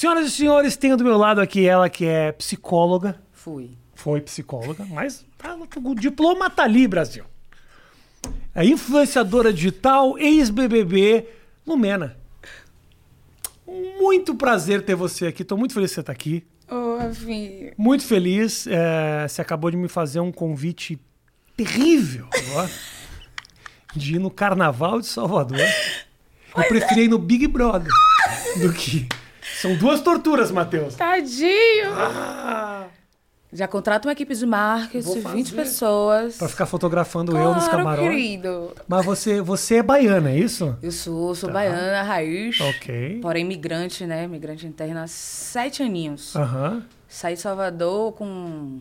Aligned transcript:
Senhoras 0.00 0.28
e 0.28 0.30
senhores, 0.30 0.78
tenho 0.78 0.96
do 0.96 1.04
meu 1.04 1.18
lado 1.18 1.42
aqui 1.42 1.66
ela 1.66 1.90
que 1.90 2.06
é 2.06 2.32
psicóloga. 2.32 3.20
Fui. 3.34 3.76
Foi 3.94 4.18
psicóloga, 4.22 4.82
mas 4.88 5.26
tá, 5.36 5.54
o 5.54 5.94
diploma 5.94 6.48
tá 6.48 6.62
ali, 6.62 6.88
Brasil. 6.88 7.22
É 8.54 8.64
influenciadora 8.64 9.52
digital, 9.52 10.16
ex-BBB, 10.18 11.28
Lumena. 11.66 12.16
Muito 13.98 14.34
prazer 14.34 14.82
ter 14.86 14.94
você 14.94 15.26
aqui. 15.26 15.44
Tô 15.44 15.54
muito 15.54 15.74
feliz 15.74 15.90
que 15.90 15.96
você 15.96 16.02
tá 16.02 16.12
aqui. 16.12 16.46
Ô, 16.66 16.96
Rafinha. 16.96 17.74
Muito 17.76 18.02
feliz. 18.02 18.66
É, 18.68 19.28
você 19.28 19.42
acabou 19.42 19.70
de 19.70 19.76
me 19.76 19.86
fazer 19.86 20.20
um 20.20 20.32
convite 20.32 20.98
terrível 21.58 22.26
agora, 22.32 22.70
de 23.94 24.14
ir 24.14 24.18
no 24.18 24.30
Carnaval 24.30 24.98
de 24.98 25.08
Salvador. 25.08 25.60
Eu 26.56 26.64
preferi 26.64 27.02
ir 27.02 27.08
no 27.08 27.18
Big 27.18 27.46
Brother 27.46 27.92
do 28.62 28.72
que. 28.72 29.06
São 29.60 29.74
duas 29.76 30.00
torturas, 30.00 30.50
Matheus. 30.50 30.94
Tadinho. 30.94 31.90
Ah, 31.94 32.86
Já 33.52 33.66
contrata 33.66 34.06
uma 34.08 34.12
equipe 34.12 34.32
de 34.34 34.46
marketing, 34.46 35.04
Vou 35.04 35.14
20 35.32 35.50
fazer. 35.50 35.56
pessoas. 35.56 36.36
pra 36.36 36.48
ficar 36.48 36.66
fotografando 36.66 37.36
eu 37.36 37.52
nos 37.52 37.64
Claro, 37.64 37.78
camarotes. 37.78 38.10
querido. 38.10 38.72
Mas 38.86 39.04
você, 39.04 39.40
você 39.42 39.76
é 39.76 39.82
baiana, 39.82 40.30
é 40.30 40.38
isso? 40.38 40.76
Eu 40.82 40.92
sou, 40.92 41.34
sou 41.34 41.48
Tá. 41.48 41.54
baiana, 41.54 42.02
raiz. 42.02 42.60
Ok. 42.60 43.18
Porém, 43.20 43.44
migrante, 43.44 44.06
né? 44.06 44.26
Migrante 44.28 44.66
interna 44.66 45.02
há 45.02 45.06
sete 45.08 45.82
aninhos. 45.82 46.34
Aham. 46.36 46.84
Saí 47.08 47.34
de 47.34 47.40
Salvador 47.40 48.12
com... 48.12 48.80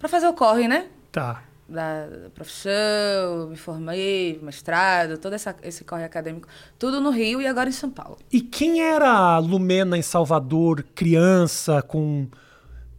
Pra 0.00 0.08
fazer 0.08 0.26
o 0.26 0.32
corre, 0.34 0.66
né? 0.66 0.86
Tá. 1.12 1.44
Da 1.72 2.06
profissão, 2.34 3.48
me 3.48 3.56
formei, 3.56 4.38
mestrado, 4.42 5.16
todo 5.16 5.32
essa, 5.32 5.56
esse 5.62 5.84
corre 5.84 6.04
acadêmico. 6.04 6.46
Tudo 6.78 7.00
no 7.00 7.08
Rio 7.10 7.40
e 7.40 7.46
agora 7.46 7.68
em 7.68 7.72
São 7.72 7.88
Paulo. 7.88 8.18
E 8.30 8.42
quem 8.42 8.82
era 8.82 9.08
a 9.10 9.38
Lumena 9.38 9.96
em 9.96 10.02
Salvador, 10.02 10.84
criança, 10.94 11.80
com 11.80 12.28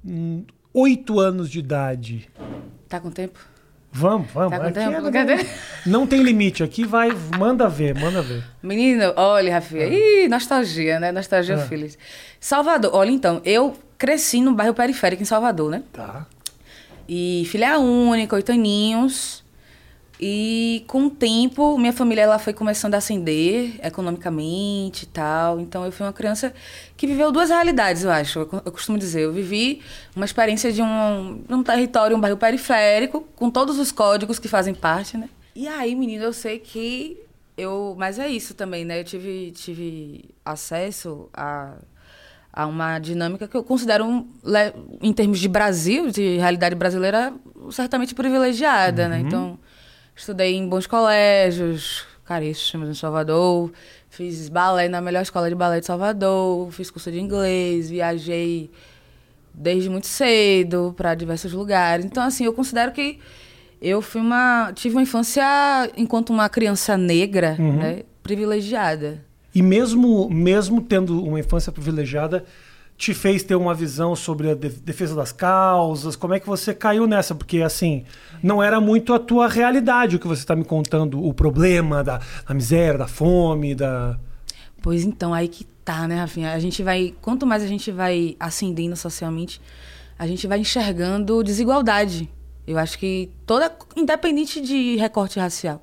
hum, 0.03 0.43
oito 0.73 1.19
anos 1.19 1.49
de 1.51 1.59
idade? 1.59 2.29
Tá 2.89 2.99
com 2.99 3.11
tempo? 3.11 3.39
Vamos, 3.91 4.31
vamos. 4.31 4.49
Tá 4.51 4.57
com 4.59 4.65
Aqui 4.65 4.73
tempo? 4.73 5.07
é- 5.07 5.11
Cadê? 5.11 5.35
não 5.85 6.07
tem 6.07 6.23
limite. 6.23 6.63
Aqui 6.63 6.83
vai, 6.83 7.11
manda 7.37 7.69
ver, 7.69 7.93
manda 7.93 8.23
ver. 8.23 8.43
Menino, 8.63 9.13
olha, 9.15 9.53
Rafinha. 9.53 9.85
Ih, 9.85 10.27
nostalgia, 10.27 10.99
né? 10.99 11.11
Nostalgia, 11.11 11.55
Ah. 11.55 11.59
filhos. 11.59 11.95
Salvador, 12.39 12.89
olha 12.95 13.11
então, 13.11 13.39
eu 13.45 13.75
cresci 13.99 14.41
no 14.41 14.53
bairro 14.55 14.73
periférico 14.73 15.21
em 15.21 15.25
Salvador, 15.25 15.69
né? 15.69 15.83
Tá. 15.93 16.25
E 17.15 17.45
filha 17.45 17.77
única, 17.77 18.35
oito 18.35 18.51
aninhos. 18.51 19.43
E 20.19 20.83
com 20.87 21.07
o 21.07 21.09
tempo, 21.09 21.77
minha 21.77 21.91
família 21.91 22.21
ela 22.21 22.39
foi 22.39 22.53
começando 22.53 22.93
a 22.95 22.97
ascender 22.97 23.75
economicamente 23.85 25.03
e 25.03 25.07
tal. 25.07 25.59
Então 25.59 25.83
eu 25.85 25.91
fui 25.91 26.05
uma 26.05 26.13
criança 26.13 26.53
que 26.95 27.05
viveu 27.05 27.31
duas 27.31 27.49
realidades, 27.49 28.03
eu 28.03 28.11
acho. 28.11 28.39
Eu, 28.39 28.45
co- 28.47 28.61
eu 28.65 28.71
costumo 28.71 28.97
dizer, 28.97 29.21
eu 29.21 29.33
vivi 29.33 29.81
uma 30.15 30.25
experiência 30.25 30.71
de 30.71 30.81
um, 30.81 31.43
um 31.49 31.61
território, 31.63 32.15
um 32.15 32.21
bairro 32.21 32.37
periférico, 32.37 33.21
com 33.35 33.49
todos 33.51 33.77
os 33.77 33.91
códigos 33.91 34.39
que 34.39 34.47
fazem 34.47 34.73
parte, 34.73 35.17
né? 35.17 35.29
E 35.55 35.67
aí, 35.67 35.93
menino, 35.95 36.23
eu 36.23 36.33
sei 36.33 36.57
que 36.57 37.17
eu. 37.57 37.95
Mas 37.97 38.17
é 38.17 38.27
isso 38.27 38.53
também, 38.55 38.85
né? 38.85 38.99
Eu 39.01 39.03
tive, 39.03 39.51
tive 39.51 40.25
acesso 40.45 41.29
a 41.33 41.73
a 42.53 42.67
uma 42.67 42.99
dinâmica 42.99 43.47
que 43.47 43.57
eu 43.57 43.63
considero, 43.63 44.05
um, 44.05 44.27
em 45.01 45.11
termos 45.11 45.39
de 45.39 45.47
Brasil, 45.47 46.11
de 46.11 46.37
realidade 46.37 46.75
brasileira, 46.75 47.33
certamente 47.71 48.13
privilegiada, 48.13 49.09
né? 49.09 49.19
Então, 49.27 49.57
estudei 50.15 50.55
em 50.55 50.69
bons 50.69 50.85
colégios, 50.85 52.05
caríssimos 52.23 52.87
em 52.87 52.93
Salvador, 52.93 53.71
fiz 54.07 54.49
balé 54.49 54.87
na 54.87 55.01
melhor 55.01 55.23
escola 55.23 55.49
de 55.49 55.55
balé 55.55 55.79
de 55.79 55.87
Salvador, 55.87 56.71
fiz 56.71 56.91
curso 56.91 57.11
de 57.11 57.19
inglês, 57.19 57.89
viajei 57.89 58.69
desde 59.51 59.89
muito 59.89 60.05
cedo 60.05 60.93
para 60.95 61.15
diversos 61.15 61.53
lugares. 61.53 62.05
Então, 62.05 62.23
assim, 62.23 62.45
eu 62.45 62.53
considero 62.53 62.91
que 62.91 63.19
eu 63.81 63.99
fui 63.99 64.21
uma 64.21 64.71
tive 64.75 64.95
uma 64.95 65.01
infância 65.01 65.43
enquanto 65.97 66.29
uma 66.29 66.47
criança 66.49 66.95
negra, 66.97 67.55
né, 67.77 68.03
privilegiada. 68.21 69.25
E 69.53 69.61
mesmo, 69.61 70.29
mesmo 70.29 70.81
tendo 70.81 71.23
uma 71.23 71.39
infância 71.39 71.71
privilegiada, 71.71 72.43
te 72.97 73.13
fez 73.13 73.43
ter 73.43 73.55
uma 73.55 73.73
visão 73.73 74.15
sobre 74.15 74.51
a 74.51 74.55
de- 74.55 74.69
defesa 74.69 75.15
das 75.15 75.31
causas? 75.31 76.15
Como 76.15 76.33
é 76.33 76.39
que 76.39 76.47
você 76.47 76.73
caiu 76.73 77.05
nessa? 77.07 77.35
Porque, 77.35 77.61
assim, 77.61 78.05
não 78.41 78.61
era 78.61 78.79
muito 78.79 79.13
a 79.13 79.19
tua 79.19 79.47
realidade 79.47 80.15
o 80.15 80.19
que 80.19 80.27
você 80.27 80.41
está 80.41 80.55
me 80.55 80.63
contando, 80.63 81.23
o 81.23 81.33
problema 81.33 82.03
da, 82.03 82.19
da 82.47 82.53
miséria, 82.53 82.97
da 82.97 83.07
fome, 83.07 83.75
da... 83.75 84.17
Pois 84.81 85.03
então, 85.03 85.33
aí 85.33 85.47
que 85.47 85.65
tá, 85.85 86.07
né, 86.07 86.17
Rafinha? 86.17 86.53
A 86.53 86.59
gente 86.59 86.83
vai. 86.83 87.13
Quanto 87.21 87.45
mais 87.45 87.63
a 87.63 87.67
gente 87.67 87.91
vai 87.91 88.35
ascendendo 88.39 88.95
socialmente, 88.95 89.61
a 90.17 90.27
gente 90.27 90.45
vai 90.45 90.59
enxergando 90.59 91.43
desigualdade. 91.43 92.29
Eu 92.67 92.77
acho 92.77 92.97
que 92.99 93.29
toda. 93.45 93.71
Independente 93.95 94.59
de 94.61 94.97
recorte 94.97 95.39
racial, 95.39 95.81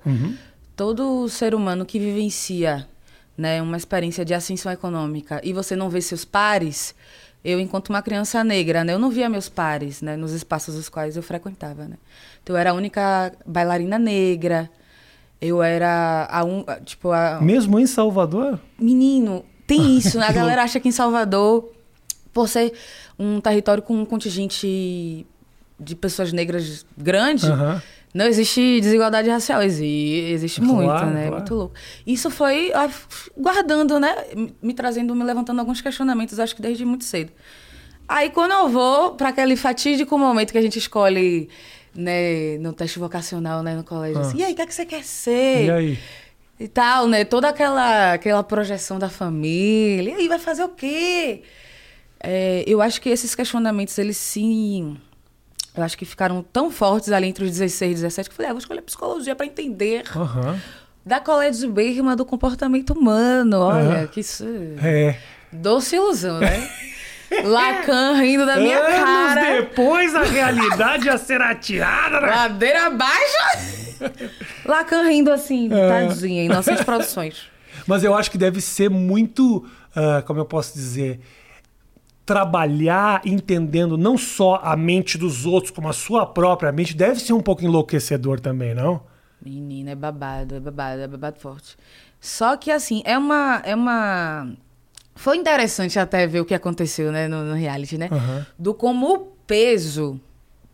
todo 0.76 1.28
ser 1.28 1.54
humano 1.54 1.86
que 1.86 1.98
vivencia 1.98 2.86
né, 3.40 3.62
uma 3.62 3.76
experiência 3.76 4.22
de 4.24 4.34
ascensão 4.34 4.70
econômica 4.70 5.40
e 5.42 5.52
você 5.52 5.74
não 5.74 5.88
vê 5.88 6.02
seus 6.02 6.24
pares, 6.24 6.94
eu, 7.42 7.58
enquanto 7.58 7.88
uma 7.88 8.02
criança 8.02 8.44
negra, 8.44 8.84
né, 8.84 8.92
eu 8.92 8.98
não 8.98 9.10
via 9.10 9.30
meus 9.30 9.48
pares 9.48 10.02
né, 10.02 10.14
nos 10.14 10.32
espaços 10.32 10.74
os 10.74 10.90
quais 10.90 11.16
eu 11.16 11.22
frequentava. 11.22 11.84
Né? 11.86 11.96
Então, 12.42 12.54
eu 12.54 12.60
era 12.60 12.70
a 12.70 12.74
única 12.74 13.32
bailarina 13.46 13.98
negra. 13.98 14.70
Eu 15.40 15.62
era 15.62 16.28
a 16.30 16.44
um, 16.44 16.66
tipo 16.84 17.10
a, 17.12 17.40
Mesmo 17.40 17.80
em 17.80 17.86
Salvador? 17.86 18.60
Menino, 18.78 19.42
tem 19.66 19.96
isso, 19.96 20.18
né? 20.18 20.26
A 20.28 20.32
galera 20.32 20.62
acha 20.62 20.78
que 20.78 20.86
em 20.86 20.92
Salvador, 20.92 21.72
por 22.30 22.46
ser 22.46 22.74
um 23.18 23.40
território 23.40 23.82
com 23.82 23.94
um 23.94 24.04
contingente 24.04 25.26
de 25.78 25.96
pessoas 25.96 26.30
negras 26.30 26.84
grande. 26.94 27.46
Não 28.12 28.26
existe 28.26 28.80
desigualdade 28.80 29.28
racial. 29.30 29.62
Existe, 29.62 30.32
existe 30.32 30.60
muito, 30.60 30.84
Claro, 30.84 31.06
né? 31.10 31.20
claro. 31.28 31.36
Muito 31.36 31.54
louco. 31.54 31.74
Isso 32.06 32.30
foi 32.30 32.72
ah, 32.74 32.90
guardando, 33.36 34.00
né? 34.00 34.14
Me- 34.62 34.74
trazendo, 34.74 35.14
me 35.14 35.24
levantando 35.24 35.60
alguns 35.60 35.80
questionamentos, 35.80 36.38
acho 36.40 36.54
que 36.56 36.62
desde 36.62 36.84
muito 36.84 37.04
cedo. 37.04 37.32
Aí 38.08 38.30
quando 38.30 38.52
eu 38.52 38.68
vou 38.68 39.12
para 39.14 39.28
aquele 39.28 39.54
fatídico 39.56 40.18
momento 40.18 40.50
que 40.50 40.58
a 40.58 40.62
gente 40.62 40.78
escolhe, 40.78 41.48
né, 41.94 42.58
no 42.58 42.72
teste 42.72 42.98
vocacional, 42.98 43.62
né, 43.62 43.76
no 43.76 43.84
colégio, 43.84 44.18
Ah. 44.18 44.22
assim, 44.22 44.38
e 44.38 44.44
aí, 44.44 44.52
o 44.52 44.56
que, 44.56 44.62
é 44.62 44.66
que 44.66 44.74
você 44.74 44.84
quer 44.84 45.04
ser? 45.04 45.64
E 45.66 45.70
aí? 45.70 45.98
e 46.58 46.68
tal, 46.68 47.06
né? 47.06 47.24
Toda 47.24 47.48
aquela, 47.48 48.12
aquela 48.12 48.42
projeção 48.42 48.98
da 48.98 49.08
família. 49.08 50.10
E 50.12 50.14
aí, 50.14 50.28
vai 50.28 50.38
fazer 50.38 50.62
o 50.64 50.68
quê? 50.68 51.42
É, 52.22 52.64
eu 52.66 52.82
acho 52.82 53.00
que 53.00 53.08
esses 53.08 53.34
questionamentos, 53.34 53.96
eles 53.96 54.16
sim. 54.16 54.96
Eu 55.80 55.84
acho 55.86 55.98
que 55.98 56.04
ficaram 56.04 56.42
tão 56.52 56.70
fortes 56.70 57.10
ali 57.12 57.26
entre 57.28 57.44
os 57.44 57.50
16 57.50 57.92
e 57.92 57.94
17 58.02 58.28
que 58.28 58.32
eu 58.32 58.36
falei, 58.36 58.50
ah, 58.50 58.52
vou 58.54 58.58
escolher 58.60 58.82
psicologia 58.82 59.34
para 59.34 59.46
entender 59.46 60.04
Aham. 60.14 60.58
da 61.04 61.20
colégio 61.20 61.66
de 61.68 61.72
Bergman 61.72 62.16
do 62.16 62.24
comportamento 62.24 62.90
humano. 62.90 63.60
Olha, 63.60 63.98
Aham. 64.00 64.06
que 64.06 64.20
isso. 64.20 64.44
É. 64.82 65.16
Doce 65.52 65.96
ilusão, 65.96 66.38
né? 66.38 66.70
Lacan 67.44 68.14
rindo 68.14 68.44
da 68.44 68.56
minha 68.56 68.78
Anos 68.78 68.94
cara. 69.34 69.60
depois, 69.60 70.14
a 70.16 70.22
realidade 70.24 71.08
a 71.08 71.16
ser 71.16 71.40
atirada 71.40 72.20
na... 72.20 72.26
Ladeira 72.26 72.86
abaixo. 72.86 74.00
Lacan 74.64 75.02
rindo 75.02 75.30
assim, 75.32 75.68
É. 75.72 75.88
tadinha, 76.08 76.42
em 76.44 76.48
nossas 76.48 76.82
produções. 76.82 77.42
Mas 77.86 78.02
eu 78.04 78.14
acho 78.14 78.30
que 78.30 78.38
deve 78.38 78.60
ser 78.60 78.90
muito, 78.90 79.64
ah, 79.94 80.22
como 80.26 80.40
eu 80.40 80.44
posso 80.44 80.74
dizer, 80.74 81.20
trabalhar 82.26 83.22
entendendo 83.24 83.98
não 83.98 84.16
só 84.16 84.60
a 84.62 84.76
mente 84.76 85.18
dos 85.18 85.46
outros, 85.46 85.70
como 85.72 85.88
a 85.88 85.92
sua 85.92 86.24
própria 86.26 86.70
mente, 86.70 86.94
deve 86.96 87.20
ser 87.20 87.32
um 87.32 87.40
pouco 87.40 87.64
enlouquecedor 87.64 88.38
também, 88.40 88.74
não? 88.74 89.02
Menina, 89.42 89.90
é 89.92 89.94
babado, 89.94 90.54
é 90.54 90.60
babado, 90.60 91.00
é 91.00 91.08
babado 91.08 91.38
forte. 91.40 91.76
Só 92.20 92.56
que, 92.56 92.70
assim, 92.70 93.02
é 93.04 93.16
uma. 93.16 93.62
É 93.64 93.74
uma... 93.74 94.52
Foi 95.14 95.36
interessante 95.36 95.98
até 95.98 96.26
ver 96.26 96.40
o 96.40 96.44
que 96.44 96.54
aconteceu, 96.54 97.10
né, 97.10 97.26
no, 97.26 97.42
no 97.44 97.54
reality, 97.54 97.96
né? 97.98 98.08
Aham. 98.12 98.46
Do 98.58 98.74
como 98.74 99.12
o 99.12 99.18
peso 99.46 100.20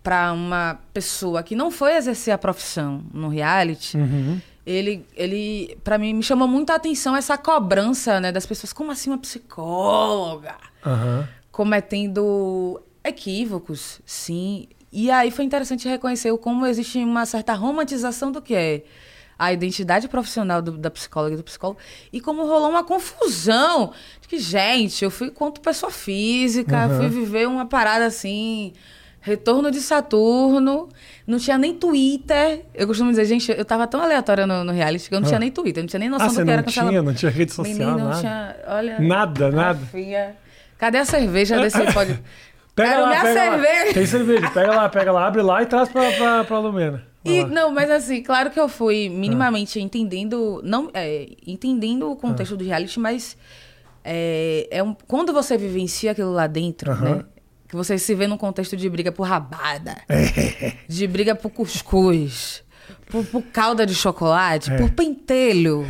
para 0.02 0.32
uma 0.32 0.78
pessoa 0.92 1.42
que 1.42 1.56
não 1.56 1.70
foi 1.70 1.96
exercer 1.96 2.32
a 2.34 2.38
profissão 2.38 3.02
no 3.12 3.28
reality, 3.28 3.96
Uhum. 3.96 4.40
ele, 4.64 5.04
ele 5.16 5.76
para 5.82 5.98
mim, 5.98 6.12
me 6.14 6.22
chamou 6.22 6.46
muito 6.46 6.70
a 6.70 6.74
atenção 6.76 7.16
essa 7.16 7.36
cobrança, 7.38 8.20
né, 8.20 8.30
das 8.30 8.46
pessoas. 8.46 8.72
Como 8.72 8.90
assim 8.92 9.10
uma 9.10 9.18
psicóloga? 9.18 10.54
Aham. 10.84 11.28
Cometendo 11.56 12.80
equívocos, 13.02 14.00
sim. 14.04 14.68
E 14.92 15.10
aí 15.10 15.30
foi 15.30 15.44
interessante 15.44 15.88
reconhecer 15.88 16.36
como 16.38 16.66
existe 16.66 16.98
uma 16.98 17.24
certa 17.26 17.52
romantização 17.54 18.30
do 18.30 18.40
que 18.42 18.54
é 18.54 18.82
a 19.38 19.52
identidade 19.52 20.08
profissional 20.08 20.62
do- 20.62 20.78
da 20.78 20.90
psicóloga 20.90 21.34
e 21.34 21.36
do 21.36 21.44
psicólogo 21.44 21.78
e 22.12 22.20
como 22.20 22.46
rolou 22.46 22.70
uma 22.70 22.82
confusão 22.84 23.92
de 24.20 24.28
que, 24.28 24.38
gente, 24.38 25.04
eu 25.04 25.10
fui 25.10 25.30
quanto 25.30 25.60
pessoa 25.60 25.90
física, 25.92 26.86
Uhum. 26.86 26.96
fui 26.98 27.08
viver 27.08 27.46
uma 27.46 27.66
parada 27.66 28.06
assim, 28.06 28.72
retorno 29.20 29.70
de 29.70 29.80
Saturno, 29.80 30.88
não 31.26 31.38
tinha 31.38 31.58
nem 31.58 31.74
Twitter. 31.74 32.64
Eu 32.74 32.86
costumo 32.86 33.10
dizer, 33.10 33.26
gente, 33.26 33.50
eu 33.52 33.64
tava 33.64 33.86
tão 33.86 34.00
aleatória 34.00 34.46
no, 34.46 34.64
no 34.64 34.72
reality 34.72 35.08
que 35.08 35.14
eu 35.14 35.20
não 35.20 35.26
Ah. 35.26 35.28
tinha 35.30 35.40
nem 35.40 35.50
Twitter, 35.50 35.80
eu 35.80 35.82
não 35.82 35.88
tinha 35.88 36.00
nem 36.00 36.08
noção 36.08 36.28
Ah, 36.28 36.30
do 36.30 36.44
que 36.44 36.50
era 36.50 36.62
não 36.62 36.68
tinha? 36.72 37.02
Não 37.02 37.14
tinha 37.14 37.30
rede 37.30 37.52
social, 37.52 37.76
Menino, 37.76 37.98
não 37.98 38.08
nada? 38.08 38.20
tinha, 38.20 38.56
olha... 38.68 39.00
Nada, 39.00 39.50
nada? 39.50 39.78
Rafinha, 39.80 40.36
Cadê 40.78 40.98
a 40.98 41.04
cerveja 41.04 41.58
desse 41.60 41.80
pode? 41.92 42.18
Pega 42.74 42.90
Quero 42.90 43.02
lá, 43.02 43.08
minha 43.08 43.22
pega 43.22 43.40
cerveja. 43.40 43.86
lá. 43.86 43.94
Tem 43.94 44.06
cerveja. 44.06 44.50
Pega 44.50 44.74
lá, 44.74 44.88
pega 44.88 45.12
lá, 45.12 45.26
abre 45.26 45.42
lá 45.42 45.62
e 45.62 45.66
traz 45.66 45.88
pra, 45.88 46.12
pra, 46.12 46.44
pra 46.44 46.58
Lumena. 46.58 47.02
E, 47.24 47.42
não, 47.44 47.72
mas 47.72 47.90
assim, 47.90 48.22
claro 48.22 48.50
que 48.50 48.60
eu 48.60 48.68
fui 48.68 49.08
minimamente 49.08 49.80
entendendo, 49.80 50.60
não, 50.62 50.90
é, 50.94 51.26
entendendo 51.44 52.08
o 52.10 52.14
contexto 52.14 52.56
do 52.56 52.62
reality, 52.64 53.00
mas 53.00 53.36
é, 54.04 54.68
é 54.70 54.80
um, 54.82 54.94
quando 55.08 55.32
você 55.32 55.56
vivencia 55.58 56.12
aquilo 56.12 56.32
lá 56.32 56.46
dentro, 56.46 56.92
Aham. 56.92 57.14
né? 57.16 57.24
Que 57.68 57.74
você 57.74 57.98
se 57.98 58.14
vê 58.14 58.28
num 58.28 58.36
contexto 58.36 58.76
de 58.76 58.88
briga 58.88 59.10
por 59.10 59.24
rabada, 59.26 59.96
É. 60.08 60.72
de 60.86 61.04
briga 61.08 61.34
por 61.34 61.50
cuscuz, 61.50 62.62
por, 63.10 63.24
por 63.24 63.42
calda 63.42 63.84
de 63.84 63.94
chocolate, 63.94 64.70
É. 64.70 64.76
por 64.76 64.90
pentelho. 64.92 65.84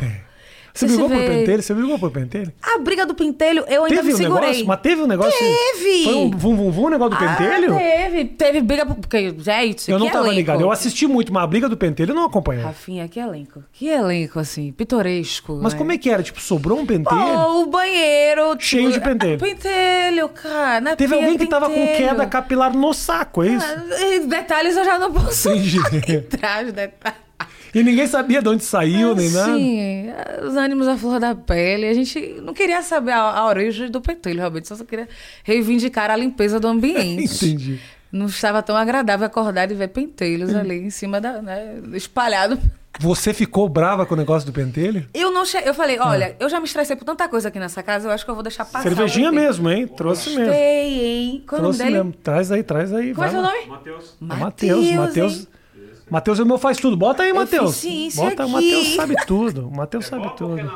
Você 0.77 0.85
brigou 0.87 1.09
por 1.09 1.17
pentelho? 1.19 1.63
Você 1.63 1.73
brigou 1.73 1.99
por 1.99 2.11
pentelho? 2.11 2.53
A 2.61 2.77
briga 2.79 3.05
do 3.05 3.15
pentelho, 3.15 3.65
eu 3.67 3.83
ainda 3.83 3.95
Teve 3.95 4.07
me 4.09 4.13
um 4.13 4.17
segurei. 4.17 4.41
negócio? 4.49 4.67
Mas 4.67 4.79
teve 4.81 5.01
um 5.01 5.07
negócio? 5.07 5.39
Teve! 5.39 6.03
Foi 6.03 6.13
um 6.15 6.29
vum 6.31 6.55
vum 6.55 6.71
vum 6.71 6.83
o 6.85 6.89
negócio 6.89 7.17
do 7.17 7.17
pentelho? 7.17 7.75
Ah, 7.75 7.79
teve. 7.79 8.25
Teve 8.25 8.61
briga 8.61 8.85
por... 8.85 8.95
Porque, 8.95 9.33
gente, 9.39 9.89
Eu 9.89 9.97
não 9.99 10.05
que 10.07 10.11
tava 10.13 10.25
elenco. 10.25 10.37
ligado. 10.39 10.61
Eu 10.61 10.71
assisti 10.71 11.07
muito, 11.07 11.33
mas 11.33 11.43
a 11.43 11.47
briga 11.47 11.67
do 11.69 11.75
pentelho 11.77 12.11
eu 12.11 12.15
não 12.15 12.25
acompanhei. 12.25 12.63
Rafinha, 12.63 13.07
que 13.07 13.19
elenco. 13.19 13.63
Que 13.73 13.87
elenco, 13.87 14.39
assim, 14.39 14.71
pitoresco. 14.71 15.59
Mas 15.61 15.73
né? 15.73 15.79
como 15.79 15.91
é 15.91 15.97
que 15.97 16.09
era? 16.09 16.21
Tipo, 16.23 16.39
sobrou 16.41 16.79
um 16.79 16.85
pentelho? 16.85 17.05
Pô, 17.19 17.61
o 17.61 17.65
banheiro. 17.67 18.55
Cheio 18.59 18.91
de 18.91 18.99
pentelho. 19.01 19.39
Pentelho, 19.39 20.29
cara. 20.29 20.81
Na 20.81 20.95
Teve 20.95 21.15
alguém 21.15 21.37
que 21.37 21.47
tava 21.47 21.67
com 21.67 21.73
pentelho. 21.75 21.97
queda 22.09 22.25
capilar 22.27 22.75
no 22.75 22.93
saco, 22.93 23.43
é 23.43 23.49
isso? 23.49 23.65
Ah, 23.65 24.25
Detalhes 24.27 24.75
eu 24.77 24.85
já 24.85 24.99
não 24.99 25.11
posso 25.11 25.49
Entendi. 25.49 25.77
entrar, 26.13 26.65
os 26.65 26.73
detalhes. 26.73 27.26
E 27.73 27.83
ninguém 27.83 28.07
sabia 28.07 28.41
de 28.41 28.49
onde 28.49 28.63
saiu, 28.63 29.15
nem 29.15 29.29
nada. 29.29 29.53
Sim, 29.53 30.05
os 30.45 30.55
ânimos 30.55 30.87
à 30.87 30.97
flor 30.97 31.19
da 31.19 31.35
pele. 31.35 31.87
A 31.87 31.93
gente 31.93 32.39
não 32.41 32.53
queria 32.53 32.81
saber 32.81 33.11
a, 33.11 33.21
a 33.21 33.47
origem 33.47 33.89
do 33.89 34.01
pentelho, 34.01 34.39
realmente. 34.39 34.67
Só 34.67 34.75
queria 34.83 35.07
reivindicar 35.43 36.09
a 36.09 36.15
limpeza 36.15 36.59
do 36.59 36.67
ambiente. 36.67 37.45
Entendi. 37.45 37.79
Não 38.11 38.27
estava 38.27 38.63
tão 38.63 38.75
agradável 38.75 39.27
acordar 39.27 39.69
e 39.69 39.75
ver 39.75 39.89
pentelhos 39.89 40.55
ali 40.55 40.77
em 40.77 40.89
cima 40.89 41.19
da. 41.19 41.41
Né, 41.41 41.79
espalhado. 41.93 42.57
Você 42.99 43.31
ficou 43.33 43.69
brava 43.69 44.05
com 44.05 44.15
o 44.15 44.17
negócio 44.17 44.45
do 44.47 44.51
pentelho? 44.51 45.07
Eu 45.13 45.31
não 45.31 45.45
che... 45.45 45.57
Eu 45.63 45.73
falei, 45.73 45.99
olha, 45.99 46.35
eu 46.39 46.49
já 46.49 46.59
me 46.59 46.65
estressei 46.65 46.95
por 46.95 47.05
tanta 47.05 47.27
coisa 47.27 47.49
aqui 47.49 47.59
nessa 47.59 47.83
casa, 47.83 48.07
eu 48.07 48.11
acho 48.11 48.25
que 48.25 48.31
eu 48.31 48.33
vou 48.33 48.41
deixar 48.41 48.65
passar. 48.65 48.81
Cervejinha 48.81 49.29
o 49.29 49.33
mesmo, 49.33 49.69
hein? 49.69 49.87
Trouxe 49.87 50.29
mesmo. 50.29 50.45
Gostei, 50.45 51.05
hein? 51.05 51.43
Qual 51.47 51.57
é 51.57 51.61
o 51.61 51.63
Trouxe 51.65 51.83
dele? 51.83 51.91
mesmo. 51.91 52.13
Traz 52.23 52.51
aí, 52.51 52.63
traz 52.63 52.91
aí. 52.91 53.13
Como 53.13 53.27
é 53.27 53.31
lá. 53.31 53.41
nome? 53.41 53.67
Matheus. 53.67 54.15
Matheus, 54.19 54.91
Matheus. 54.93 55.47
Matheus 56.09 56.39
é 56.39 56.43
o 56.43 56.45
meu 56.45 56.57
faz 56.57 56.77
tudo. 56.77 56.95
Bota 56.95 57.23
aí, 57.23 57.33
Matheus. 57.33 57.83
Bota, 58.15 58.45
o 58.45 58.45
aqui. 58.45 58.51
Matheus 58.53 58.95
sabe 58.95 59.15
tudo. 59.25 59.67
O 59.67 59.75
Matheus 59.75 60.05
sabe 60.05 60.23
ou 60.23 60.29
quer 60.31 60.37
tudo. 60.37 60.71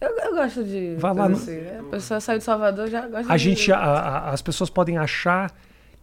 Eu, 0.00 0.08
eu 0.18 0.34
gosto 0.34 0.62
de. 0.64 0.94
Vai 0.98 1.14
lá 1.14 1.26
coisa 1.26 1.28
no- 1.30 1.36
assim, 1.36 1.56
né? 1.62 1.80
A 1.80 1.90
pessoa 1.90 2.20
saiu 2.20 2.38
de 2.38 2.44
Salvador 2.44 2.88
já 2.88 3.06
gosta 3.06 3.32
A 3.32 3.36
de. 3.36 3.42
gente, 3.42 3.72
a- 3.72 3.78
a- 3.78 4.30
as 4.30 4.42
pessoas 4.42 4.68
podem 4.70 4.98
achar 4.98 5.50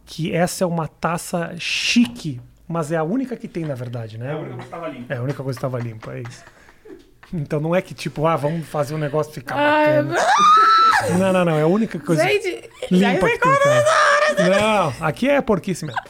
que 0.04 0.34
essa 0.34 0.64
é 0.64 0.66
uma 0.66 0.86
taça 0.88 1.54
chique, 1.58 2.40
mas 2.68 2.90
é 2.92 2.96
a 2.96 3.04
única 3.04 3.36
que 3.36 3.46
tem, 3.48 3.64
na 3.64 3.74
verdade, 3.74 4.18
né? 4.18 4.28
É 4.28 4.32
a 4.32 4.36
única 4.38 4.56
que 4.58 4.64
estava 4.64 4.88
limpa. 4.88 5.14
É 5.14 5.16
a 5.16 5.22
única 5.22 5.42
coisa 5.42 5.58
que 5.58 5.66
estava 5.66 5.78
limpa, 5.82 6.12
é 6.14 6.20
isso. 6.22 6.44
Então 7.32 7.58
não 7.60 7.74
é 7.74 7.80
que 7.82 7.94
tipo, 7.94 8.26
ah, 8.26 8.36
vamos 8.36 8.66
fazer 8.68 8.94
um 8.94 8.98
negócio 8.98 9.32
ficar 9.32 9.56
Ai, 9.56 10.02
bacana. 10.02 10.20
Não, 11.18 11.32
não, 11.32 11.44
não. 11.44 11.58
É 11.58 11.62
a 11.62 11.66
única 11.66 11.98
coisa 11.98 12.22
Gente, 12.22 12.70
já 12.90 13.12
limpa 13.12 13.28
que 13.28 13.38
tem. 13.38 13.50
Cara. 13.52 14.60
Não, 14.60 14.94
aqui 15.06 15.28
é 15.28 15.40
porquice 15.40 15.84
mesmo. 15.86 16.00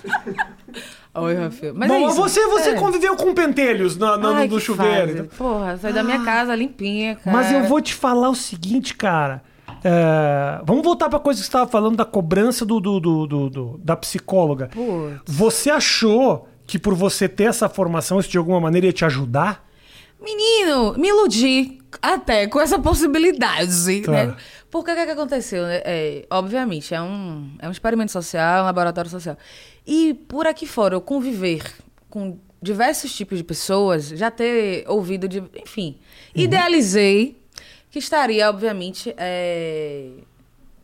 Oi, 1.17 1.35
Rafael. 1.35 1.73
Mas 1.77 1.89
Bom, 1.89 1.95
é 1.95 2.03
isso. 2.09 2.17
você, 2.17 2.47
você 2.49 2.71
É. 2.71 2.75
conviveu 2.75 3.15
com 3.17 3.33
pentelhos 3.35 3.97
no, 3.97 4.17
no, 4.17 4.29
Ai, 4.31 4.49
no 4.49 4.57
que 4.59 4.65
chuveiro. 4.65 5.17
fase. 5.17 5.29
Porra, 5.39 5.77
saí 5.77 5.93
da 5.93 6.03
minha 6.03 6.25
casa 6.25 6.55
limpinha, 6.57 7.15
cara. 7.17 7.37
Mas 7.37 7.53
eu 7.53 7.65
vou 7.65 7.81
te 7.81 7.95
falar 7.95 8.29
o 8.31 8.35
seguinte, 8.35 8.95
cara. 8.97 9.43
É, 9.85 10.61
vamos 10.65 10.83
voltar 10.83 11.09
pra 11.09 11.19
coisa 11.21 11.39
que 11.39 11.45
você 11.45 11.49
estava 11.49 11.71
falando 11.71 11.97
da 11.97 12.05
cobrança 12.05 12.65
do, 12.65 12.81
do- 12.81 12.99
do- 12.99 13.27
do- 13.27 13.51
do- 13.51 13.81
da 13.85 13.95
psicóloga. 13.95 14.69
Putz. 14.73 15.21
Você 15.27 15.71
achou 15.71 16.49
que 16.67 16.79
por 16.79 16.95
você 16.95 17.29
ter 17.29 17.45
essa 17.45 17.69
formação, 17.69 18.19
isso 18.19 18.29
de 18.31 18.39
alguma 18.39 18.59
maneira 18.61 18.87
ia 18.87 18.93
te 18.93 19.05
ajudar? 19.05 19.63
Menino, 20.21 20.95
me 20.97 21.09
iludi 21.09 21.79
até 22.01 22.47
com 22.47 22.61
essa 22.61 22.79
possibilidade, 22.79 24.01
Tá. 24.03 24.11
né? 24.13 24.35
Porque 24.71 24.91
o 24.91 24.95
que, 24.97 25.05
que 25.05 25.11
aconteceu? 25.13 25.65
né? 25.65 25.83
É, 25.85 26.27
obviamente, 26.31 26.95
é 26.95 27.01
um, 27.01 27.51
é 27.61 27.69
um 27.69 27.71
experimento 27.71 28.11
social, 28.11 28.63
um 28.63 28.67
laboratório 28.67 29.11
social. 29.11 29.37
E 29.87 30.15
por 30.15 30.47
aqui 30.47 30.67
fora, 30.67 30.95
eu 30.95 31.01
conviver 31.01 31.63
com 32.09 32.39
diversos 32.63 33.15
tipos 33.15 33.37
de 33.39 33.45
pessoas, 33.45 34.09
já 34.09 34.31
ter 34.31 34.85
ouvido 34.89 35.29
de. 35.29 35.43
Enfim, 35.63 35.99
idealizei 36.35 37.37
que 37.91 37.99
estaria, 37.99 38.49
obviamente, 38.49 39.15
é, 39.17 40.11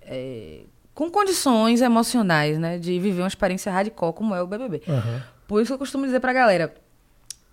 é, 0.02 0.61
com 0.94 1.11
condições 1.11 1.81
emocionais, 1.81 2.58
né? 2.58 2.79
De 2.79 2.99
viver 3.00 3.23
uma 3.23 3.29
experiência 3.29 3.73
radical 3.73 4.12
como 4.12 4.35
é 4.35 4.43
o 4.43 4.47
BBB. 4.47 4.82
Aham. 4.87 5.23
Por 5.49 5.61
isso 5.61 5.70
que 5.70 5.75
eu 5.75 5.79
costumo 5.79 6.05
dizer 6.05 6.20
pra 6.20 6.32
galera: 6.32 6.75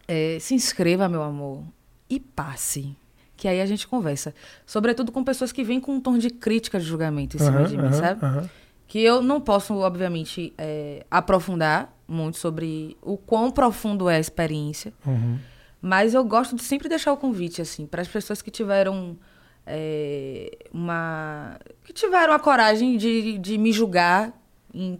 é, 0.07 0.37
se 0.39 0.53
inscreva, 0.53 1.07
meu 1.07 1.23
amor, 1.23 1.63
e 2.09 2.19
passe. 2.19 2.95
Que 3.35 3.47
aí 3.47 3.61
a 3.61 3.65
gente 3.67 3.87
conversa. 3.87 4.33
Sobretudo 4.65 5.11
com 5.11 5.23
pessoas 5.23 5.51
que 5.51 5.63
vêm 5.63 5.79
com 5.79 5.93
um 5.93 6.01
tom 6.01 6.17
de 6.17 6.29
crítica 6.29 6.79
de 6.79 6.85
julgamento 6.85 7.37
em 7.37 7.39
cima 7.39 7.59
Aham, 7.59 7.67
de 7.67 7.77
mim, 7.77 7.93
sabe? 7.93 8.19
Que 8.87 8.99
eu 9.03 9.21
não 9.21 9.41
posso, 9.41 9.73
obviamente, 9.75 10.53
é, 10.57 11.05
aprofundar 11.11 11.93
muito 12.07 12.37
sobre 12.37 12.95
o 13.01 13.17
quão 13.17 13.51
profundo 13.51 14.09
é 14.09 14.15
a 14.15 14.19
experiência. 14.19 14.93
Uhum. 15.05 15.37
Mas 15.81 16.13
eu 16.13 16.23
gosto 16.23 16.55
de 16.55 16.63
sempre 16.63 16.87
deixar 16.87 17.11
o 17.11 17.17
convite, 17.17 17.61
assim, 17.61 17.85
para 17.85 18.01
as 18.01 18.07
pessoas 18.07 18.41
que 18.41 18.49
tiveram 18.49 19.17
é, 19.65 20.57
uma. 20.73 21.59
que 21.83 21.91
tiveram 21.93 22.33
a 22.33 22.39
coragem 22.39 22.97
de, 22.97 23.37
de 23.37 23.57
me 23.57 23.71
julgar 23.71 24.33
em- 24.73 24.99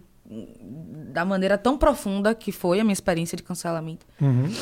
da 1.10 1.24
maneira 1.24 1.56
tão 1.56 1.78
profunda 1.78 2.34
que 2.34 2.52
foi 2.52 2.78
a 2.80 2.84
minha 2.84 2.92
experiência 2.92 3.34
de 3.36 3.42
cancelamento. 3.42 4.04
Uhum. 4.20 4.52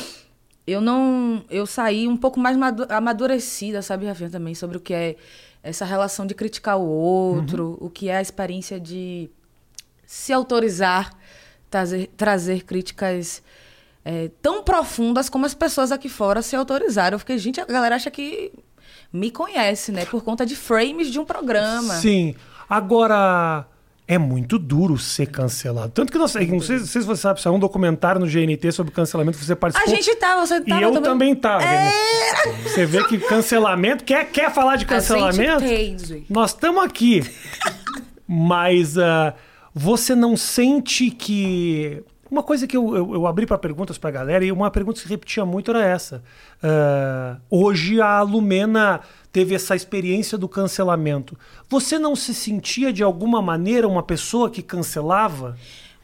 Eu 0.65 0.79
não. 0.81 1.43
Eu 1.49 1.65
saí 1.65 2.07
um 2.07 2.15
pouco 2.15 2.39
mais 2.39 2.55
madu- 2.55 2.87
amadurecida, 2.89 3.81
sabe, 3.81 4.05
Rafinha, 4.05 4.29
também, 4.29 4.55
sobre 4.55 4.77
o 4.77 4.79
que 4.79 4.93
é 4.93 5.15
essa 5.67 5.85
relação 5.85 6.25
de 6.25 6.33
criticar 6.33 6.77
o 6.77 6.87
outro, 6.87 7.77
o 7.81 7.89
que 7.89 8.09
é 8.09 8.17
a 8.17 8.21
experiência 8.21 8.79
de 8.79 9.29
se 10.05 10.31
autorizar, 10.31 11.13
trazer, 11.69 12.09
trazer 12.15 12.63
críticas 12.63 13.43
é, 14.05 14.31
tão 14.41 14.63
profundas 14.63 15.29
como 15.29 15.45
as 15.45 15.53
pessoas 15.53 15.91
aqui 15.91 16.07
fora 16.07 16.41
se 16.41 16.55
autorizaram. 16.55 17.15
Eu 17.15 17.19
fiquei, 17.19 17.37
gente, 17.37 17.59
a 17.59 17.65
galera 17.65 17.95
acha 17.95 18.09
que 18.09 18.53
me 19.11 19.29
conhece, 19.29 19.91
né? 19.91 20.05
Por 20.05 20.23
conta 20.23 20.45
de 20.45 20.55
frames 20.55 21.11
de 21.11 21.19
um 21.19 21.25
programa. 21.25 21.95
Sim. 21.95 22.33
Agora, 22.69 23.67
é 24.07 24.17
muito 24.17 24.57
duro 24.57 24.97
ser 24.97 25.25
cancelado. 25.25 25.91
Tanto 25.91 26.11
que 26.11 26.17
nós, 26.17 26.33
não 26.33 26.59
sei, 26.61 26.77
não 26.77 26.85
sei 26.85 27.01
se 27.01 27.07
você 27.07 27.21
sabe, 27.21 27.41
saiu 27.41 27.55
um 27.55 27.59
documentário 27.59 28.21
no 28.21 28.25
GNT 28.27 28.71
sobre 28.71 28.93
cancelamento, 28.93 29.37
você 29.37 29.51
A 29.51 29.55
participou. 29.55 29.93
gente 29.93 30.15
tava, 30.15 30.45
você 30.45 30.55
E 30.57 30.61
tava 30.61 30.81
eu 30.81 31.01
também 31.01 31.35
tava. 31.35 31.63
É. 31.63 31.91
Você 32.63 32.85
vê 32.85 33.03
que 33.03 33.17
cancelamento, 33.19 34.05
quer, 34.05 34.25
quer 34.31 34.53
falar 34.53 34.77
de 34.77 34.85
cancelamento? 34.85 35.65
A 35.65 36.33
Nós 36.33 36.51
estamos 36.51 36.83
aqui. 36.83 37.21
Mas 38.25 38.97
ah, 38.97 39.33
você 39.73 40.15
não 40.15 40.37
sente 40.37 41.09
que. 41.11 42.01
Uma 42.29 42.43
coisa 42.43 42.67
que 42.67 42.75
eu, 42.75 42.95
eu, 42.95 43.13
eu 43.13 43.27
abri 43.27 43.45
para 43.45 43.57
perguntas 43.57 43.97
para 43.97 44.11
galera 44.11 44.43
e 44.43 44.51
uma 44.51 44.69
pergunta 44.69 44.97
que 44.97 45.03
se 45.03 45.09
repetia 45.09 45.45
muito 45.45 45.71
era 45.71 45.83
essa. 45.85 46.21
Ah, 46.61 47.37
hoje 47.49 48.01
a 48.01 48.21
Lumena 48.21 48.99
teve 49.31 49.55
essa 49.55 49.75
experiência 49.75 50.37
do 50.37 50.47
cancelamento. 50.49 51.37
Você 51.69 51.97
não 51.97 52.15
se 52.15 52.33
sentia 52.33 52.91
de 52.91 53.01
alguma 53.03 53.41
maneira 53.41 53.87
uma 53.87 54.03
pessoa 54.03 54.49
que 54.49 54.61
cancelava? 54.61 55.55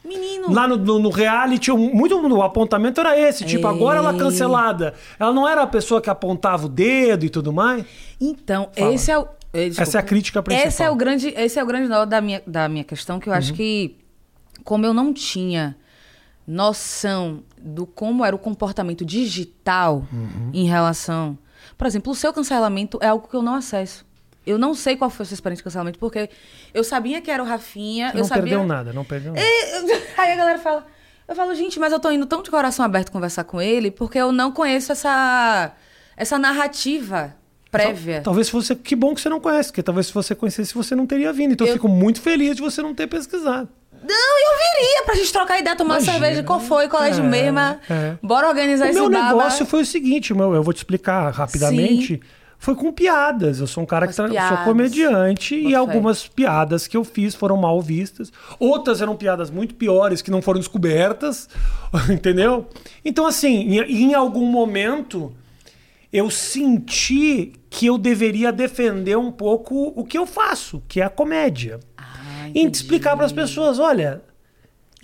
Menino, 0.04 0.52
Lá 0.52 0.68
no, 0.68 0.76
no, 0.76 0.98
no 0.98 1.08
reality, 1.08 1.70
muito 1.72 2.14
o 2.20 2.42
apontamento 2.42 3.00
era 3.00 3.18
esse. 3.18 3.44
Tipo, 3.44 3.66
agora 3.66 3.98
ela 3.98 4.14
é 4.14 4.18
cancelada. 4.18 4.92
Ela 5.18 5.32
não 5.32 5.48
era 5.48 5.62
a 5.62 5.66
pessoa 5.66 6.00
que 6.00 6.10
apontava 6.10 6.66
o 6.66 6.68
dedo 6.68 7.24
e 7.24 7.30
tudo 7.30 7.52
mais? 7.52 7.84
Então, 8.20 8.68
Fala. 8.76 8.92
esse 8.92 9.10
é 9.10 9.18
o. 9.18 9.22
eh, 9.52 9.68
Essa 9.68 9.80
é 9.80 9.82
a 9.82 9.84
desculpa. 9.84 10.02
crítica 10.02 10.42
principal. 10.42 10.68
Esse 10.68 10.82
é 10.82 10.90
o 10.90 10.94
grande, 10.94 11.28
esse 11.36 11.58
é 11.58 11.62
o 11.62 11.66
grande 11.66 11.88
nó 11.88 12.04
da 12.04 12.20
minha, 12.20 12.42
da 12.46 12.68
minha 12.68 12.84
questão, 12.84 13.18
que 13.18 13.28
eu 13.30 13.32
Uhum. 13.32 13.38
acho 13.38 13.54
que, 13.54 13.96
como 14.62 14.84
eu 14.84 14.92
não 14.92 15.10
tinha 15.14 15.74
noção 16.46 17.42
do 17.58 17.86
como 17.86 18.24
era 18.24 18.34
o 18.34 18.38
comportamento 18.38 19.04
digital 19.04 20.06
Uhum. 20.12 20.50
em 20.52 20.66
relação. 20.66 21.38
Por 21.76 21.86
exemplo, 21.86 22.12
o 22.12 22.14
seu 22.14 22.32
cancelamento 22.32 22.98
é 23.00 23.08
algo 23.08 23.26
que 23.28 23.34
eu 23.34 23.42
não 23.42 23.54
acesso. 23.54 24.04
Eu 24.46 24.58
não 24.58 24.74
sei 24.74 24.94
qual 24.96 25.08
foi 25.08 25.24
a 25.24 25.26
sua 25.26 25.34
experiência 25.34 25.60
de 25.60 25.64
cancelamento, 25.64 25.98
porque 25.98 26.28
eu 26.74 26.84
sabia 26.84 27.20
que 27.22 27.30
era 27.30 27.42
o 27.42 27.46
Rafinha, 27.46 28.08
Você 28.10 28.16
eu 28.16 28.20
não 28.20 28.28
sabia. 28.28 28.42
perdeu 28.42 28.66
nada, 28.66 28.92
não 28.92 29.04
perdeu 29.04 29.32
nada. 29.32 29.44
Aí 30.18 30.32
a 30.32 30.36
galera 30.36 30.58
fala. 30.58 30.86
Eu 31.26 31.34
falo, 31.34 31.54
gente, 31.54 31.80
mas 31.80 31.90
eu 31.90 31.98
tô 31.98 32.10
indo 32.10 32.26
tão 32.26 32.42
de 32.42 32.50
coração 32.50 32.84
aberto 32.84 33.10
conversar 33.10 33.44
com 33.44 33.60
ele, 33.60 33.90
porque 33.90 34.18
eu 34.18 34.30
não 34.30 34.52
conheço 34.52 34.92
essa, 34.92 35.72
essa 36.14 36.38
narrativa 36.38 37.34
prévia. 37.70 38.20
Talvez 38.22 38.50
fosse. 38.50 38.76
Que 38.76 38.94
bom 38.94 39.14
que 39.14 39.22
você 39.22 39.30
não 39.30 39.40
conhece, 39.40 39.70
porque 39.70 39.82
talvez 39.82 40.08
se 40.08 40.12
você 40.12 40.34
conhecesse, 40.34 40.74
você 40.74 40.94
não 40.94 41.06
teria 41.06 41.32
vindo. 41.32 41.52
Então 41.52 41.66
eu, 41.66 41.70
Eu- 41.70 41.76
fico 41.76 41.88
muito 41.88 42.20
feliz 42.20 42.54
de 42.54 42.60
você 42.60 42.82
não 42.82 42.94
ter 42.94 43.06
pesquisado. 43.06 43.70
Não, 44.06 44.33
eu 44.64 44.80
viria 44.86 45.02
pra 45.04 45.14
gente 45.14 45.32
trocar 45.32 45.58
ideia, 45.60 45.76
tomar 45.76 45.96
Imagina. 45.96 46.12
cerveja. 46.18 46.42
Qual 46.42 46.60
foi? 46.60 46.88
Colégio 46.88 47.24
É, 47.24 47.28
mesmo? 47.28 47.58
é. 47.58 47.78
Bora 48.22 48.48
organizar 48.48 48.86
o 48.86 48.88
esse 48.90 48.98
meu 49.00 49.10
baba. 49.10 49.28
negócio 49.28 49.66
foi 49.66 49.82
o 49.82 49.86
seguinte: 49.86 50.32
meu, 50.34 50.54
eu 50.54 50.62
vou 50.62 50.72
te 50.72 50.78
explicar 50.78 51.30
rapidamente. 51.32 52.20
foi 52.58 52.74
com 52.74 52.90
piadas. 52.90 53.60
Eu 53.60 53.66
sou 53.66 53.82
um 53.82 53.86
cara 53.86 54.06
Com 54.06 54.12
que 54.14 54.20
as 54.20 54.30
tra- 54.30 54.48
sou 54.48 54.64
comediante 54.64 55.54
e 55.54 55.70
fé. 55.70 55.74
algumas 55.76 56.26
piadas 56.26 56.86
que 56.86 56.96
eu 56.96 57.04
fiz 57.04 57.34
foram 57.34 57.56
mal 57.58 57.78
vistas. 57.82 58.32
Outras 58.58 59.02
eram 59.02 59.14
piadas 59.16 59.50
muito 59.50 59.74
piores 59.74 60.22
que 60.22 60.30
não 60.30 60.40
foram 60.40 60.58
descobertas, 60.60 61.46
entendeu? 62.10 62.66
Então, 63.04 63.26
assim, 63.26 63.78
em, 63.80 64.14
algum 64.14 64.46
momento 64.46 65.34
eu 66.10 66.30
senti 66.30 67.52
que 67.68 67.86
eu 67.86 67.98
deveria 67.98 68.52
defender 68.52 69.16
um 69.18 69.30
pouco 69.32 69.92
o 69.96 70.04
que 70.04 70.16
eu 70.16 70.24
faço, 70.26 70.82
que 70.88 71.00
é 71.00 71.04
a 71.04 71.10
comédia. 71.10 71.80
Ah, 71.98 72.48
E 72.54 72.64
explicar 72.66 73.16
para 73.16 73.26
as 73.26 73.32
pessoas, 73.32 73.78
olha, 73.78 74.22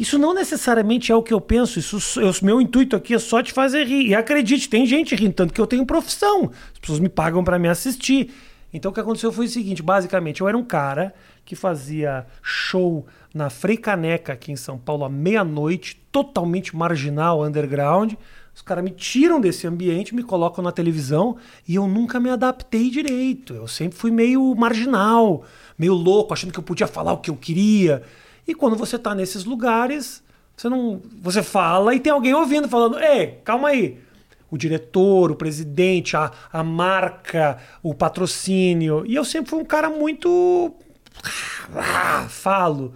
isso 0.01 0.19
não 0.19 0.33
necessariamente 0.33 1.13
é 1.13 1.15
o 1.15 1.23
que 1.23 1.35
eu 1.35 1.41
penso, 1.41 1.79
isso 1.79 1.99
o 2.21 2.45
meu 2.45 2.59
intuito 2.59 2.97
aqui 2.97 3.13
é 3.13 3.19
só 3.19 3.43
te 3.43 3.53
fazer 3.53 3.87
rir. 3.87 4.07
E 4.09 4.15
acredite, 4.15 4.67
tem 4.67 4.87
gente 4.87 5.15
rindo, 5.15 5.35
tanto 5.35 5.53
que 5.53 5.61
eu 5.61 5.67
tenho 5.67 5.85
profissão. 5.85 6.51
As 6.73 6.79
pessoas 6.79 6.99
me 6.99 7.09
pagam 7.11 7.45
para 7.45 7.59
me 7.59 7.69
assistir. 7.69 8.33
Então 8.73 8.91
o 8.91 8.95
que 8.95 9.01
aconteceu 9.01 9.31
foi 9.31 9.45
o 9.45 9.49
seguinte, 9.49 9.83
basicamente, 9.83 10.41
eu 10.41 10.49
era 10.49 10.57
um 10.57 10.65
cara 10.65 11.13
que 11.45 11.55
fazia 11.55 12.25
show 12.43 13.07
na 13.35 13.51
Frei 13.51 13.77
Caneca 13.77 14.33
aqui 14.33 14.51
em 14.51 14.57
São 14.57 14.79
Paulo 14.79 15.05
à 15.05 15.09
meia-noite, 15.11 16.01
totalmente 16.11 16.75
marginal, 16.75 17.43
underground. 17.45 18.15
Os 18.55 18.63
caras 18.63 18.83
me 18.83 18.91
tiram 18.91 19.39
desse 19.39 19.67
ambiente, 19.67 20.15
me 20.15 20.23
colocam 20.23 20.65
na 20.65 20.73
televisão 20.73 21.37
e 21.69 21.75
eu 21.75 21.87
nunca 21.87 22.19
me 22.19 22.31
adaptei 22.31 22.89
direito. 22.89 23.55
Eu 23.55 23.69
sempre 23.69 23.99
fui 23.99 24.11
meio 24.11 24.55
marginal, 24.55 25.45
meio 25.79 25.93
louco, 25.93 26.33
achando 26.33 26.53
que 26.53 26.59
eu 26.59 26.63
podia 26.63 26.87
falar 26.87 27.13
o 27.13 27.19
que 27.19 27.31
eu 27.31 27.37
queria. 27.37 28.03
E 28.47 28.55
quando 28.55 28.77
você 28.77 28.99
tá 28.99 29.15
nesses 29.15 29.45
lugares, 29.45 30.23
você 30.57 30.69
não, 30.69 31.01
você 31.21 31.43
fala 31.43 31.95
e 31.95 32.01
tem 32.01 32.13
alguém 32.13 32.35
ouvindo 32.35 32.69
falando: 32.69 32.99
"Ei, 32.99 33.39
calma 33.45 33.69
aí. 33.69 33.99
O 34.51 34.59
diretor, 34.59 35.31
o 35.31 35.37
presidente, 35.37 36.17
a, 36.17 36.31
a 36.53 36.63
marca, 36.63 37.59
o 37.83 37.95
patrocínio". 37.95 39.05
E 39.07 39.15
eu 39.15 39.25
sempre 39.25 39.51
fui 39.51 39.61
um 39.61 39.65
cara 39.65 39.89
muito 39.89 40.75
falo. 42.29 42.95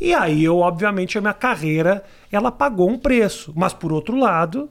E 0.00 0.14
aí 0.14 0.42
eu, 0.42 0.58
obviamente, 0.58 1.18
a 1.18 1.20
minha 1.20 1.34
carreira, 1.34 2.02
ela 2.32 2.50
pagou 2.50 2.88
um 2.88 2.98
preço. 2.98 3.52
Mas 3.54 3.72
por 3.72 3.92
outro 3.92 4.16
lado, 4.16 4.70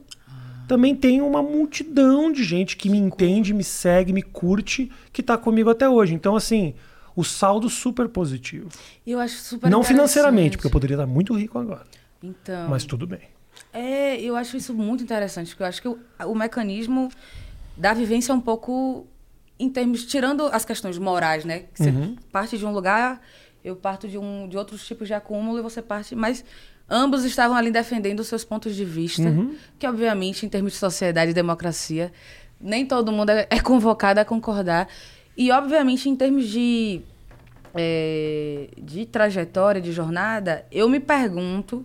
também 0.66 0.94
tem 0.94 1.20
uma 1.20 1.42
multidão 1.42 2.32
de 2.32 2.42
gente 2.42 2.76
que 2.76 2.88
me 2.88 2.98
entende, 2.98 3.52
me 3.52 3.64
segue, 3.64 4.12
me 4.12 4.22
curte, 4.22 4.90
que 5.12 5.22
tá 5.22 5.36
comigo 5.36 5.70
até 5.70 5.88
hoje. 5.88 6.14
Então, 6.14 6.36
assim, 6.36 6.74
o 7.20 7.24
saldo 7.24 7.68
super 7.68 8.08
positivo. 8.08 8.68
Eu 9.06 9.18
acho 9.20 9.36
super 9.36 9.70
Não 9.70 9.82
financeiramente, 9.82 10.56
porque 10.56 10.66
eu 10.66 10.70
poderia 10.70 10.94
estar 10.96 11.06
muito 11.06 11.34
rico 11.34 11.58
agora. 11.58 11.86
Então. 12.22 12.68
Mas 12.68 12.84
tudo 12.84 13.06
bem. 13.06 13.20
É, 13.72 14.20
eu 14.20 14.36
acho 14.36 14.56
isso 14.56 14.74
muito 14.74 15.02
interessante, 15.02 15.48
porque 15.50 15.62
eu 15.62 15.66
acho 15.66 15.80
que 15.82 15.88
o, 15.88 15.98
o 16.26 16.34
mecanismo 16.34 17.08
da 17.76 17.92
vivência 17.94 18.32
é 18.32 18.34
um 18.34 18.40
pouco 18.40 19.06
em 19.58 19.68
termos 19.68 20.04
tirando 20.06 20.46
as 20.46 20.64
questões 20.64 20.98
morais, 20.98 21.44
né? 21.44 21.60
Que 21.74 21.82
Você 21.84 21.90
Uhum. 21.90 22.16
parte 22.32 22.56
de 22.58 22.64
um 22.64 22.72
lugar, 22.72 23.20
eu 23.62 23.76
parto 23.76 24.08
de 24.08 24.16
um 24.18 24.48
de 24.48 24.56
outros 24.56 24.86
tipos 24.86 25.06
de 25.06 25.14
acúmulo 25.14 25.58
e 25.58 25.62
você 25.62 25.82
parte, 25.82 26.16
mas 26.16 26.44
ambos 26.88 27.24
estavam 27.24 27.56
ali 27.56 27.70
defendendo 27.70 28.20
os 28.20 28.26
seus 28.26 28.44
pontos 28.44 28.74
de 28.74 28.84
vista, 28.84 29.22
Uhum. 29.28 29.54
que 29.78 29.86
obviamente 29.86 30.44
em 30.46 30.48
termos 30.48 30.72
de 30.72 30.78
sociedade 30.78 31.30
e 31.30 31.34
democracia, 31.34 32.10
nem 32.60 32.84
todo 32.86 33.12
mundo 33.12 33.30
é, 33.30 33.46
é 33.50 33.60
convocado 33.60 34.18
a 34.20 34.24
concordar. 34.24 34.88
E 35.36 35.50
obviamente 35.52 36.08
em 36.08 36.16
termos 36.16 36.48
de 36.48 37.02
é, 37.74 38.68
de 38.76 39.06
trajetória, 39.06 39.80
de 39.80 39.92
jornada, 39.92 40.66
eu 40.70 40.88
me 40.88 41.00
pergunto 41.00 41.84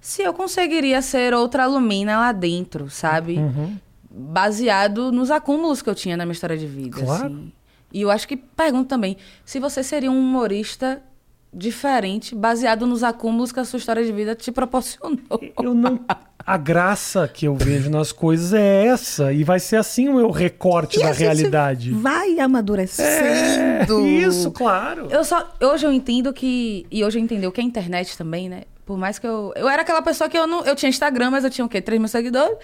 se 0.00 0.22
eu 0.22 0.34
conseguiria 0.34 1.00
ser 1.00 1.32
outra 1.32 1.64
alumina 1.64 2.18
lá 2.18 2.32
dentro, 2.32 2.90
sabe? 2.90 3.38
Uhum. 3.38 3.76
Baseado 4.10 5.12
nos 5.12 5.30
acúmulos 5.30 5.80
que 5.80 5.88
eu 5.88 5.94
tinha 5.94 6.16
na 6.16 6.24
minha 6.24 6.32
história 6.32 6.56
de 6.56 6.66
vida. 6.66 7.00
Claro. 7.00 7.26
assim. 7.26 7.52
E 7.92 8.00
eu 8.02 8.10
acho 8.10 8.26
que 8.26 8.36
pergunto 8.36 8.88
também 8.88 9.16
se 9.44 9.60
você 9.60 9.82
seria 9.82 10.10
um 10.10 10.18
humorista 10.18 11.02
diferente, 11.52 12.34
baseado 12.34 12.86
nos 12.86 13.02
acúmulos 13.02 13.52
que 13.52 13.60
a 13.60 13.64
sua 13.64 13.76
história 13.76 14.04
de 14.04 14.10
vida 14.12 14.34
te 14.34 14.50
proporcionou. 14.50 15.18
Eu 15.62 15.74
não. 15.74 16.00
A 16.44 16.56
graça 16.56 17.28
que 17.28 17.46
eu 17.46 17.54
vejo 17.54 17.88
nas 17.90 18.10
coisas 18.10 18.52
é 18.52 18.86
essa. 18.86 19.32
E 19.32 19.44
vai 19.44 19.60
ser 19.60 19.76
assim 19.76 20.08
o 20.08 20.14
meu 20.14 20.30
recorte 20.30 20.98
E 20.98 21.02
a 21.02 21.06
da 21.08 21.12
realidade. 21.12 21.92
Vai 21.92 22.38
É, 22.38 22.42
amadurecendo. 22.42 24.06
isso, 24.06 24.50
claro. 24.50 25.06
Eu 25.10 25.24
só. 25.24 25.52
Hoje 25.60 25.86
eu 25.86 25.92
entendo 25.92 26.32
que. 26.32 26.86
E 26.90 27.04
hoje 27.04 27.18
eu 27.18 27.22
entendi 27.22 27.46
o 27.46 27.52
que 27.52 27.60
é 27.60 27.64
internet 27.64 28.16
também, 28.16 28.48
né? 28.48 28.62
Por 28.84 28.96
mais 28.98 29.18
que 29.18 29.26
eu. 29.26 29.52
Eu 29.54 29.68
era 29.68 29.82
aquela 29.82 30.02
pessoa 30.02 30.28
que 30.28 30.36
eu 30.36 30.46
não. 30.46 30.64
Eu 30.64 30.74
tinha 30.74 30.90
Instagram, 30.90 31.30
mas 31.30 31.44
eu 31.44 31.50
tinha 31.50 31.64
o 31.64 31.68
quê? 31.68 31.80
3 31.80 32.00
mil 32.00 32.08
seguidores. 32.08 32.56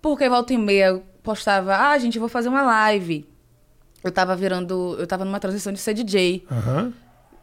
Porque 0.00 0.28
volta 0.28 0.52
e 0.52 0.58
meia 0.58 0.86
eu 0.88 1.02
postava, 1.22 1.76
ah, 1.76 1.96
gente, 1.98 2.16
eu 2.16 2.20
vou 2.20 2.28
fazer 2.28 2.48
uma 2.48 2.62
live. 2.62 3.24
Eu 4.02 4.10
tava 4.10 4.34
virando. 4.34 4.96
Eu 4.98 5.06
tava 5.06 5.24
numa 5.24 5.38
transição 5.38 5.72
de 5.72 5.78
ser 5.78 5.94
DJ. 5.94 6.44
Aham. 6.50 6.92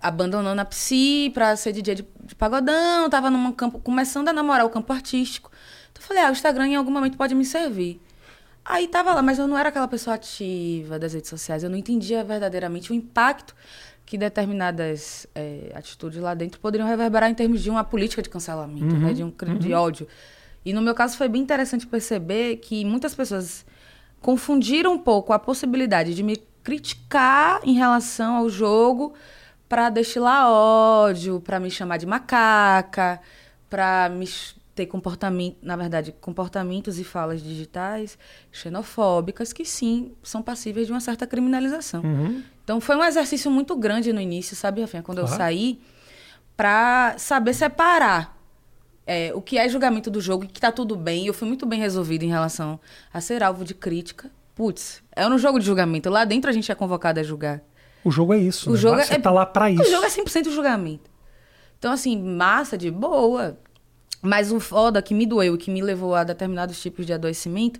Abandonando 0.01 0.61
a 0.61 0.65
psi 0.65 1.31
pra 1.33 1.55
ser 1.55 1.73
DJ 1.73 1.95
de, 1.95 2.07
de 2.23 2.35
pagodão. 2.35 3.09
Tava 3.09 3.29
num 3.29 3.51
campo. 3.51 3.79
Começando 3.79 4.29
a 4.29 4.33
namorar 4.33 4.65
o 4.65 4.69
campo 4.69 4.91
artístico. 4.93 5.51
Então 5.91 6.01
eu 6.03 6.07
falei, 6.07 6.23
ah, 6.23 6.29
o 6.29 6.31
Instagram 6.31 6.67
em 6.67 6.75
algum 6.75 6.91
momento 6.91 7.17
pode 7.17 7.35
me 7.35 7.45
servir. 7.45 8.01
Aí 8.63 8.87
tava 8.87 9.13
lá, 9.13 9.21
mas 9.21 9.39
eu 9.39 9.47
não 9.47 9.57
era 9.57 9.69
aquela 9.69 9.87
pessoa 9.87 10.15
ativa 10.15 10.99
das 10.99 11.13
redes 11.13 11.29
sociais. 11.29 11.63
Eu 11.63 11.69
não 11.69 11.77
entendia 11.77 12.23
verdadeiramente 12.23 12.91
o 12.91 12.93
impacto 12.93 13.55
que 14.05 14.17
determinadas 14.17 15.27
eh, 15.35 15.71
atitudes 15.75 16.19
lá 16.19 16.33
dentro 16.33 16.59
poderiam 16.59 16.87
reverberar 16.87 17.29
em 17.29 17.33
termos 17.35 17.61
de 17.61 17.69
uma 17.69 17.83
política 17.83 18.21
de 18.21 18.29
cancelamento, 18.29 18.95
né? 18.97 19.13
De 19.13 19.23
um 19.23 19.29
crime 19.29 19.59
de 19.59 19.73
ódio. 19.73 20.07
E 20.65 20.73
no 20.73 20.81
meu 20.81 20.93
caso 20.95 21.15
foi 21.17 21.27
bem 21.27 21.41
interessante 21.41 21.85
perceber 21.85 22.57
que 22.57 22.83
muitas 22.83 23.13
pessoas 23.13 23.65
confundiram 24.21 24.93
um 24.93 24.97
pouco 24.97 25.31
a 25.31 25.39
possibilidade 25.39 26.13
de 26.13 26.23
me 26.23 26.37
criticar 26.63 27.61
em 27.63 27.73
relação 27.73 28.35
ao 28.35 28.49
jogo 28.49 29.13
para 29.69 29.89
destilar 29.91 30.49
ódio, 30.49 31.39
para 31.39 31.59
me 31.59 31.69
chamar 31.69 31.97
de 31.97 32.07
macaca, 32.07 33.21
para 33.69 34.09
me 34.09 34.27
ter 34.73 34.87
comportamento, 34.87 35.57
na 35.61 35.75
verdade, 35.75 36.15
comportamentos 36.19 36.97
e 36.97 37.03
falas 37.03 37.43
digitais 37.43 38.17
xenofóbicas 38.51 39.53
que 39.53 39.63
sim 39.63 40.13
são 40.23 40.41
passíveis 40.41 40.87
de 40.87 40.93
uma 40.93 40.99
certa 40.99 41.27
criminalização. 41.27 42.01
Uhum. 42.01 42.41
Então 42.63 42.81
foi 42.81 42.95
um 42.95 43.03
exercício 43.03 43.51
muito 43.51 43.75
grande 43.75 44.11
no 44.11 44.19
início, 44.19 44.55
sabe, 44.55 44.81
Rafinha, 44.81 45.03
quando 45.03 45.19
eu 45.19 45.27
saí, 45.27 45.79
para 46.57 47.15
saber 47.17 47.53
separar 47.53 48.37
é, 49.05 49.31
o 49.33 49.41
que 49.41 49.57
é 49.57 49.67
julgamento 49.67 50.09
do 50.09 50.21
jogo 50.21 50.45
e 50.45 50.47
que 50.47 50.61
tá 50.61 50.71
tudo 50.71 50.95
bem. 50.95 51.25
Eu 51.25 51.33
fui 51.33 51.47
muito 51.47 51.65
bem 51.65 51.79
resolvida 51.79 52.25
em 52.25 52.29
relação 52.29 52.79
a 53.13 53.19
ser 53.19 53.43
alvo 53.43 53.63
de 53.63 53.73
crítica. 53.73 54.31
Putz, 54.55 55.03
é 55.15 55.27
um 55.27 55.37
jogo 55.37 55.59
de 55.59 55.65
julgamento. 55.65 56.09
Lá 56.09 56.25
dentro 56.25 56.49
a 56.49 56.53
gente 56.53 56.71
é 56.71 56.75
convocado 56.75 57.19
a 57.19 57.23
julgar. 57.23 57.61
O 58.09 58.11
jogo 58.11 58.33
é 58.33 58.37
isso. 58.37 58.69
O 58.69 58.73
né? 58.73 58.79
jogo 58.79 59.03
Você 59.03 59.13
é- 59.13 59.19
tá 59.19 59.31
lá 59.31 59.45
pra 59.45 59.69
isso. 59.69 59.83
O 59.83 59.85
jogo 59.85 60.03
é 60.05 60.09
100% 60.09 60.49
julgamento. 60.51 61.09
Então, 61.77 61.91
assim, 61.91 62.19
massa 62.21 62.77
de 62.77 62.89
boa. 62.89 63.57
Mas 64.21 64.51
o 64.51 64.59
foda 64.59 65.01
que 65.01 65.13
me 65.13 65.25
doeu 65.25 65.57
que 65.57 65.71
me 65.71 65.81
levou 65.81 66.13
a 66.13 66.23
determinados 66.23 66.81
tipos 66.81 67.05
de 67.05 67.13
adoecimento 67.13 67.79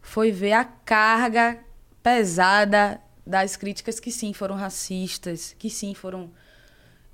foi 0.00 0.32
ver 0.32 0.52
a 0.52 0.64
carga 0.64 1.58
pesada 2.02 3.00
das 3.26 3.56
críticas 3.56 4.00
que 4.00 4.10
sim 4.10 4.32
foram 4.32 4.56
racistas, 4.56 5.54
que 5.58 5.68
sim 5.68 5.94
foram. 5.94 6.30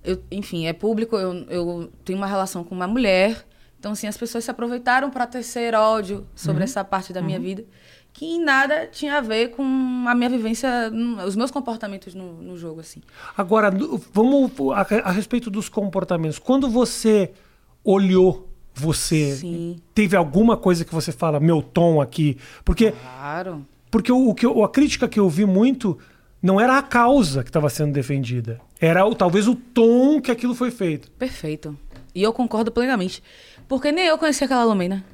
Eu, 0.03 0.23
enfim, 0.31 0.67
é 0.67 0.73
público, 0.73 1.17
eu, 1.17 1.35
eu 1.51 1.93
tenho 2.05 2.17
uma 2.19 2.27
relação 2.27 2.63
com 2.63 2.75
uma 2.75 2.87
mulher. 2.87 3.45
Então, 3.79 3.93
assim, 3.93 4.07
as 4.07 4.17
pessoas 4.17 4.45
se 4.45 4.51
aproveitaram 4.51 5.11
para 5.11 5.27
tecer 5.27 5.75
ódio 5.75 6.27
sobre 6.35 6.65
essa 6.65 6.83
parte 6.85 7.13
da 7.13 7.21
minha 7.21 7.39
vida, 7.39 7.65
que 8.15 8.25
em 8.25 8.43
nada 8.43 8.87
tinha 8.87 9.19
a 9.19 9.21
ver 9.21 9.49
com 9.51 9.63
a 10.07 10.15
minha 10.15 10.31
vivência, 10.31 10.71
os 11.27 11.35
meus 11.37 11.51
comportamentos 11.51 12.15
no, 12.15 12.33
no 12.41 12.57
jogo, 12.57 12.81
assim. 12.81 13.03
Agora, 13.37 13.71
vamos 14.13 14.53
a, 14.73 15.09
a 15.09 15.11
respeito 15.11 15.51
dos 15.51 15.69
comportamentos. 15.69 16.39
Quando 16.39 16.71
você 16.71 17.33
olhou 17.85 18.49
você, 18.73 19.37
Sim. 19.37 19.77
teve 19.95 20.17
alguma 20.17 20.57
coisa 20.57 20.85
que 20.85 20.95
você 20.95 21.13
fala, 21.13 21.39
meu 21.39 21.61
tom 21.63 22.01
aqui? 22.01 22.39
Porque, 22.65 22.93
Claro. 22.93 23.67
porque 23.91 24.11
o, 24.11 24.29
o 24.31 24.35
que 24.35 24.47
a 24.47 24.69
crítica 24.69 25.07
que 25.09 25.21
eu 25.21 25.29
vi 25.29 25.45
muito 25.45 25.99
não 26.43 26.61
era 26.61 26.79
a 26.79 26.83
causa 26.83 27.43
que 27.43 27.51
estava 27.51 27.69
sendo 27.71 27.93
defendida. 27.93 28.61
Era 28.81 29.05
o- 29.07 29.15
talvez 29.15 29.47
o 29.49 29.55
tom 29.55 30.21
que 30.21 30.31
aquilo 30.31 30.55
foi 30.55 30.71
feito. 30.71 31.11
Perfeito. 31.13 31.77
E 32.15 32.23
eu 32.23 32.33
concordo 32.33 32.71
plenamente. 32.71 33.23
Porque 33.67 33.91
nem 33.91 34.07
eu 34.07 34.19
conhecia 34.19 34.45
aquela 34.45 34.65
Lumena. 34.65 35.05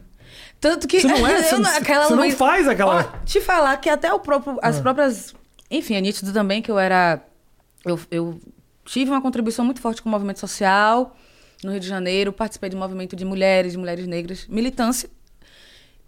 Tanto 0.60 0.86
que. 0.86 1.00
Você 1.00 1.06
não 1.08 1.26
é? 1.26 1.42
Você 1.42 1.56
não- 1.58 1.70
aquela 1.76 2.04
você 2.04 2.10
não 2.10 2.18
Lumena- 2.22 2.36
faz 2.36 2.68
aquela- 2.68 2.96
Ó, 3.14 3.24
te 3.24 3.40
falar 3.40 3.76
que 3.78 3.88
até 3.88 4.12
o 4.12 4.18
próprio. 4.20 4.58
As 4.62 4.78
Ah. 4.78 4.82
próprias. 4.82 5.34
Enfim, 5.70 5.94
é 5.94 6.00
nítido 6.00 6.32
também 6.32 6.60
que 6.60 6.70
eu 6.70 6.78
era. 6.78 7.20
Eu, 7.84 7.98
eu 8.10 8.40
tive 8.84 9.10
uma 9.10 9.22
contribuição 9.22 9.64
muito 9.64 9.80
forte 9.80 10.02
com 10.02 10.08
o 10.08 10.12
movimento 10.12 10.38
social 10.40 11.16
no 11.64 11.70
Rio 11.70 11.80
de 11.80 11.86
Janeiro. 11.88 12.32
Participei 12.32 12.68
de 12.68 12.76
movimento 12.76 13.16
de 13.16 13.24
mulheres, 13.24 13.72
de 13.72 13.78
mulheres 13.78 14.06
negras, 14.06 14.46
militância. 14.48 15.08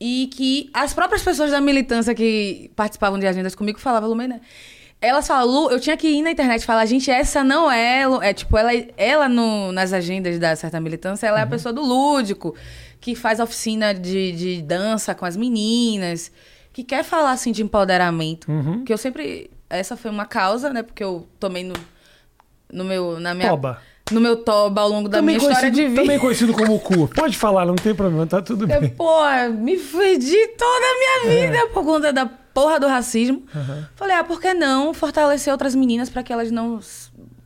E 0.01 0.29
que 0.35 0.69
as 0.75 0.93
próprias 0.93 1.23
pessoas 1.23 1.51
da 1.53 1.61
militância 1.61 2.13
que 2.15 2.71
participavam 2.75 3.19
de 3.19 3.27
agendas 3.27 3.55
comigo 3.55 3.79
falavam, 3.79 4.09
Lumena. 4.09 4.41
Elas 5.01 5.27
falam, 5.27 5.47
Lu, 5.47 5.71
eu 5.71 5.81
tinha 5.81 5.97
que 5.97 6.07
ir 6.09 6.23
na 6.23 6.31
internet 6.31 6.63
e 6.63 6.67
falar, 6.67 6.85
gente, 6.87 7.11
essa 7.11 7.43
não 7.45 7.71
é. 7.71 8.03
É 8.23 8.33
tipo, 8.33 8.57
ela, 8.57 8.71
ela 8.97 9.29
no, 9.29 9.71
nas 9.73 9.93
agendas 9.93 10.39
da 10.39 10.55
certa 10.57 10.81
militância, 10.81 11.27
ela 11.27 11.41
é 11.41 11.43
a 11.43 11.47
pessoa 11.47 11.73
do 11.73 11.83
lúdico, 11.83 12.55
que 13.03 13.15
faz 13.15 13.39
oficina 13.41 13.93
de, 13.93 14.33
de 14.33 14.63
dança 14.63 15.15
com 15.15 15.27
as 15.27 15.37
meninas. 15.37 16.31
que 16.73 16.83
quer 16.83 17.05
falar 17.05 17.33
assim 17.33 17.53
de 17.53 17.63
empoderamento, 17.63 18.51
Uhum. 18.51 18.83
que 18.85 18.93
eu 18.93 18.97
sempre 18.97 19.51
essa 19.69 19.95
foi 19.97 20.11
uma 20.11 20.25
causa, 20.25 20.71
né? 20.73 20.83
Porque 20.83 21.03
eu 21.05 21.27
tomei 21.39 21.63
no 21.65 21.75
no 22.73 22.85
meu 22.85 23.21
na 23.21 23.35
minha 23.35 23.49
Toba. 23.51 23.79
no 24.11 24.21
meu 24.21 24.37
toba 24.37 24.81
ao 24.81 24.89
longo 24.89 25.09
da 25.09 25.21
minha 25.21 25.37
história 25.37 25.71
de 25.71 25.87
vida. 25.89 26.01
também 26.01 26.19
conhecido 26.19 26.53
como 26.55 26.79
cu. 26.81 27.09
Pode 27.15 27.37
falar, 27.37 27.67
não 27.67 27.75
tem 27.75 27.95
problema, 27.95 28.27
tá 28.27 28.41
tudo 28.41 28.71
Eu, 28.71 28.81
bem. 28.81 28.91
pô, 28.91 29.19
me 29.59 29.77
fudi 29.79 30.47
toda 30.57 30.87
a 30.87 30.99
minha 31.29 31.51
vida 31.53 31.67
por 31.75 31.85
conta 31.85 32.13
da 32.13 32.25
porra 32.55 32.79
do 32.81 32.87
racismo. 32.87 33.43
Falei, 33.97 34.15
ah, 34.17 34.25
por 34.25 34.41
que 34.41 34.55
não 34.55 34.95
fortalecer 34.95 35.51
outras 35.53 35.75
meninas 35.75 36.09
pra 36.09 36.23
que 36.23 36.33
elas 36.33 36.51
não 36.51 36.81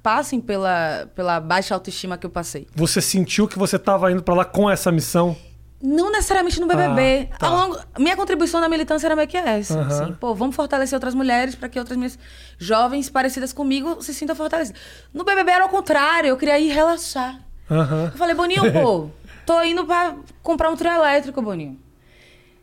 passem 0.06 0.40
pela, 0.40 1.10
pela 1.16 1.40
baixa 1.40 1.74
autoestima 1.74 2.16
que 2.16 2.24
eu 2.24 2.30
passei? 2.30 2.68
Você 2.76 3.00
sentiu 3.00 3.48
que 3.48 3.58
você 3.58 3.76
tava 3.76 4.12
indo 4.12 4.22
pra 4.22 4.36
lá 4.36 4.44
com 4.44 4.70
essa 4.70 4.92
missão? 4.92 5.36
Não 5.82 6.12
necessariamente 6.12 6.60
no 6.60 6.68
BBB. 6.68 7.30
Ah, 7.32 7.36
tá. 7.36 7.48
Ao 7.48 7.56
longo, 7.56 7.80
minha 7.98 8.14
contribuição 8.14 8.60
na 8.60 8.68
militância 8.68 9.08
era 9.08 9.16
meio 9.16 9.26
que 9.26 9.36
essa. 9.36 9.80
Aham. 9.80 10.04
assim. 10.04 10.12
pô, 10.12 10.32
vamos 10.32 10.54
fortalecer 10.54 10.94
outras 10.94 11.12
mulheres 11.12 11.56
para 11.56 11.68
que 11.68 11.76
outras 11.76 11.96
mulheres 11.96 12.16
jovens 12.56 13.10
parecidas 13.10 13.52
comigo 13.52 14.00
se 14.00 14.14
sintam 14.14 14.36
fortalecidas. 14.36 14.80
No 15.12 15.24
BBB 15.24 15.50
era 15.50 15.64
ao 15.64 15.68
contrário, 15.68 16.28
eu 16.28 16.36
queria 16.36 16.56
ir 16.56 16.68
relaxar. 16.70 17.40
Aham. 17.68 18.12
Eu 18.12 18.16
falei, 18.16 18.36
Boninho, 18.36 18.62
pô, 18.72 19.10
tô 19.44 19.60
indo 19.64 19.84
pra 19.84 20.14
comprar 20.40 20.70
um 20.70 20.76
trio 20.76 20.92
elétrico, 20.92 21.42
Boninho. 21.42 21.80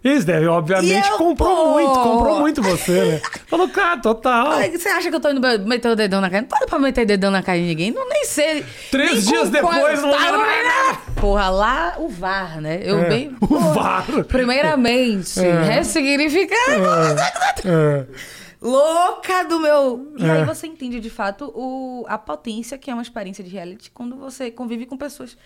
Eles 0.04 0.26
devem, 0.26 0.48
obviamente, 0.50 1.10
eu, 1.10 1.18
comprou 1.18 1.56
pô? 1.56 1.72
muito, 1.74 1.94
comprou 1.94 2.40
muito 2.42 2.62
você, 2.62 2.92
né? 3.06 3.22
Falou, 3.48 3.70
cara, 3.70 3.98
total. 4.02 4.52
Você 4.72 4.90
acha 4.90 5.10
que 5.10 5.16
eu 5.16 5.20
tô 5.22 5.30
indo 5.30 5.40
meter 5.66 5.90
o 5.90 5.96
dedão 5.96 6.20
na 6.20 6.30
cara? 6.30 6.42
Não 6.42 6.50
pode 6.50 6.66
pra 6.66 6.78
meter 6.78 7.06
dedão 7.06 7.32
na 7.32 7.42
cara 7.42 7.58
de 7.58 7.64
ninguém. 7.66 7.92
Não 7.92 8.08
nem 8.10 8.26
sei. 8.26 8.66
Três 8.92 9.12
nem 9.12 9.22
dias 9.22 9.50
depois, 9.50 10.02
não 10.02 10.12
Tava- 10.12 10.32
lembra 10.32 10.44
Porra, 11.22 11.50
lá 11.50 11.96
o 12.00 12.10
VAR, 12.10 12.60
né? 12.60 12.82
Eu 12.84 13.00
É, 13.00 13.10
bem. 13.10 13.38
o 13.40 13.48
porra, 13.48 13.74
VAR. 13.74 14.26
Primeiramente, 14.26 15.40
É. 15.40 15.62
ressignificando. 15.64 16.86
É. 17.66 18.06
louca 18.62 19.44
do 19.44 19.60
meu. 19.60 20.14
E 20.18 20.26
É. 20.26 20.32
aí 20.32 20.46
você 20.46 20.68
entende 20.68 21.00
de 21.00 21.10
fato 21.10 21.52
o, 21.56 22.06
a 22.08 22.18
potência 22.18 22.78
que 22.78 22.90
é 22.92 22.94
uma 22.94 23.02
experiência 23.04 23.44
de 23.44 23.50
reality 23.50 23.92
quando 23.92 24.16
você 24.16 24.50
convive 24.52 24.86
com 24.86 24.98
pessoas 24.98 25.38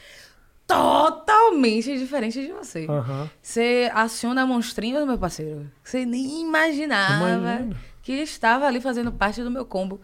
totalmente 0.67 1.97
diferentes 1.97 2.45
de 2.45 2.51
você. 2.51 2.85
Aham. 2.87 3.29
Você 3.41 3.89
aciona 3.93 4.45
monstrinhos, 4.45 5.07
meu 5.07 5.17
parceiro. 5.17 5.71
Você 5.81 6.05
nem 6.05 6.41
imaginava 6.41 7.31
Imagino. 7.31 7.77
que 8.03 8.11
estava 8.11 8.67
ali 8.67 8.81
fazendo 8.81 9.11
parte 9.11 9.41
do 9.41 9.49
meu 9.49 9.65
combo. 9.65 10.01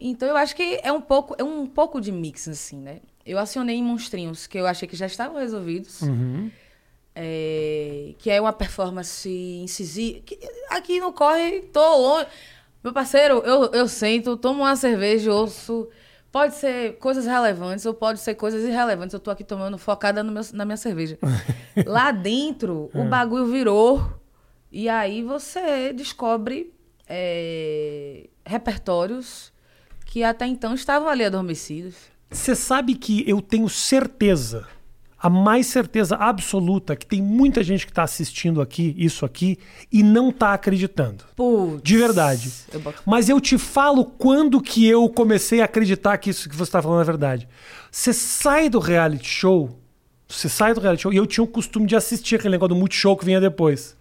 Então 0.00 0.28
eu 0.28 0.36
acho 0.36 0.56
que 0.56 0.80
é 0.82 0.90
um 0.90 1.00
pouco, 1.00 1.36
é 1.38 1.44
um 1.44 1.66
pouco 1.66 2.00
de 2.00 2.10
mix, 2.10 2.48
assim, 2.48 2.80
né? 2.80 3.00
Eu 3.24 3.38
acionei 3.38 3.80
monstrinhos 3.82 4.46
que 4.46 4.58
eu 4.58 4.66
achei 4.66 4.88
que 4.88 4.96
já 4.96 5.06
estavam 5.06 5.38
resolvidos. 5.38 6.00
Uhum. 6.02 6.50
É, 7.14 8.14
que 8.18 8.30
é 8.30 8.40
uma 8.40 8.54
performance 8.54 9.28
incisiva. 9.28 10.20
que 10.24 10.38
aqui 10.70 10.98
no 10.98 11.12
corre, 11.12 11.60
tô 11.72 11.96
longe. 11.98 12.26
Meu 12.82 12.92
parceiro, 12.92 13.42
eu, 13.44 13.66
eu 13.72 13.86
sento, 13.86 14.36
tomo 14.36 14.62
uma 14.62 14.74
cerveja, 14.74 15.32
ouço. 15.32 15.88
Pode 16.32 16.54
ser 16.54 16.96
coisas 16.98 17.26
relevantes 17.26 17.84
ou 17.84 17.92
pode 17.92 18.18
ser 18.18 18.34
coisas 18.34 18.64
irrelevantes. 18.64 19.12
Eu 19.12 19.20
tô 19.20 19.30
aqui 19.30 19.44
tomando 19.44 19.76
focada 19.76 20.24
meu- 20.24 20.42
na 20.54 20.64
minha 20.64 20.78
cerveja. 20.78 21.18
Lá 21.86 22.10
dentro, 22.10 22.90
o 22.94 23.04
bagulho 23.04 23.46
virou. 23.46 24.02
E 24.72 24.88
aí 24.88 25.22
você 25.22 25.92
descobre 25.92 26.72
é, 27.06 28.30
repertórios 28.46 29.52
que 30.06 30.24
até 30.24 30.46
então 30.46 30.72
estavam 30.74 31.08
ali 31.08 31.22
adormecidos. 31.24 31.94
Você 32.30 32.54
sabe 32.54 32.94
que 32.94 33.28
eu 33.28 33.42
tenho 33.42 33.68
certeza, 33.68 34.66
a 35.22 35.30
mais 35.30 35.68
certeza 35.68 36.16
absoluta, 36.16 36.96
que 36.96 37.06
tem 37.06 37.22
muita 37.22 37.62
gente 37.62 37.86
que 37.86 37.92
tá 37.92 38.02
assistindo 38.02 38.60
aqui, 38.60 38.92
isso 38.98 39.24
aqui, 39.24 39.56
e 39.92 40.02
não 40.02 40.32
tá 40.32 40.52
acreditando. 40.52 41.22
Putz, 41.36 41.80
De 41.80 41.96
verdade. 41.96 42.52
Eu 42.72 42.80
boto 42.80 43.02
Mas 43.06 43.28
eu 43.28 43.40
te 43.40 43.56
falo 43.56 44.04
quando 44.04 44.60
que 44.60 44.84
eu 44.84 45.08
comecei 45.08 45.60
a 45.60 45.66
acreditar 45.66 46.18
que 46.18 46.30
isso 46.30 46.48
que 46.48 46.56
você 46.56 46.64
está 46.64 46.82
falando 46.82 47.02
é 47.02 47.04
verdade. 47.04 47.48
Você 47.88 48.12
sai 48.12 48.68
do 48.68 48.80
reality 48.80 49.28
show, 49.28 49.78
você 50.26 50.48
sai 50.48 50.74
do 50.74 50.80
reality 50.80 51.04
show, 51.04 51.12
e 51.12 51.18
eu 51.18 51.26
tinha 51.26 51.44
o 51.44 51.46
costume 51.46 51.86
de 51.86 51.94
assistir 51.94 52.34
aquele 52.34 52.50
negócio 52.50 52.74
do 52.74 52.80
Multishow 52.80 53.16
que 53.16 53.24
vinha 53.24 53.40
depois. 53.40 53.96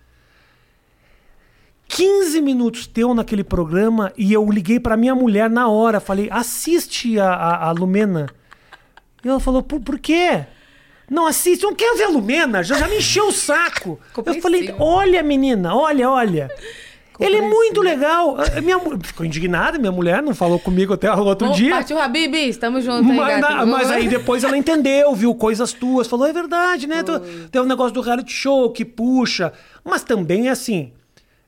15 1.87 2.41
minutos 2.41 2.87
teu 2.87 3.13
naquele 3.13 3.43
programa 3.43 4.11
e 4.17 4.33
eu 4.33 4.49
liguei 4.49 4.79
pra 4.79 4.97
minha 4.97 5.13
mulher 5.13 5.51
na 5.51 5.67
hora, 5.67 5.99
falei, 5.99 6.29
assiste 6.31 7.19
a, 7.19 7.29
a, 7.31 7.67
a 7.67 7.71
Lumena. 7.73 8.27
E 9.23 9.27
ela 9.27 9.39
falou, 9.39 9.61
por, 9.61 9.79
por 9.81 9.99
quê? 9.99 10.47
Não 11.11 11.27
assiste, 11.27 11.63
não 11.63 11.75
quero 11.75 11.97
ver 11.97 12.05
a 12.05 12.09
Lumena, 12.09 12.63
já, 12.63 12.77
já 12.77 12.87
me 12.87 12.95
encheu 12.99 13.27
o 13.27 13.31
saco. 13.33 13.99
Eu 14.25 14.41
falei, 14.41 14.73
olha 14.79 15.21
menina, 15.21 15.75
olha, 15.75 16.09
olha. 16.09 16.49
Ele 17.19 17.35
é 17.35 17.41
muito 17.41 17.81
legal. 17.81 18.37
A 18.39 18.61
Minha, 18.61 18.79
ficou 19.03 19.25
indignada, 19.25 19.77
minha 19.77 19.91
mulher 19.91 20.23
não 20.23 20.33
falou 20.33 20.57
comigo 20.57 20.93
até 20.93 21.11
o 21.13 21.25
outro 21.25 21.49
Bom, 21.49 21.53
dia. 21.53 21.71
Partiu 21.71 21.99
Habib, 21.99 22.33
estamos 22.33 22.85
juntos, 22.85 23.11
hein, 23.11 23.17
Mas, 23.17 23.41
gato? 23.41 23.67
mas 23.67 23.91
aí 23.91 24.07
depois 24.07 24.45
ela 24.45 24.57
entendeu, 24.57 25.13
viu 25.13 25.35
coisas 25.35 25.73
tuas, 25.73 26.07
falou, 26.07 26.25
é 26.25 26.31
verdade, 26.31 26.87
né? 26.87 27.03
Tem 27.51 27.61
um 27.61 27.65
negócio 27.65 27.93
do 27.93 27.99
reality 27.99 28.31
show 28.31 28.71
que 28.71 28.85
puxa. 28.85 29.51
Mas 29.83 30.03
também 30.03 30.47
é 30.47 30.51
assim. 30.51 30.93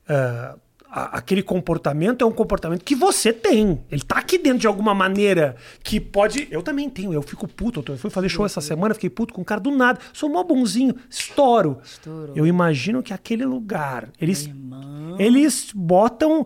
ah, 0.10 0.56
a- 0.96 1.18
aquele 1.18 1.42
comportamento 1.42 2.24
é 2.24 2.28
um 2.28 2.32
comportamento 2.32 2.84
que 2.84 2.94
você 2.96 3.34
tem. 3.34 3.82
Ele 3.92 4.02
tá 4.04 4.18
aqui 4.20 4.38
dentro 4.38 4.60
de 4.60 4.68
alguma 4.68 4.94
maneira 4.94 5.56
que 5.84 6.00
pode. 6.00 6.48
Eu 6.52 6.62
também 6.62 6.90
tenho, 6.90 7.12
eu 7.14 7.22
fico 7.22 7.48
puto. 7.48 7.84
Eu 7.88 7.98
fui 7.98 8.10
fazer 8.12 8.30
show 8.30 8.46
essa 8.46 8.62
semana, 8.62 8.94
fiquei 8.94 9.10
puto 9.10 9.34
com 9.34 9.42
o 9.42 9.46
cara 9.46 9.60
do 9.60 9.72
nada. 9.72 10.00
Sou 10.14 10.30
mó 10.30 10.44
bonzinho, 10.44 10.96
estouro. 11.10 11.80
Estourou. 11.84 12.36
Eu 12.36 12.46
imagino 12.46 13.02
que 13.02 13.12
aquele 13.14 13.44
lugar. 13.46 14.10
Eles, 14.22 14.50
eles 15.18 15.72
botam 15.74 16.46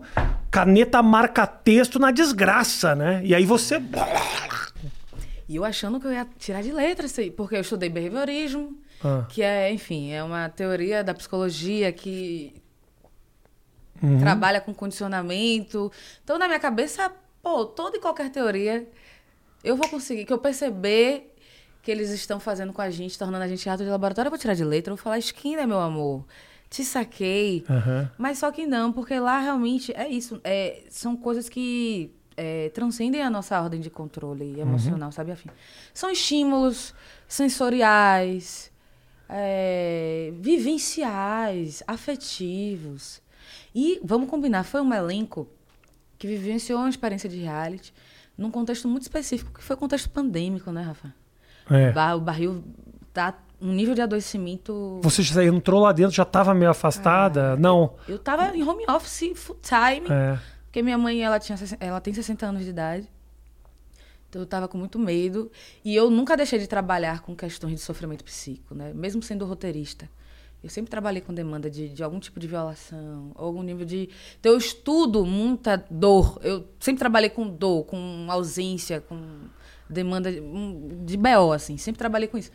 caneta 0.50 1.02
marca-texto 1.02 1.98
na 1.98 2.10
desgraça, 2.10 2.94
né? 2.94 3.20
E 3.24 3.34
aí 3.34 3.44
você. 3.44 3.82
E 5.48 5.56
eu 5.56 5.64
achando 5.64 5.98
que 5.98 6.06
eu 6.06 6.12
ia 6.12 6.26
tirar 6.38 6.62
de 6.62 6.70
letra 6.72 7.06
isso 7.06 7.20
aí, 7.20 7.30
porque 7.30 7.56
eu 7.56 7.60
estudei 7.60 7.88
behaviorismo, 7.88 8.76
Ah. 9.02 9.24
que 9.28 9.42
é, 9.42 9.72
enfim, 9.72 10.10
é 10.10 10.22
uma 10.22 10.48
teoria 10.48 11.02
da 11.02 11.14
psicologia 11.14 11.90
que 11.92 12.52
Uhum. 14.02 14.18
trabalha 14.18 14.60
com 14.60 14.72
condicionamento. 14.72 15.90
Então, 16.22 16.38
na 16.38 16.46
minha 16.46 16.60
cabeça, 16.60 17.12
pô, 17.42 17.66
toda 17.66 17.96
e 17.96 18.00
qualquer 18.00 18.30
teoria, 18.30 18.86
eu 19.62 19.76
vou 19.76 19.88
conseguir, 19.88 20.24
que 20.24 20.32
eu 20.32 20.38
perceber 20.38 21.34
que 21.82 21.90
eles 21.90 22.10
estão 22.10 22.38
fazendo 22.38 22.72
com 22.72 22.82
a 22.82 22.90
gente, 22.90 23.18
tornando 23.18 23.44
a 23.44 23.48
gente 23.48 23.68
rato 23.68 23.82
de 23.82 23.88
laboratório, 23.88 24.28
eu 24.28 24.30
vou 24.30 24.38
tirar 24.38 24.54
de 24.54 24.64
letra, 24.64 24.92
eu 24.92 24.96
vou 24.96 25.02
falar, 25.02 25.18
esquina, 25.18 25.66
meu 25.66 25.80
amor, 25.80 26.24
te 26.68 26.84
saquei. 26.84 27.64
Aham. 27.68 28.10
Mas 28.18 28.38
só 28.38 28.50
que 28.50 28.66
não, 28.66 28.92
porque 28.92 29.18
lá 29.18 29.40
realmente 29.40 29.92
é 29.96 30.08
isso. 30.08 30.40
É, 30.44 30.82
são 30.90 31.16
coisas 31.16 31.48
que 31.48 32.12
é, 32.36 32.68
transcendem 32.70 33.22
a 33.22 33.30
nossa 33.30 33.60
ordem 33.60 33.80
de 33.80 33.90
controle 33.90 34.60
emocional, 34.60 35.10
sabe? 35.10 35.32
Afim. 35.32 35.48
São 35.92 36.10
estímulos 36.10 36.94
sensoriais, 37.26 38.70
é, 39.28 40.32
vivenciais, 40.38 41.82
afetivos. 41.86 43.20
E, 43.74 44.00
vamos 44.02 44.28
combinar, 44.28 44.64
foi 44.64 44.80
um 44.80 44.92
elenco 44.92 45.48
que 46.18 46.26
vivenciou 46.26 46.80
uma 46.80 46.88
experiência 46.88 47.28
de 47.28 47.36
reality 47.38 47.92
num 48.36 48.50
contexto 48.50 48.88
muito 48.88 49.02
específico, 49.02 49.52
que 49.52 49.62
foi 49.62 49.74
o 49.74 49.78
contexto 49.78 50.10
pandêmico, 50.10 50.70
né, 50.70 50.82
Rafa? 50.82 51.12
É. 51.70 52.14
O 52.14 52.20
barril 52.20 52.64
tá 53.12 53.36
um 53.60 53.72
nível 53.72 53.94
de 53.94 54.00
adoecimento 54.00 55.00
Você 55.02 55.22
já 55.22 55.44
entrou 55.44 55.82
lá 55.82 55.92
dentro, 55.92 56.14
já 56.14 56.24
tava 56.24 56.54
meio 56.54 56.70
afastada? 56.70 57.56
Não. 57.56 57.94
Eu 58.08 58.18
tava 58.18 58.56
em 58.56 58.62
home 58.62 58.84
office 58.88 59.32
full 59.34 59.58
time, 59.60 60.06
É. 60.08 60.38
porque 60.64 60.82
minha 60.82 60.96
mãe 60.96 61.22
ela 61.22 61.38
tinha 61.38 61.58
ela 61.80 62.00
tem 62.00 62.14
60 62.14 62.46
anos 62.46 62.64
de 62.64 62.70
idade. 62.70 63.08
Então 64.28 64.42
eu 64.42 64.46
tava 64.46 64.68
com 64.68 64.76
muito 64.78 64.98
medo 64.98 65.50
e 65.84 65.96
eu 65.96 66.10
nunca 66.10 66.36
deixei 66.36 66.58
de 66.58 66.66
trabalhar 66.66 67.20
com 67.22 67.34
questões 67.34 67.74
de 67.74 67.80
sofrimento 67.80 68.22
psíquico, 68.22 68.74
né? 68.74 68.92
Mesmo 68.94 69.22
sendo 69.22 69.44
roteirista. 69.46 70.08
Eu 70.62 70.68
sempre 70.68 70.90
trabalhei 70.90 71.20
com 71.20 71.32
demanda 71.32 71.70
de, 71.70 71.88
de 71.88 72.02
algum 72.02 72.18
tipo 72.18 72.40
de 72.40 72.48
violação, 72.48 73.30
algum 73.36 73.62
nível 73.62 73.86
de. 73.86 74.08
Então 74.40 74.52
eu 74.52 74.58
estudo 74.58 75.24
muita 75.24 75.84
dor. 75.88 76.40
Eu 76.42 76.64
sempre 76.80 76.98
trabalhei 76.98 77.30
com 77.30 77.48
dor, 77.48 77.84
com 77.84 78.26
ausência, 78.28 79.00
com 79.00 79.20
demanda 79.88 80.32
de, 80.32 80.40
de 81.04 81.16
BO, 81.16 81.52
assim. 81.52 81.76
Sempre 81.76 81.98
trabalhei 81.98 82.26
com 82.26 82.36
isso. 82.36 82.50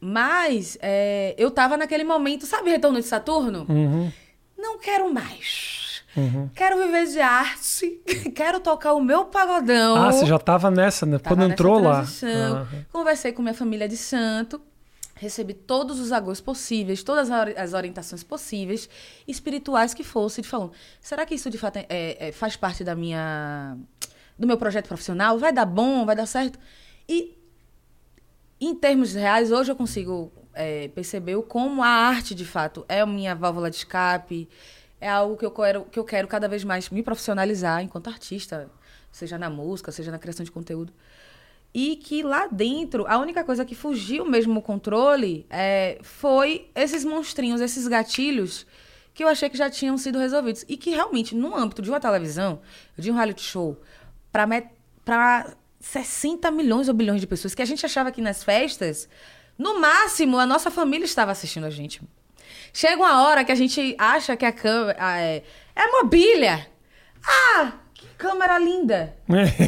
Mas 0.00 0.78
é, 0.80 1.34
eu 1.36 1.50
tava 1.50 1.76
naquele 1.76 2.04
momento, 2.04 2.46
sabe, 2.46 2.70
retorno 2.70 3.00
de 3.00 3.06
Saturno? 3.06 3.66
Uhum. 3.68 4.12
Não 4.56 4.78
quero 4.78 5.12
mais. 5.12 6.04
Quero 6.54 6.78
viver 6.78 7.06
de 7.06 7.20
arte. 7.20 8.00
Quero 8.34 8.58
tocar 8.60 8.94
o 8.94 9.02
meu 9.02 9.26
pagodão. 9.26 9.96
Ah, 9.96 10.10
você 10.10 10.24
já 10.24 10.38
tava 10.38 10.70
nessa, 10.70 11.04
né? 11.04 11.18
Tava 11.18 11.36
Quando 11.36 11.50
entrou 11.50 11.78
lá. 11.78 12.00
Aham. 12.00 12.66
Conversei 12.90 13.32
com 13.32 13.42
minha 13.42 13.52
família 13.52 13.86
de 13.86 13.98
santo. 13.98 14.60
Recebi 15.18 15.54
todos 15.54 15.98
os 15.98 16.12
agos 16.12 16.42
possíveis, 16.42 17.02
todas 17.02 17.30
as 17.30 17.40
ori- 17.40 17.56
as 17.56 17.72
orientações 17.72 18.22
possíveis, 18.22 18.86
espirituais 19.26 19.94
que 19.94 20.04
fossem, 20.04 20.42
de 20.42 20.48
falando, 20.48 20.72
será 21.00 21.24
que 21.24 21.34
isso 21.34 21.48
de 21.48 21.56
fato 21.56 21.78
é- 21.78 21.86
é- 21.88 22.28
é- 22.28 22.32
faz 22.32 22.54
parte 22.54 22.84
da 22.84 22.94
minha, 22.94 23.78
do 24.38 24.46
meu 24.46 24.58
projeto 24.58 24.86
profissional? 24.88 25.38
Vai 25.38 25.54
dar 25.54 25.64
bom? 25.64 26.04
Vai 26.04 26.14
dar 26.14 26.26
certo? 26.26 26.58
E 27.08 27.34
em 28.60 28.74
termos 28.74 29.14
reais, 29.14 29.50
hoje 29.50 29.72
eu 29.72 29.76
consigo 29.76 30.30
é, 30.58 30.88
perceber 30.88 31.40
como 31.42 31.82
a 31.82 31.88
arte, 31.88 32.34
de 32.34 32.44
fato, 32.44 32.84
é 32.88 33.00
a 33.00 33.06
minha 33.06 33.34
válvula 33.34 33.70
de 33.70 33.76
escape, 33.76 34.48
é 34.98 35.08
algo 35.08 35.36
que 35.36 35.44
eu 35.44 35.50
quero, 35.50 35.84
que 35.84 35.98
eu 35.98 36.04
quero 36.04 36.26
cada 36.26 36.48
vez 36.48 36.64
mais 36.64 36.88
me 36.88 37.02
profissionalizar 37.02 37.82
enquanto 37.82 38.08
artista, 38.08 38.70
seja 39.12 39.36
na 39.38 39.50
música, 39.50 39.92
seja 39.92 40.10
na 40.10 40.18
criação 40.18 40.44
de 40.44 40.50
conteúdo. 40.50 40.92
E 41.78 41.94
que 41.96 42.22
lá 42.22 42.48
dentro, 42.50 43.04
a 43.06 43.18
única 43.18 43.44
coisa 43.44 43.62
que 43.62 43.74
fugiu 43.74 44.24
mesmo 44.24 44.60
o 44.60 44.62
controle 44.62 45.44
é, 45.50 45.98
foi 46.00 46.70
esses 46.74 47.04
monstrinhos, 47.04 47.60
esses 47.60 47.86
gatilhos 47.86 48.66
que 49.12 49.22
eu 49.22 49.28
achei 49.28 49.50
que 49.50 49.58
já 49.58 49.68
tinham 49.68 49.98
sido 49.98 50.18
resolvidos. 50.18 50.64
E 50.70 50.78
que 50.78 50.88
realmente, 50.88 51.34
no 51.34 51.54
âmbito 51.54 51.82
de 51.82 51.90
uma 51.90 52.00
televisão, 52.00 52.62
de 52.96 53.10
um 53.10 53.14
reality 53.14 53.42
show, 53.42 53.78
para 54.32 55.54
60 55.78 56.50
milhões 56.50 56.88
ou 56.88 56.94
bilhões 56.94 57.20
de 57.20 57.26
pessoas, 57.26 57.54
que 57.54 57.60
a 57.60 57.66
gente 57.66 57.84
achava 57.84 58.10
que 58.10 58.22
nas 58.22 58.42
festas, 58.42 59.06
no 59.58 59.78
máximo, 59.78 60.38
a 60.38 60.46
nossa 60.46 60.70
família 60.70 61.04
estava 61.04 61.30
assistindo 61.30 61.66
a 61.66 61.70
gente. 61.70 62.00
Chega 62.72 62.96
uma 62.96 63.22
hora 63.22 63.44
que 63.44 63.52
a 63.52 63.54
gente 63.54 63.94
acha 63.98 64.34
que 64.34 64.46
a 64.46 64.52
câmera 64.52 65.20
é, 65.20 65.42
é 65.74 65.86
mobília. 65.88 66.66
Ah, 67.22 67.74
que 68.16 68.26
câmera 68.26 68.58
linda. 68.58 69.14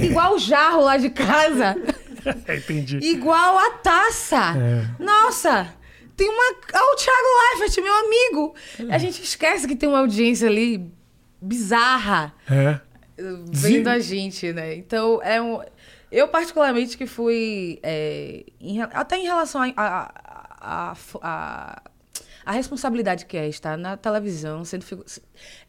Igual 0.03 0.35
o 0.35 0.39
jarro 0.39 0.83
lá 0.83 0.97
de 0.97 1.11
casa. 1.11 1.77
Entendi. 2.57 2.99
Igual 3.03 3.59
a 3.59 3.71
taça. 3.79 4.55
É. 4.57 5.03
Nossa, 5.03 5.75
tem 6.17 6.29
uma. 6.29 6.43
Olha 6.75 6.93
o 6.93 6.97
Thiago 6.97 7.61
Leifert, 7.61 7.83
meu 7.85 7.95
amigo. 7.95 8.55
A 8.93 8.99
gente 8.99 9.23
esquece 9.23 9.67
que 9.67 9.77
tem 9.77 9.89
uma 9.89 10.01
audiência 10.01 10.49
ali 10.49 10.93
bizarra 11.41 12.35
É. 12.51 12.81
vendo 13.51 13.89
a 13.89 13.99
gente, 13.99 14.53
né? 14.53 14.75
Então, 14.75 15.21
é 15.23 15.41
um. 15.41 15.61
Eu, 16.11 16.27
particularmente, 16.29 16.97
que 16.97 17.07
fui. 17.07 17.79
é, 17.83 18.45
em 18.61 18.81
até 18.83 19.19
em 19.19 19.25
relação 19.25 19.63
a, 19.63 19.73
a, 19.77 20.13
a, 20.61 20.95
a, 21.23 21.83
a 22.49 22.53
responsabilidade 22.53 23.27
que 23.27 23.37
é 23.37 23.47
estar 23.47 23.77
na 23.77 23.95
televisão, 23.97 24.65
sendo. 24.65 24.83
figu- 24.83 25.05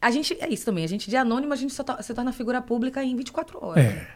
A 0.01 0.09
gente. 0.11 0.37
É 0.39 0.47
isso 0.47 0.63
também. 0.63 0.85
A 0.85 0.87
gente, 0.87 1.09
de 1.09 1.17
anônimo, 1.17 1.51
a 1.51 1.55
gente 1.57 1.73
só 1.73 1.83
se 2.01 2.13
torna 2.13 2.31
figura 2.31 2.61
pública 2.61 3.03
em 3.03 3.15
24 3.17 3.63
horas. 3.65 3.83
É. 3.83 4.07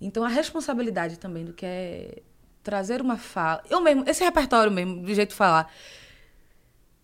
Então 0.00 0.22
a 0.24 0.28
responsabilidade 0.28 1.18
também 1.18 1.44
do 1.44 1.52
que 1.52 1.66
é 1.66 2.22
trazer 2.62 3.00
uma 3.02 3.16
fala. 3.16 3.62
Eu 3.68 3.80
mesmo, 3.80 4.04
esse 4.08 4.22
repertório 4.22 4.70
mesmo, 4.70 5.02
do 5.02 5.12
jeito 5.12 5.30
de 5.30 5.34
falar. 5.34 5.68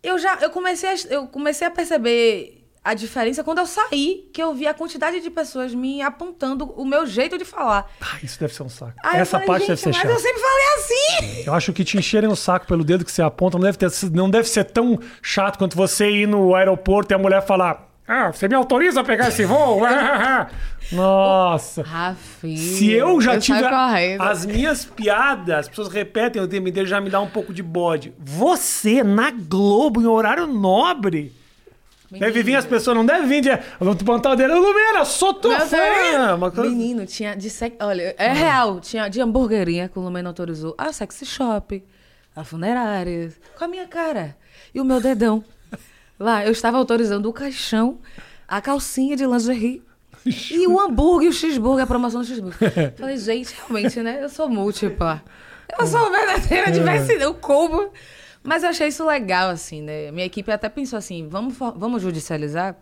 Eu 0.02 0.18
já 0.18 0.36
eu 0.40 0.50
comecei 0.50 0.88
a, 0.88 0.94
eu 1.10 1.26
comecei 1.26 1.66
a 1.66 1.70
perceber 1.70 2.55
a 2.86 2.94
diferença 2.94 3.42
quando 3.42 3.58
eu 3.58 3.66
saí, 3.66 4.30
que 4.32 4.40
eu 4.40 4.54
vi 4.54 4.64
a 4.64 4.72
quantidade 4.72 5.20
de 5.20 5.28
pessoas 5.28 5.74
me 5.74 6.00
apontando 6.00 6.66
o 6.76 6.84
meu 6.84 7.04
jeito 7.04 7.36
de 7.36 7.44
falar. 7.44 7.90
Ah, 8.00 8.18
isso 8.22 8.38
deve 8.38 8.54
ser 8.54 8.62
um 8.62 8.68
saco. 8.68 8.92
Aí 9.04 9.16
eu 9.16 9.22
Essa 9.22 9.32
falei, 9.32 9.46
parte 9.48 9.66
deve 9.66 9.80
ser 9.80 9.88
mas 9.88 9.96
chata. 9.96 10.08
eu 10.08 10.18
sempre 10.20 10.40
falei 10.40 10.64
assim. 10.76 11.42
Eu 11.46 11.54
acho 11.54 11.72
que 11.72 11.82
te 11.82 11.98
encherem 11.98 12.30
o 12.30 12.36
saco 12.36 12.64
pelo 12.64 12.84
dedo 12.84 13.04
que 13.04 13.10
você 13.10 13.22
aponta 13.22 13.58
não 13.58 13.64
deve, 13.64 13.76
ter, 13.76 13.90
não 14.12 14.30
deve 14.30 14.48
ser 14.48 14.62
tão 14.64 15.00
chato 15.20 15.58
quanto 15.58 15.76
você 15.76 16.08
ir 16.08 16.28
no 16.28 16.54
aeroporto 16.54 17.12
e 17.12 17.14
a 17.16 17.18
mulher 17.18 17.44
falar: 17.44 17.88
Ah, 18.06 18.30
você 18.32 18.46
me 18.46 18.54
autoriza 18.54 19.00
a 19.00 19.04
pegar 19.04 19.30
esse 19.30 19.44
voo? 19.44 19.80
Nossa. 20.92 21.82
Rafinha. 21.82 22.56
Se 22.56 22.92
eu 22.92 23.20
já 23.20 23.36
tive. 23.36 23.58
saio 23.58 23.68
correndo. 23.70 24.22
As 24.22 24.46
minhas 24.46 24.84
piadas, 24.84 25.58
as 25.58 25.68
pessoas 25.68 25.88
repetem 25.88 26.40
o 26.40 26.46
tempo 26.46 26.68
inteiro, 26.68 26.88
já 26.88 27.00
me 27.00 27.10
dá 27.10 27.20
um 27.20 27.26
pouco 27.28 27.52
de 27.52 27.64
bode. 27.64 28.14
Você, 28.16 29.02
na 29.02 29.32
Globo, 29.32 30.00
em 30.00 30.06
horário 30.06 30.46
nobre. 30.46 31.34
Deve 32.10 32.42
vir 32.42 32.54
as 32.56 32.64
pessoas, 32.64 32.96
não 32.96 33.04
deve 33.04 33.26
vir 33.26 33.40
de. 33.40 33.50
Te 33.96 34.04
botar 34.04 34.30
o 34.32 34.36
dedo, 34.36 34.54
Lumena, 34.54 35.04
sou 35.04 35.34
tua 35.34 35.58
Meu 35.58 35.66
fã. 35.66 36.34
Uma 36.36 36.50
coisa- 36.50 36.70
Menino, 36.70 37.04
tinha 37.04 37.34
de 37.34 37.50
sec... 37.50 37.74
Olha, 37.80 38.14
é 38.16 38.32
real. 38.32 38.78
Tinha 38.80 39.08
de 39.08 39.20
hamburguerinha 39.20 39.88
que 39.88 39.98
o 39.98 40.02
Lumena 40.02 40.28
autorizou. 40.30 40.74
A 40.78 40.92
sexy 40.92 41.26
shop, 41.26 41.82
a 42.34 42.44
funerária, 42.44 43.32
com 43.58 43.64
a 43.64 43.68
minha 43.68 43.86
cara. 43.88 44.36
E 44.74 44.80
o 44.80 44.84
meu 44.84 45.00
dedão. 45.00 45.42
Lá, 46.18 46.44
eu 46.46 46.52
estava 46.52 46.78
autorizando 46.78 47.28
o 47.28 47.32
caixão, 47.32 47.98
a 48.46 48.60
calcinha 48.60 49.16
de 49.16 49.26
lingerie. 49.26 49.82
E 50.50 50.66
o 50.66 50.80
hambúrguer, 50.80 51.28
o 51.28 51.32
cheeseburger, 51.32 51.84
a 51.84 51.86
promoção 51.86 52.20
do 52.20 52.26
cheeseburger. 52.26 52.94
Falei, 52.98 53.16
gente, 53.16 53.54
realmente, 53.54 54.00
né? 54.00 54.18
Eu 54.22 54.28
sou 54.28 54.48
múltipla. 54.48 55.22
Eu 55.78 55.86
sou 55.86 56.10
verdadeira 56.10 56.70
diversidade, 56.70 57.22
eu 57.22 57.34
como. 57.34 57.90
Mas 58.46 58.62
eu 58.62 58.70
achei 58.70 58.88
isso 58.88 59.04
legal, 59.04 59.50
assim, 59.50 59.82
né? 59.82 60.10
Minha 60.10 60.26
equipe 60.26 60.50
até 60.50 60.68
pensou 60.68 60.96
assim, 60.98 61.28
vamos, 61.28 61.56
vamos 61.58 62.00
judicializar? 62.02 62.76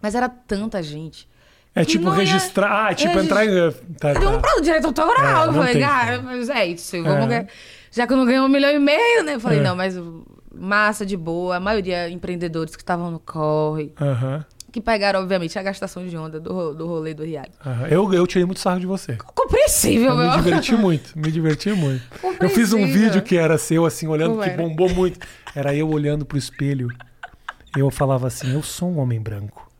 Mas 0.00 0.14
era 0.14 0.28
tanta 0.28 0.82
gente. 0.82 1.28
É 1.74 1.84
tipo 1.84 2.08
ia- 2.08 2.14
registrar. 2.14 2.86
Ah, 2.88 2.94
tipo 2.94 3.12
regis- 3.14 3.24
entrar 3.24 3.44
em. 3.46 3.72
Tá, 3.98 4.12
Deu 4.14 4.30
um 4.30 4.32
tá. 4.34 4.38
pra 4.40 4.60
direito 4.60 4.86
autoral. 4.86 5.16
É, 5.44 5.48
eu 5.48 5.52
falei, 5.52 5.72
tem 5.74 5.82
como. 6.16 6.22
mas 6.24 6.48
é 6.48 6.66
isso. 6.66 7.02
Vamos 7.02 7.24
É. 7.24 7.26
ganhar- 7.26 7.46
Já 7.90 8.06
que 8.06 8.12
eu 8.12 8.16
não 8.16 8.24
ganhei 8.24 8.40
um 8.40 8.48
milhão 8.48 8.70
e 8.70 8.78
meio, 8.78 9.22
né? 9.24 9.34
Eu 9.34 9.40
falei, 9.40 9.58
É. 9.58 9.62
não, 9.62 9.74
mas 9.76 9.94
massa, 10.54 11.04
de 11.04 11.16
boa. 11.16 11.56
A 11.56 11.60
maioria 11.60 12.08
empreendedores 12.08 12.74
que 12.76 12.82
estavam 12.82 13.10
no 13.10 13.18
corre. 13.18 13.92
Aham, 14.00 14.44
Que 14.74 14.80
pegaram, 14.80 15.20
obviamente, 15.20 15.56
a 15.56 15.62
gastação 15.62 16.04
de 16.04 16.16
onda 16.16 16.40
do, 16.40 16.74
do 16.74 16.88
rolê 16.88 17.14
do 17.14 17.22
aham. 17.22 17.86
Eu, 17.88 18.12
eu 18.12 18.26
tirei 18.26 18.44
muito 18.44 18.58
sarro 18.58 18.80
de 18.80 18.86
você. 18.86 19.16
Compreensível, 19.32 20.10
Eu 20.10 20.16
meu. 20.16 20.30
me 20.32 20.36
diverti 20.42 20.74
muito, 20.74 21.16
me 21.16 21.30
diverti 21.30 21.70
muito. 21.70 22.02
Eu 22.40 22.50
fiz 22.50 22.72
um 22.72 22.84
vídeo 22.84 23.22
que 23.22 23.36
era 23.36 23.56
seu, 23.56 23.86
assim, 23.86 24.08
olhando, 24.08 24.30
Como 24.32 24.42
que 24.42 24.50
era? 24.50 24.60
bombou 24.60 24.88
muito. 24.92 25.24
Era 25.54 25.72
eu 25.72 25.88
olhando 25.88 26.26
pro 26.26 26.36
espelho. 26.36 26.88
Eu 27.76 27.88
falava 27.88 28.26
assim: 28.26 28.52
eu 28.52 28.64
sou 28.64 28.90
um 28.90 28.98
homem 28.98 29.20
branco. 29.20 29.70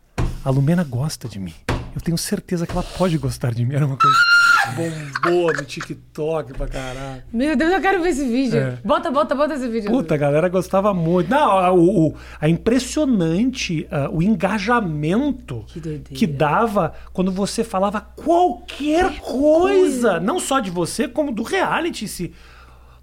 A 0.45 0.49
Lumena 0.49 0.85
gosta 0.85 1.27
de 1.27 1.39
mim. 1.41 1.53
Eu 1.95 2.01
tenho 2.01 2.17
certeza 2.17 2.67
que 2.67 2.73
ela 2.73 2.83
pode 2.83 3.17
gostar 3.17 3.53
de 3.53 3.65
mim. 3.65 3.73
Era 3.73 3.85
uma 3.85 3.97
coisa 3.97 4.17
bombou 4.75 5.53
no 5.53 5.63
TikTok 5.63 6.53
pra 6.53 6.67
caralho. 6.67 7.23
Meu 7.31 7.55
Deus, 7.55 7.71
eu 7.71 7.79
quero 7.81 8.01
ver 8.03 8.09
esse 8.09 8.27
vídeo. 8.27 8.59
É. 8.59 8.77
Bota, 8.83 9.09
bota, 9.11 9.33
bota 9.35 9.53
esse 9.53 9.67
vídeo. 9.69 9.89
Puta, 9.89 10.13
a 10.15 10.17
galera 10.17 10.49
gostava 10.49 10.93
muito. 10.93 11.29
Não, 11.29 11.51
a, 11.51 11.71
o, 11.71 12.07
o- 12.09 12.15
a 12.41 12.49
impressionante 12.49 13.87
ah, 13.91 14.09
o 14.11 14.21
engajamento 14.21 15.63
Que 15.67 15.79
que 15.99 16.27
dava 16.27 16.93
quando 17.13 17.31
você 17.31 17.63
falava 17.63 18.01
qualquer 18.01 19.19
coisa, 19.19 20.19
não 20.19 20.39
só 20.39 20.59
de 20.59 20.69
você, 20.71 21.07
como 21.07 21.31
do 21.31 21.43
reality 21.43 22.05
em 22.05 22.07
si. 22.07 22.33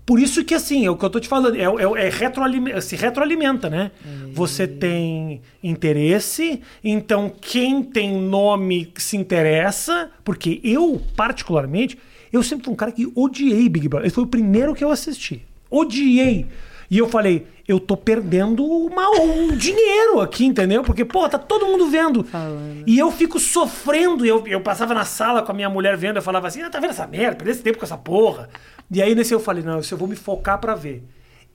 Por 0.05 0.19
isso 0.19 0.45
que, 0.45 0.53
assim, 0.55 0.85
é 0.85 0.91
o 0.91 0.97
que 0.97 1.05
eu 1.05 1.11
tô 1.11 1.21
te 1.21 1.29
falando, 1.29 1.55
é, 1.57 1.63
é, 1.63 2.07
é 2.07 2.11
retroalime- 2.11 2.81
se 2.83 2.97
retroalimenta, 2.97 3.71
né? 3.71 3.93
Você 4.33 4.67
tem 4.67 5.41
interesse, 5.63 6.61
então 6.83 7.33
quem 7.41 7.83
tem 7.83 8.21
nome 8.21 8.93
se 8.97 9.17
interessa, 9.17 10.11
porque 10.25 10.61
eu, 10.65 11.01
particularmente, 11.17 11.97
eu 12.33 12.43
sempre 12.43 12.65
fui 12.65 12.73
um 12.73 12.77
cara 12.77 12.91
que 12.93 13.11
odiei 13.15 13.69
Big 13.69 13.89
Brother. 13.89 14.07
Esse 14.07 14.15
foi 14.15 14.25
o 14.25 14.27
primeiro 14.27 14.75
que 14.75 14.83
eu 14.83 14.91
assisti. 14.91 15.43
Odiei. 15.71 16.47
E 16.93 16.99
eu 16.99 17.09
falei, 17.09 17.47
eu 17.67 17.81
tô 17.81 17.97
perdendo 17.97 18.63
uma, 18.63 19.09
um 19.19 19.57
dinheiro 19.57 20.21
aqui, 20.21 20.45
entendeu? 20.45 20.83
Porque, 20.83 21.07
pô, 21.07 21.27
tá 21.27 21.39
todo 21.39 21.65
mundo 21.65 21.89
vendo. 21.89 22.23
Falando. 22.23 22.85
E 22.87 22.99
eu 22.99 23.11
fico 23.11 23.41
sofrendo. 23.41 24.27
Eu, 24.27 24.47
eu 24.47 24.61
passava 24.61 24.93
na 24.93 25.07
sala 25.07 25.41
com 25.43 25.53
a 25.53 25.55
minha 25.55 25.71
mulher 25.71 25.97
vendo, 25.97 26.17
eu 26.17 26.23
falava 26.23 26.49
assim, 26.49 26.61
ah, 26.61 26.69
tá 26.69 26.79
vendo 26.79 26.91
essa 26.91 27.07
merda? 27.07 27.37
Perder 27.37 27.51
esse 27.53 27.63
tempo 27.63 27.79
com 27.79 27.85
essa 27.87 27.97
porra. 27.97 28.51
E 28.91 29.01
aí 29.01 29.15
nesse 29.15 29.33
eu 29.33 29.41
falei, 29.41 29.63
não, 29.65 29.81
eu 29.91 29.97
vou 29.97 30.07
me 30.07 30.15
focar 30.15 30.59
pra 30.61 30.75
ver. 30.75 31.03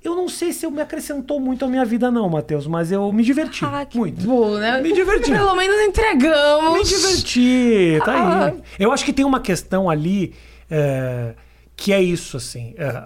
Eu 0.04 0.16
não 0.16 0.28
sei 0.28 0.52
se 0.52 0.66
eu 0.66 0.72
me 0.72 0.82
acrescentou 0.82 1.40
muito 1.40 1.64
à 1.66 1.68
minha 1.68 1.86
vida, 1.86 2.10
não, 2.10 2.28
Matheus, 2.28 2.66
mas 2.66 2.92
eu 2.92 3.14
me 3.14 3.22
diverti. 3.24 3.64
Ah, 3.64 3.86
que 3.86 3.96
muito. 3.96 4.26
bom, 4.26 4.56
né? 4.58 4.82
Me 4.82 4.92
diverti. 4.92 5.30
Pelo 5.32 5.56
menos 5.56 5.80
entregamos. 5.82 6.80
Me 6.80 6.84
diverti, 6.84 8.00
tá 8.04 8.14
Ah. 8.14 8.46
aí. 8.48 8.62
Eu 8.80 8.92
acho 8.92 9.06
que 9.06 9.14
tem 9.14 9.24
uma 9.26 9.40
questão 9.40 9.88
ali 9.88 10.34
é, 10.70 11.34
que 11.76 11.94
é 11.94 12.02
isso, 12.02 12.38
assim. 12.38 12.74
é, 12.78 13.04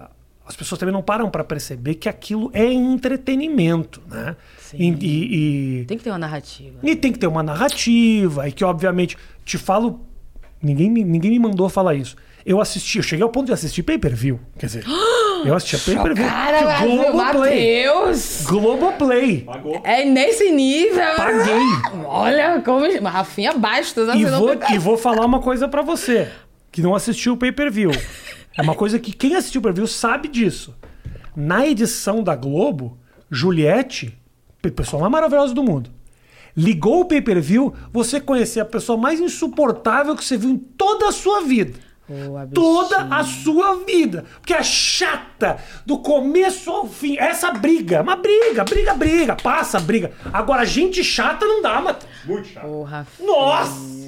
as 0.52 0.56
pessoas 0.56 0.78
também 0.78 0.92
não 0.92 1.02
param 1.02 1.30
pra 1.30 1.42
perceber 1.42 1.94
que 1.94 2.08
aquilo 2.08 2.50
é 2.52 2.64
entretenimento, 2.70 4.02
né? 4.08 4.36
Sim. 4.58 4.76
E, 4.78 5.06
e- 5.06 5.80
e- 5.80 5.84
Tem 5.86 5.96
que 5.98 6.04
ter 6.04 6.10
uma 6.10 6.18
narrativa. 6.18 6.78
e 6.82 6.94
tem 6.94 7.10
que 7.12 7.18
ter 7.18 7.26
uma 7.26 7.42
narrativa, 7.42 8.46
e 8.48 8.52
que, 8.52 8.62
obviamente, 8.64 9.16
te 9.44 9.56
falo. 9.58 10.00
Ninguém 10.62 10.90
me, 10.90 11.02
ninguém 11.04 11.30
me 11.32 11.38
mandou 11.38 11.68
falar 11.68 11.94
isso. 11.94 12.14
Eu 12.44 12.60
assisti, 12.60 12.98
eu 12.98 13.02
cheguei 13.02 13.22
ao 13.22 13.28
ponto 13.30 13.46
de 13.46 13.52
assistir 13.52 13.82
pay-per-view. 13.82 14.38
Quer 14.58 14.66
dizer, 14.66 14.84
eu 15.44 15.54
assisti 15.54 15.76
a 15.76 15.78
pay-per-view. 15.78 16.26
Cara, 16.28 16.80
Globoplay. 16.84 17.86
Matheus! 17.86 18.44
Globoplay. 18.46 19.46
É 19.84 20.04
nesse 20.04 20.50
nível. 20.50 21.16
Paguei. 21.16 22.04
Olha 22.04 22.60
como. 22.64 22.84
Rafinha 23.08 23.52
Bastos, 23.54 24.06
E 24.08 24.10
assinou 24.10 24.40
vou, 24.40 24.58
e 24.70 24.78
vou 24.78 24.96
falar 24.98 25.24
uma 25.24 25.40
coisa 25.40 25.66
pra 25.66 25.82
você, 25.82 26.28
que 26.70 26.80
não 26.82 26.94
assistiu 26.94 27.32
o 27.32 27.36
pay-per-view. 27.36 27.90
É 28.56 28.62
uma 28.62 28.74
coisa 28.74 28.98
que 28.98 29.12
quem 29.12 29.34
assistiu 29.34 29.60
o 29.60 29.62
pay-per-view 29.62 29.86
sabe 29.86 30.28
disso. 30.28 30.74
Na 31.34 31.66
edição 31.66 32.22
da 32.22 32.36
Globo, 32.36 32.98
Juliette, 33.30 34.16
a 34.64 34.70
pessoa 34.70 35.00
mais 35.00 35.12
maravilhosa 35.12 35.54
do 35.54 35.62
mundo, 35.62 35.90
ligou 36.56 37.00
o 37.00 37.04
pay-per-view, 37.06 37.74
você 37.90 38.20
conhecia 38.20 38.62
a 38.62 38.66
pessoa 38.66 38.98
mais 38.98 39.20
insuportável 39.20 40.14
que 40.14 40.24
você 40.24 40.36
viu 40.36 40.50
em 40.50 40.58
toda 40.58 41.08
a 41.08 41.12
sua 41.12 41.40
vida. 41.42 41.78
A 42.10 42.46
Toda 42.46 42.96
a 43.10 43.24
sua 43.24 43.84
vida. 43.86 44.26
Porque 44.34 44.52
é 44.52 44.62
chata 44.62 45.56
do 45.86 45.98
começo 45.98 46.70
ao 46.70 46.86
fim. 46.86 47.16
Essa 47.16 47.52
briga, 47.52 48.02
uma 48.02 48.16
briga, 48.16 48.64
briga, 48.64 48.92
briga, 48.92 49.36
passa 49.36 49.80
briga. 49.80 50.12
Agora, 50.30 50.66
gente 50.66 51.02
chata 51.02 51.46
não 51.46 51.62
dá, 51.62 51.80
Matheus. 51.80 52.12
Muito. 52.26 52.66
Ô, 52.66 52.82
Rafinha. 52.82 53.26
Nossa! 53.26 54.01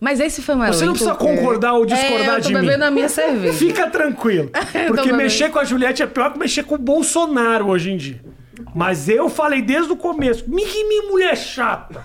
Mas 0.00 0.20
esse 0.20 0.40
foi 0.42 0.54
mais 0.54 0.76
Você 0.76 0.84
não 0.84 0.92
precisa 0.92 1.14
concordar 1.14 1.72
ou 1.74 1.84
discordar 1.84 2.20
é, 2.36 2.38
eu 2.38 2.42
tô 2.42 2.48
de 2.48 2.54
mim. 2.54 2.60
bebendo 2.60 2.84
a 2.84 2.90
minha 2.90 3.08
cerveja. 3.08 3.52
Fica 3.58 3.90
tranquilo. 3.90 4.50
Porque 4.86 5.12
mexer 5.12 5.50
com 5.50 5.58
a 5.58 5.64
Juliette 5.64 6.02
é 6.02 6.06
pior 6.06 6.32
que 6.32 6.38
mexer 6.38 6.62
com 6.62 6.76
o 6.76 6.78
Bolsonaro 6.78 7.66
hoje 7.66 7.90
em 7.90 7.96
dia. 7.96 8.20
Mas 8.74 9.08
eu 9.08 9.28
falei 9.28 9.60
desde 9.62 9.90
o 9.92 9.96
começo, 9.96 10.44
"Mi- 10.48 10.64
que 10.64 10.84
minha 10.84 11.02
mulher 11.10 11.36
chata. 11.36 12.04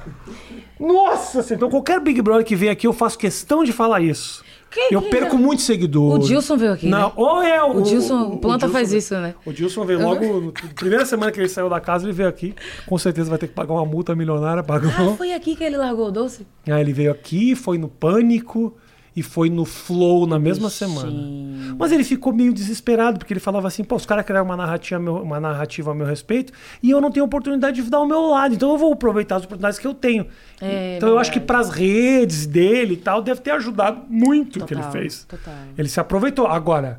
Nossa, 0.79 1.53
então 1.53 1.69
qualquer 1.69 1.99
Big 1.99 2.21
Brother 2.21 2.45
que 2.45 2.55
vem 2.55 2.69
aqui, 2.69 2.87
eu 2.87 2.93
faço 2.93 3.17
questão 3.17 3.63
de 3.63 3.71
falar 3.71 4.01
isso. 4.01 4.43
Eu 4.91 5.01
perco 5.03 5.37
já- 5.37 5.41
muitos 5.41 5.65
seguidores. 5.65 6.25
O 6.25 6.27
Dilson 6.27 6.57
veio 6.57 6.73
aqui, 6.73 6.87
Não, 6.87 7.07
né? 7.07 7.13
ou 7.15 7.41
é 7.43 7.63
o. 7.63 7.77
O 7.77 7.81
Dilson- 7.81 8.37
Planta 8.37 8.67
faz 8.69 8.89
veio- 8.89 8.99
isso, 8.99 9.13
né? 9.15 9.35
O 9.45 9.51
Dilson 9.53 9.85
veio 9.85 10.01
logo. 10.01 10.41
na 10.41 10.51
primeira 10.75 11.05
semana 11.05 11.31
que 11.31 11.39
ele 11.39 11.49
saiu 11.49 11.69
da 11.69 11.79
casa, 11.79 12.05
ele 12.05 12.13
veio 12.13 12.29
aqui. 12.29 12.53
Com 12.85 12.97
certeza 12.97 13.29
vai 13.29 13.37
ter 13.39 13.47
que 13.47 13.53
pagar 13.53 13.73
uma 13.73 13.85
multa 13.85 14.15
milionária. 14.15 14.63
Pagou. 14.63 14.89
Ah, 14.89 15.15
foi 15.17 15.33
aqui 15.33 15.55
que 15.55 15.63
ele 15.63 15.77
largou 15.77 16.07
o 16.07 16.11
doce? 16.11 16.45
Aí 16.67 16.81
ele 16.81 16.93
veio 16.93 17.11
aqui, 17.11 17.55
foi 17.55 17.77
no 17.77 17.87
Pânico 17.87 18.75
e 19.15 19.21
foi 19.21 19.49
no 19.49 19.63
Flow 19.65 20.25
na 20.25 20.39
mesma 20.39 20.67
Ixi. 20.69 20.77
semana. 20.77 21.75
Mas 21.77 21.91
ele 21.91 22.03
ficou 22.03 22.33
meio 22.33 22.53
desesperado, 22.53 23.19
porque 23.19 23.31
ele 23.33 23.39
falava 23.39 23.67
assim, 23.67 23.83
pô, 23.83 23.95
os 23.95 24.05
caras 24.05 24.25
criaram 24.25 24.45
uma 24.45 24.57
narrativa, 24.57 24.99
a 24.99 25.03
meu- 25.03 25.17
uma 25.21 25.39
narrativa 25.39 25.91
a 25.91 25.93
meu 25.93 26.05
respeito 26.07 26.51
e 26.81 26.89
eu 26.89 26.99
não 26.99 27.11
tenho 27.11 27.25
oportunidade 27.25 27.81
de 27.81 27.89
dar 27.89 27.99
o 27.99 28.05
meu 28.07 28.21
lado, 28.27 28.55
então 28.55 28.71
eu 28.71 28.77
vou 28.77 28.91
aproveitar 28.93 29.35
as 29.35 29.43
oportunidades 29.43 29.77
que 29.77 29.85
eu 29.85 29.93
tenho. 29.93 30.25
É, 30.59 30.97
então 30.97 31.09
eu 31.09 31.19
acho 31.19 31.31
que 31.31 31.39
verdade. 31.39 31.63
pras 31.65 31.75
redes 31.75 32.45
dele 32.47 32.93
e 32.95 32.97
tal, 32.97 33.21
deve 33.21 33.41
ter 33.41 33.51
ajudado 33.51 34.01
muito 34.09 34.63
o 34.63 34.65
que 34.65 34.73
ele 34.73 34.83
fez. 34.91 35.25
total. 35.25 35.53
Ele 35.77 35.87
se 35.89 35.99
aproveitou. 35.99 36.47
Agora, 36.47 36.97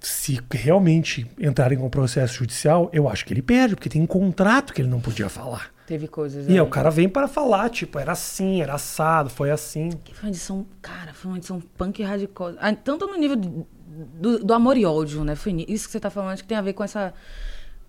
se 0.00 0.40
realmente 0.50 1.26
entrarem 1.38 1.78
com 1.78 1.88
processo 1.88 2.34
judicial, 2.34 2.90
eu 2.92 3.08
acho 3.08 3.24
que 3.24 3.32
ele 3.32 3.42
perde, 3.42 3.76
porque 3.76 3.88
tem 3.88 4.02
um 4.02 4.06
contrato 4.06 4.72
que 4.72 4.82
ele 4.82 4.88
não 4.88 5.00
podia 5.00 5.28
falar. 5.28 5.70
Teve 5.92 6.08
coisas. 6.08 6.48
E 6.48 6.52
aí 6.52 6.60
o 6.62 6.66
cara 6.68 6.90
vem 6.90 7.06
para 7.06 7.28
falar, 7.28 7.68
tipo, 7.68 7.98
era 7.98 8.12
assim, 8.12 8.62
era 8.62 8.72
assado, 8.72 9.28
foi 9.28 9.50
assim. 9.50 9.90
Que 10.02 10.14
foi 10.14 10.24
uma 10.24 10.30
edição, 10.30 10.66
cara, 10.80 11.12
foi 11.12 11.30
uma 11.30 11.36
edição 11.36 11.62
punk 11.76 12.02
radical. 12.02 12.54
Ah, 12.58 12.72
Tanto 12.74 13.06
no 13.06 13.14
nível 13.14 13.36
do, 13.36 14.42
do 14.42 14.54
amor 14.54 14.78
e 14.78 14.86
ódio, 14.86 15.22
né? 15.22 15.34
Foi 15.34 15.52
isso 15.68 15.84
que 15.84 15.92
você 15.92 16.00
tá 16.00 16.08
falando, 16.08 16.30
acho 16.30 16.42
que 16.44 16.48
tem 16.48 16.56
a 16.56 16.62
ver 16.62 16.72
com 16.72 16.82
essa. 16.82 17.12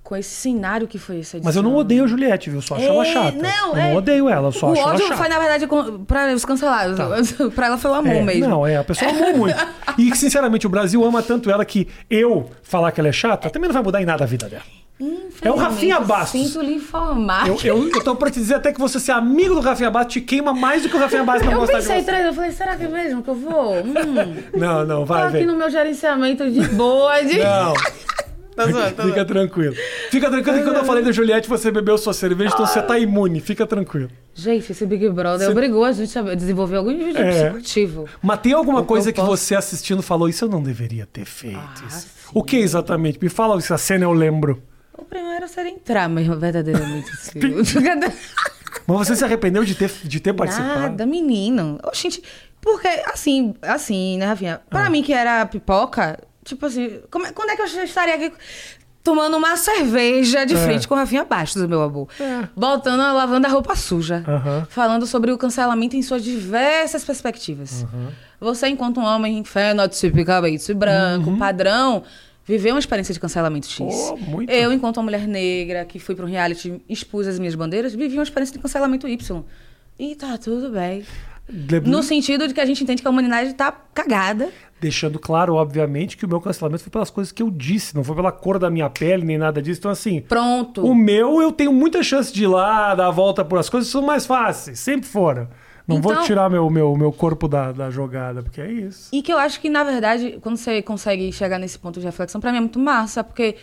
Com 0.04 0.18
esse 0.18 0.32
cenário 0.32 0.86
que 0.86 1.00
foi 1.00 1.22
essa 1.22 1.38
edição. 1.38 1.48
Mas 1.48 1.56
eu 1.56 1.63
não 1.63 1.74
odeio 1.78 2.04
a 2.04 2.08
Juliette, 2.08 2.50
viu? 2.50 2.62
Só 2.62 2.76
acho 2.76 2.84
ela 2.84 3.08
É, 3.08 3.13
chata. 3.13 3.38
Não, 3.42 3.70
eu 3.72 3.78
é, 3.78 3.89
não 3.92 3.96
odeio 3.96 4.28
ela, 4.28 4.52
só 4.52 4.68
o 4.68 4.72
acho 4.74 4.82
ela 4.82 4.92
ódio 4.96 5.08
chata. 5.08 5.18
foi, 5.18 5.30
na 5.30 5.39
verdade, 5.39 5.66
pra 6.06 6.34
os 6.34 6.44
cancelados. 6.44 6.98
pra 7.56 7.68
ela 7.68 7.78
foi 7.78 7.89
o 7.89 7.94
amor 7.94 8.16
É, 8.16 8.22
mesmo. 8.22 8.50
Não, 8.50 8.68
é, 8.68 8.76
a 8.76 8.84
pessoa 8.84 9.10
amou 9.12 9.38
muito. 9.38 9.56
E, 9.98 10.13
sinceramente, 10.13 10.68
o 10.68 10.70
Brasil 10.70 11.02
ama 11.06 11.24
tanto 11.24 11.50
ela 11.50 11.63
que 11.63 11.88
eu 12.10 12.50
falar 12.63 12.92
que 12.92 13.00
ela 13.00 13.08
é 13.08 13.13
chata 13.13 13.50
também 13.50 13.70
não 13.70 13.74
vai 13.74 13.82
mudar 13.82 14.02
em 14.02 14.06
nada 14.06 14.26
a 14.26 14.28
vida 14.28 14.50
dela. 14.50 14.63
É 15.42 15.52
o 15.52 15.56
Rafinha 15.56 16.00
Bastos. 16.00 16.39
Sinto 16.42 16.62
lhe 16.62 16.76
informar. 16.76 17.48
Eu, 17.48 17.58
eu, 17.63 17.89
eu 17.89 18.04
tô 18.04 18.16
pra 18.16 18.30
te 18.30 18.39
dizer 18.39 18.56
até 18.56 18.72
que 18.72 18.80
você 18.80 19.00
ser 19.00 19.12
amigo 19.12 19.56
do 19.56 19.62
Rafinha 19.62 19.89
Bastos 19.92 20.13
te 20.13 20.22
queima 20.22 20.54
mais 20.54 20.84
do 20.84 20.89
que 20.89 20.96
o 20.96 21.00
Rafinha 21.00 21.24
Bastos 21.24 21.46
não 21.46 21.54
Eu 21.54 21.60
gostar 21.60 21.80
de 21.80 21.86
pensei 21.88 21.96
você. 22.04 22.10
atrás, 22.10 22.26
eu 22.26 22.34
falei, 22.34 22.52
será 22.52 22.76
que 22.76 22.84
é 22.84 22.88
mesmo 22.88 23.24
que 23.24 23.30
eu 23.30 23.36
vou? 23.36 23.74
Hum, 23.84 24.36
Não, 24.58 24.86
não, 24.86 25.00
tô 25.00 25.06
vai, 25.06 25.24
aqui 25.24 25.38
vem. 25.38 25.46
no 25.46 25.56
meu 25.56 25.70
gerenciamento 25.70 26.50
de 26.50 26.62
boa. 26.70 27.22
De... 27.24 27.38
Não, 27.39 27.74
Tá 28.56 28.66
zoando, 28.68 28.92
tá 28.96 29.02
fica 29.04 29.16
zoando. 29.16 29.26
tranquilo. 29.26 29.76
Fica 30.12 30.30
tranquilo 30.30 30.58
que 30.60 30.63
quando 30.63 30.76
eu 30.76 30.86
falei 30.86 31.04
da 31.04 31.12
Juliette, 31.12 31.50
você 31.50 31.72
bebeu 31.72 31.98
sua 31.98 32.13
cerveja, 32.13 32.52
então 32.54 32.68
você 32.68 32.84
tá 32.84 33.00
imune. 33.00 33.39
Fica 33.39 33.66
tranquilo. 33.66 34.10
Gente, 34.36 34.72
esse 34.72 34.86
Big 34.86 35.10
Brother 35.10 35.48
Você- 35.48 35.52
obrigou 35.52 35.84
a 35.84 35.92
gente 35.92 36.20
a 36.20 36.36
desenvolver 36.36 36.76
algum 36.78 36.96
de 36.96 37.18
É. 37.18 37.50
psicutivo. 37.50 38.08
Mas 38.22 38.39
tem 38.42 38.54
alguma 38.54 38.82
O 38.82 38.86
coisa 38.86 39.10
eu 39.10 39.13
que 39.13 39.20
posso- 39.20 39.38
você 39.38 39.56
assistindo 39.56 40.04
falou, 40.04 40.30
isso 40.30 40.46
eu 40.46 40.50
não 40.50 40.62
deveria 40.62 41.08
ter 41.12 41.26
feito. 41.26 41.58
Ah. 41.58 42.02
O 42.32 42.44
que 42.44 42.58
exatamente? 42.58 43.18
Me 43.20 43.28
fala 43.28 43.60
se 43.60 43.74
a 43.74 43.78
cena 43.80 44.04
eu 44.06 44.12
lembro. 44.13 44.62
Primeiro 45.13 45.47
seria 45.47 45.71
entrar 45.71 46.10
mesmo, 46.10 46.36
verdadeiramente. 46.38 47.10
assim. 47.13 47.39
Mas 48.88 49.08
você 49.08 49.15
se 49.15 49.23
arrependeu 49.23 49.63
de 49.63 49.76
ter, 49.76 49.91
de 50.04 50.19
ter 50.19 50.34
participado? 50.34 50.80
Nada, 50.80 51.06
menino. 51.06 51.80
Oxente, 51.84 52.21
porque, 52.60 52.88
assim, 53.13 53.54
assim, 53.62 54.17
né, 54.17 54.26
Rafinha? 54.26 54.62
Pra 54.69 54.89
mim, 54.89 55.04
que 55.04 55.13
era 55.13 55.45
pipoca, 55.45 56.19
tipo 56.43 56.65
assim, 56.65 56.99
como 57.12 57.26
é- 57.28 57.32
quando 57.32 57.52
é 57.52 57.56
que 57.56 57.62
eu 57.62 57.65
estaria 57.84 58.15
aqui 58.15 58.32
tomando 59.04 59.38
uma 59.38 59.56
cerveja 59.56 60.45
de 60.45 60.56
É. 60.56 60.58
frente 60.58 60.88
com 60.88 60.95
Rafinha 60.95 61.23
Bastos, 61.23 61.65
meu 61.67 61.82
amor? 61.84 62.08
É. 62.19 62.47
Botando, 62.56 62.99
lavando 62.99 63.45
a 63.45 63.49
roupa 63.49 63.76
suja. 63.76 64.23
Aham. 64.28 64.65
Falando 64.69 65.06
sobre 65.06 65.32
o 65.32 65.38
cancelamento 65.38 65.95
em 65.95 66.02
suas 66.02 66.23
diversas 66.23 67.04
perspectivas. 67.06 67.86
Você, 68.39 68.67
enquanto 68.69 68.99
um 68.99 69.06
homem 69.06 69.43
fenotipicamente 69.43 70.73
branco, 70.73 71.38
padrão, 71.38 72.04
viveu 72.46 72.74
uma 72.74 72.80
experiência 72.80 73.14
de 73.14 73.20
cancelamento 73.20 73.68
X. 73.68 73.82
Oh, 74.12 74.18
muito. 74.18 74.50
Eu, 74.50 74.72
enquanto 74.72 74.98
uma 74.98 75.04
mulher 75.04 75.28
negra, 75.28 75.86
que 75.86 76.00
fui 76.00 76.16
para 76.16 76.26
um 76.26 76.30
reality, 76.30 76.82
expus 76.90 77.28
as 77.28 77.40
minhas 77.40 77.56
bandeiras, 77.56 77.94
vivi 77.96 78.16
uma 78.18 78.24
experiência 78.24 78.56
de 78.56 78.62
cancelamento 78.62 79.08
Y. 79.08 79.44
E 80.00 80.16
tá 80.16 80.38
tudo 80.38 80.70
bem. 80.72 81.04
Le- 81.48 81.82
No 81.82 82.02
sentido 82.02 82.48
de 82.48 82.54
que 82.54 82.62
a 82.62 82.66
gente 82.66 82.84
entende 82.84 83.02
que 83.02 83.08
a 83.08 83.12
humanidade 83.12 83.54
tá 83.54 83.72
cagada. 83.94 84.50
Deixando 84.80 85.18
claro, 85.20 85.56
obviamente, 85.56 86.18
que 86.18 86.26
o 86.26 86.28
meu 86.28 86.42
cancelamento 86.42 86.84
foi 86.84 86.92
pelas 86.92 87.10
coisas 87.10 87.32
que 87.32 87.42
eu 87.44 87.50
disse, 87.50 87.96
não 87.96 88.04
foi 88.04 88.16
pela 88.16 88.32
cor 88.32 88.60
da 88.60 88.70
minha 88.70 88.90
pele, 88.90 89.24
nem 89.26 89.38
nada 89.38 89.62
disso. 89.62 89.80
Então, 89.80 89.92
assim, 89.92 90.22
Pronto. 90.22 90.86
o 90.86 90.94
meu 90.96 91.42
eu 91.42 91.52
tenho 91.52 91.72
muita 91.72 92.02
chance 92.04 92.34
de 92.34 92.44
ir 92.44 92.48
lá, 92.48 92.94
dar 92.96 93.08
a 93.08 93.12
volta 93.12 93.46
por 93.46 93.58
as 93.60 93.70
coisas, 93.70 93.90
são 93.90 94.02
mais 94.02 94.26
fáceis, 94.26 94.80
sempre 94.80 95.08
foram. 95.08 95.48
Não 95.88 96.02
vou 96.02 96.13
Então- 96.13 96.24
tirar 96.26 96.50
meu, 96.50 96.69
meu, 96.69 96.96
meu 96.96 97.12
corpo 97.12 97.48
da, 97.48 97.72
da 97.72 97.89
jogada, 97.89 98.41
porque 98.41 98.62
é 98.62 98.72
isso. 98.72 99.10
E 99.12 99.22
que 99.22 99.32
eu 99.34 99.38
acho 99.38 99.60
que, 99.60 99.69
na 99.69 99.84
verdade, 99.84 100.39
quando 100.41 100.56
você 100.58 100.82
consegue 100.82 101.32
chegar 101.34 101.60
nesse 101.60 101.78
ponto 101.78 102.00
de 102.00 102.06
reflexão, 102.06 102.39
pra 102.39 102.52
mim 102.52 102.58
é 102.58 102.62
muito 102.62 102.80
massa, 102.80 103.24
porque 103.24 103.56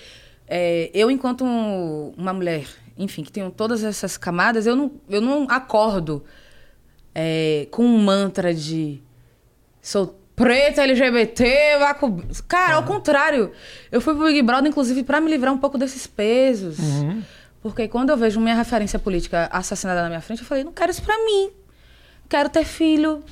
é, 0.46 0.90
eu, 0.92 1.10
enquanto 1.10 1.44
um- 1.44 2.12
uma 2.18 2.32
mulher, 2.32 2.66
enfim, 2.98 3.22
que 3.22 3.32
tenho 3.32 3.50
todas 3.50 3.82
essas 3.82 4.18
camadas, 4.18 4.66
eu 4.66 4.76
não, 4.76 4.90
eu 5.08 5.20
não 5.20 5.46
acordo 5.48 6.22
é, 7.14 7.66
com 7.70 7.84
um 7.84 7.98
mantra 7.98 8.52
de 8.54 9.02
sou 9.80 10.18
preta, 10.36 10.82
LGBT, 10.82 11.78
vacu... 11.78 12.22
Cara, 12.48 12.74
ao 12.76 12.82
contrário. 12.84 13.50
Eu 13.92 14.00
fui 14.00 14.14
pro 14.14 14.24
Big 14.26 14.40
Brother, 14.42 14.70
inclusive, 14.70 15.02
pra 15.02 15.20
me 15.20 15.30
livrar 15.30 15.52
um 15.52 15.58
pouco 15.58 15.76
desses 15.76 16.06
pesos. 16.06 16.78
Porque 17.62 17.86
quando 17.88 18.08
eu 18.10 18.16
vejo 18.16 18.40
minha 18.40 18.54
referência 18.54 18.98
política 18.98 19.48
assassinada 19.52 20.02
na 20.02 20.08
minha 20.08 20.20
frente, 20.20 20.40
eu 20.40 20.46
falei, 20.46 20.64
não 20.64 20.72
quero 20.72 20.90
isso 20.90 21.02
pra 21.02 21.14
mim. 21.24 21.50
Quero 22.30 22.48
ter 22.48 22.64
filho, 22.64 23.22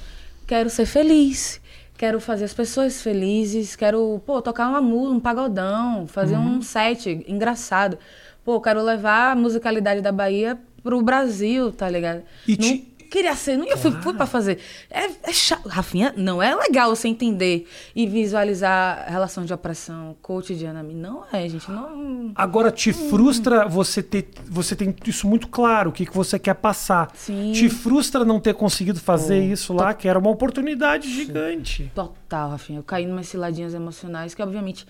quero 0.46 0.68
ser 0.68 0.84
feliz, 0.84 1.60
quero 1.96 2.20
fazer 2.20 2.44
as 2.46 2.52
pessoas 2.52 3.00
felizes, 3.00 3.76
quero, 3.76 4.20
pô, 4.26 4.42
tocar 4.42 4.68
uma 4.68 4.80
música, 4.80 5.14
um 5.14 5.20
pagodão, 5.20 6.06
fazer 6.08 6.36
um 6.36 6.60
set 6.60 7.24
engraçado. 7.28 7.96
Pô, 8.44 8.60
quero 8.60 8.82
levar 8.82 9.32
a 9.32 9.36
musicalidade 9.36 10.00
da 10.00 10.10
Bahia 10.10 10.58
pro 10.82 11.00
Brasil, 11.00 11.70
tá 11.72 11.88
ligado? 11.88 12.22
E 12.46 12.56
ti- 12.56 12.92
queria 13.08 13.34
ser, 13.34 13.56
não 13.56 13.66
ia 13.66 13.76
fui, 13.76 13.90
fui 13.90 14.14
pra 14.14 14.26
fazer. 14.26 14.58
É, 14.90 15.06
é 15.22 15.32
chato. 15.32 15.68
Rafinha, 15.68 16.12
não 16.16 16.42
é 16.42 16.54
legal 16.54 16.94
você 16.94 17.08
entender 17.08 17.66
e 17.94 18.06
visualizar 18.06 19.04
a 19.06 19.10
relação 19.10 19.44
de 19.44 19.52
opressão 19.52 20.16
cotidianamente. 20.22 20.98
Não 20.98 21.24
é, 21.32 21.48
gente, 21.48 21.70
não... 21.70 22.32
Agora, 22.34 22.70
te 22.70 22.92
frustra 22.92 23.66
você 23.66 24.02
ter. 24.02 24.28
Você 24.46 24.76
tem 24.76 24.94
isso 25.06 25.26
muito 25.26 25.48
claro, 25.48 25.90
o 25.90 25.92
que, 25.92 26.06
que 26.06 26.14
você 26.14 26.38
quer 26.38 26.54
passar. 26.54 27.10
Sim. 27.14 27.52
Te 27.52 27.68
frustra 27.68 28.24
não 28.24 28.38
ter 28.38 28.54
conseguido 28.54 29.00
fazer 29.00 29.42
isso 29.42 29.72
lá, 29.72 29.94
que 29.94 30.08
era 30.08 30.18
uma 30.18 30.30
oportunidade 30.30 31.12
gigante. 31.12 31.90
Total, 31.94 32.50
Rafinha. 32.50 32.78
Eu 32.78 32.82
caí 32.82 33.06
numas 33.06 33.28
ciladinhas 33.28 33.74
emocionais 33.74 34.34
que, 34.34 34.42
obviamente, 34.42 34.86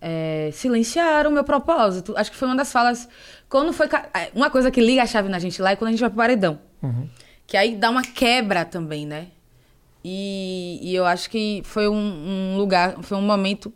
é, 0.00 0.50
silenciaram 0.52 1.30
o 1.30 1.32
meu 1.32 1.44
propósito. 1.44 2.14
Acho 2.16 2.30
que 2.30 2.36
foi 2.36 2.46
uma 2.46 2.56
das 2.56 2.70
falas. 2.70 3.08
Quando 3.48 3.72
foi. 3.72 3.86
é, 3.86 4.30
Uma 4.34 4.50
coisa 4.50 4.70
que 4.70 4.80
liga 4.80 5.02
a 5.02 5.06
chave 5.06 5.28
na 5.28 5.38
gente 5.38 5.60
lá 5.62 5.70
é 5.70 5.76
quando 5.76 5.88
a 5.88 5.90
gente 5.92 6.00
vai 6.00 6.10
pro 6.10 6.18
paredão. 6.18 6.58
Que 7.46 7.56
aí 7.56 7.76
dá 7.76 7.90
uma 7.90 8.02
quebra 8.02 8.64
também, 8.64 9.06
né? 9.06 9.28
E, 10.04 10.78
e 10.82 10.94
eu 10.94 11.06
acho 11.06 11.30
que 11.30 11.62
foi 11.64 11.88
um, 11.88 11.94
um 11.94 12.56
lugar, 12.58 12.96
foi 13.02 13.16
um 13.16 13.22
momento 13.22 13.72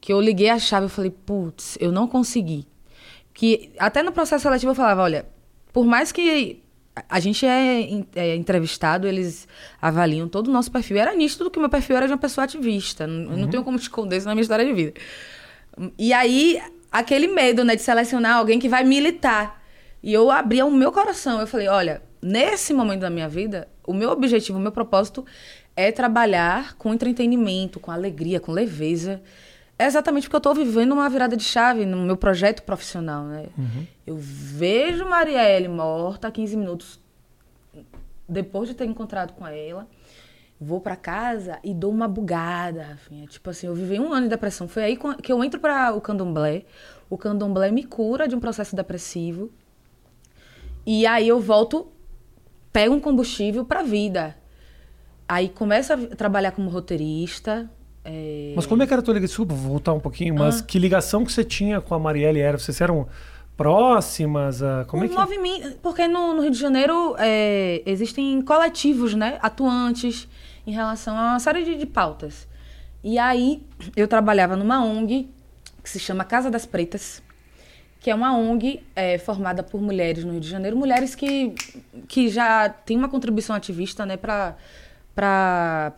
que 0.00 0.12
eu 0.12 0.20
liguei 0.20 0.48
a 0.50 0.58
chave 0.58 0.86
e 0.86 0.88
falei, 0.88 1.10
putz, 1.10 1.76
eu 1.80 1.90
não 1.90 2.06
consegui. 2.06 2.66
Que 3.34 3.70
até 3.78 4.02
no 4.02 4.12
processo 4.12 4.42
seletivo 4.42 4.70
eu 4.72 4.74
falava, 4.76 5.02
olha, 5.02 5.26
por 5.72 5.84
mais 5.84 6.12
que 6.12 6.62
a- 7.08 7.20
gente 7.20 7.44
é, 7.46 7.82
é 8.14 8.36
entrevistado, 8.36 9.06
eles 9.06 9.46
avaliam 9.82 10.28
todo 10.28 10.48
o 10.48 10.52
nosso 10.52 10.70
perfil. 10.70 10.96
Era 10.98 11.14
nítido 11.14 11.50
que 11.50 11.58
o 11.58 11.60
meu 11.60 11.70
perfil 11.70 11.96
era 11.96 12.06
de 12.06 12.12
uma 12.12 12.18
pessoa 12.18 12.44
ativista. 12.44 13.06
Não- 13.06 13.32
Eu 13.32 13.36
não 13.38 13.48
tenho 13.48 13.64
como 13.64 13.76
esconder 13.76 14.16
isso 14.18 14.26
na 14.26 14.34
minha 14.34 14.42
história 14.42 14.64
de 14.64 14.72
vida. 14.72 14.94
E 15.96 16.12
aí, 16.12 16.60
aquele 16.90 17.28
medo, 17.28 17.64
né, 17.64 17.74
de 17.76 17.82
selecionar 17.82 18.36
alguém 18.36 18.58
que 18.58 18.68
vai 18.68 18.82
militar. 18.84 19.62
E 20.02 20.12
eu 20.12 20.30
abria 20.30 20.64
o 20.66 20.70
meu 20.70 20.90
coração. 20.92 21.40
Eu 21.40 21.46
falei, 21.46 21.68
olha, 21.68 22.02
nesse 22.20 22.72
momento 22.74 23.00
da 23.00 23.10
minha 23.10 23.28
vida, 23.28 23.68
o 23.86 23.92
meu 23.92 24.10
objetivo, 24.10 24.58
o 24.58 24.60
meu 24.60 24.72
propósito 24.72 25.24
é 25.76 25.92
trabalhar 25.92 26.74
com 26.76 26.92
entretenimento, 26.92 27.78
com 27.78 27.90
alegria, 27.90 28.40
com 28.40 28.52
leveza. 28.52 29.22
É 29.78 29.86
exatamente 29.86 30.24
porque 30.24 30.36
eu 30.36 30.38
estou 30.38 30.54
vivendo 30.54 30.92
uma 30.92 31.08
virada 31.08 31.36
de 31.36 31.44
chave 31.44 31.86
no 31.86 31.98
meu 31.98 32.16
projeto 32.16 32.62
profissional, 32.62 33.24
né? 33.24 33.46
Eu 34.06 34.16
vejo 34.16 35.08
Marielle 35.08 35.68
morta 35.68 36.28
há 36.28 36.30
15 36.30 36.56
minutos 36.56 37.00
depois 38.28 38.68
de 38.68 38.74
ter 38.74 38.84
encontrado 38.84 39.32
com 39.32 39.46
ela, 39.46 39.88
vou 40.60 40.80
pra 40.80 40.96
casa 40.96 41.58
e 41.64 41.72
dou 41.72 41.90
uma 41.90 42.06
bugada, 42.06 42.82
Rafinha. 42.82 43.26
Tipo 43.26 43.50
assim, 43.50 43.68
eu 43.68 43.74
vivi 43.74 43.98
um 43.98 44.12
ano 44.12 44.24
de 44.24 44.30
depressão. 44.30 44.68
Foi 44.68 44.82
aí 44.82 44.98
que 45.22 45.32
eu 45.32 45.42
entro 45.42 45.58
para 45.58 45.94
o 45.94 46.00
candomblé. 46.00 46.64
O 47.08 47.16
candomblé 47.16 47.70
me 47.70 47.84
cura 47.84 48.28
de 48.28 48.34
um 48.34 48.40
processo 48.40 48.76
depressivo. 48.76 49.50
E 50.84 51.06
aí 51.06 51.28
eu 51.28 51.40
volto, 51.40 51.90
pego 52.78 52.94
um 52.94 53.00
combustível 53.00 53.64
pra 53.64 53.82
vida. 53.82 54.36
Aí 55.28 55.48
começo 55.48 55.92
a 55.92 55.96
trabalhar 55.96 56.52
como 56.52 56.70
roteirista. 56.70 57.68
é, 58.04 58.52
Mas 58.54 58.66
como 58.66 58.80
é 58.84 58.86
que 58.86 58.92
era 58.92 59.02
a 59.02 59.04
tua 59.04 59.14
ligação? 59.14 59.44
Desculpa, 59.44 59.54
vou 59.54 59.70
voltar 59.72 59.92
um 59.94 59.98
pouquinho, 59.98 60.32
mas 60.36 60.60
Ah. 60.60 60.64
que 60.64 60.78
ligação 60.78 61.24
que 61.24 61.32
você 61.32 61.42
tinha 61.42 61.80
com 61.80 61.92
a 61.92 61.98
Marielle 61.98 62.38
era? 62.38 62.56
Vocês 62.56 62.80
eram 62.80 63.08
próximas? 63.56 64.62
A, 64.62 64.84
como 64.86 65.02
um 65.02 65.06
é 65.06 65.08
que 65.08 65.14
movimento, 65.16 65.76
porque 65.82 66.06
no, 66.06 66.34
no 66.34 66.40
Rio 66.42 66.52
de 66.52 66.58
Janeiro 66.58 67.16
é, 67.18 67.82
existem 67.84 68.40
coletivos, 68.42 69.12
né, 69.12 69.38
atuantes 69.42 70.28
em 70.64 70.70
relação 70.70 71.16
a 71.18 71.30
uma 71.32 71.40
série 71.40 71.64
de, 71.64 71.74
de 71.74 71.84
pautas. 71.86 72.46
E 73.02 73.18
aí 73.18 73.60
eu 73.96 74.06
trabalhava 74.06 74.54
numa 74.54 74.84
ONG 74.84 75.28
que 75.82 75.90
se 75.90 75.98
chama 75.98 76.22
Casa 76.24 76.48
das 76.48 76.64
Pretas, 76.64 77.20
que 78.00 78.10
é 78.10 78.14
uma 78.14 78.36
ONG 78.36 78.82
é, 78.94 79.18
formada 79.18 79.62
por 79.62 79.80
mulheres 79.80 80.24
no 80.24 80.32
Rio 80.32 80.40
de 80.40 80.48
Janeiro, 80.48 80.76
mulheres 80.76 81.14
que, 81.14 81.54
que 82.06 82.28
já 82.28 82.68
têm 82.68 82.96
uma 82.96 83.08
contribuição 83.08 83.56
ativista, 83.56 84.06
né, 84.06 84.16
para 84.16 84.56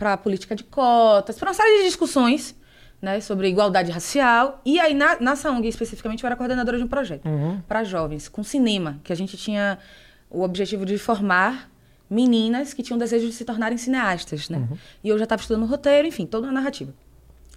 a 0.00 0.16
política 0.16 0.56
de 0.56 0.64
cotas, 0.64 1.38
para 1.38 1.48
uma 1.48 1.54
série 1.54 1.78
de 1.78 1.84
discussões 1.84 2.54
né, 3.02 3.20
sobre 3.20 3.48
igualdade 3.48 3.90
racial. 3.90 4.60
E 4.64 4.80
aí, 4.80 4.94
na, 4.94 5.20
nessa 5.20 5.50
ONG 5.50 5.68
especificamente, 5.68 6.24
eu 6.24 6.26
era 6.26 6.36
coordenadora 6.36 6.78
de 6.78 6.84
um 6.84 6.88
projeto 6.88 7.28
para 7.68 7.84
jovens, 7.84 8.28
com 8.28 8.42
cinema, 8.42 8.98
que 9.04 9.12
a 9.12 9.16
gente 9.16 9.36
tinha 9.36 9.78
o 10.30 10.42
objetivo 10.42 10.86
de 10.86 10.96
formar 10.96 11.70
meninas 12.08 12.74
que 12.74 12.82
tinham 12.82 12.98
desejo 12.98 13.26
de 13.26 13.32
se 13.32 13.44
tornarem 13.44 13.78
cineastas, 13.78 14.48
né? 14.48 14.68
E 15.04 15.08
eu 15.08 15.16
já 15.16 15.24
estava 15.24 15.40
estudando 15.40 15.66
roteiro, 15.66 16.08
enfim, 16.08 16.26
toda 16.26 16.48
a 16.48 16.52
narrativa. 16.52 16.92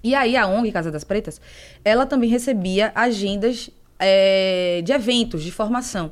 E 0.04 0.14
aí, 0.14 0.36
a 0.36 0.46
ONG 0.48 0.72
Casa 0.72 0.92
das 0.92 1.04
Pretas, 1.04 1.40
ela 1.84 2.06
também 2.06 2.30
recebia 2.30 2.92
agendas 2.94 3.70
é, 4.04 4.82
de 4.84 4.92
eventos, 4.92 5.44
de 5.44 5.52
formação. 5.52 6.12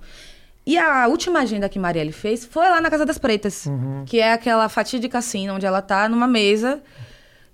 E 0.66 0.78
a 0.78 1.08
última 1.08 1.40
agenda 1.40 1.68
que 1.68 1.80
Marielle 1.80 2.12
fez 2.12 2.46
foi 2.46 2.70
lá 2.70 2.80
na 2.80 2.90
Casa 2.90 3.06
das 3.06 3.18
Pretas, 3.18 3.68
que 4.06 4.20
é 4.20 4.32
aquela 4.32 4.70
fatídica 4.70 5.22
cena 5.22 5.54
onde 5.54 5.66
ela 5.66 5.82
tá 5.82 6.08
numa 6.08 6.28
mesa 6.28 6.82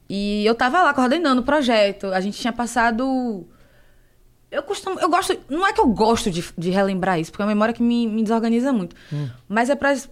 e 0.09 0.45
eu 0.45 0.55
tava 0.55 0.81
lá 0.81 0.93
coordenando 0.93 1.41
o 1.41 1.43
projeto. 1.43 2.07
A 2.07 2.21
gente 2.21 2.39
tinha 2.39 2.53
passado. 2.53 3.45
Eu 4.49 4.63
costumo. 4.63 4.99
Eu 4.99 5.09
gosto. 5.09 5.37
Não 5.49 5.65
é 5.67 5.73
que 5.73 5.81
eu 5.81 5.87
gosto 5.87 6.31
de, 6.31 6.43
de 6.57 6.69
relembrar 6.69 7.19
isso, 7.19 7.31
porque 7.31 7.41
é 7.41 7.45
uma 7.45 7.53
memória 7.53 7.73
que 7.73 7.83
me, 7.83 8.07
me 8.07 8.23
desorganiza 8.23 8.71
muito. 8.71 8.95
Mas 9.47 9.69
é 9.69 9.75
para 9.75 9.91
as 9.91 10.09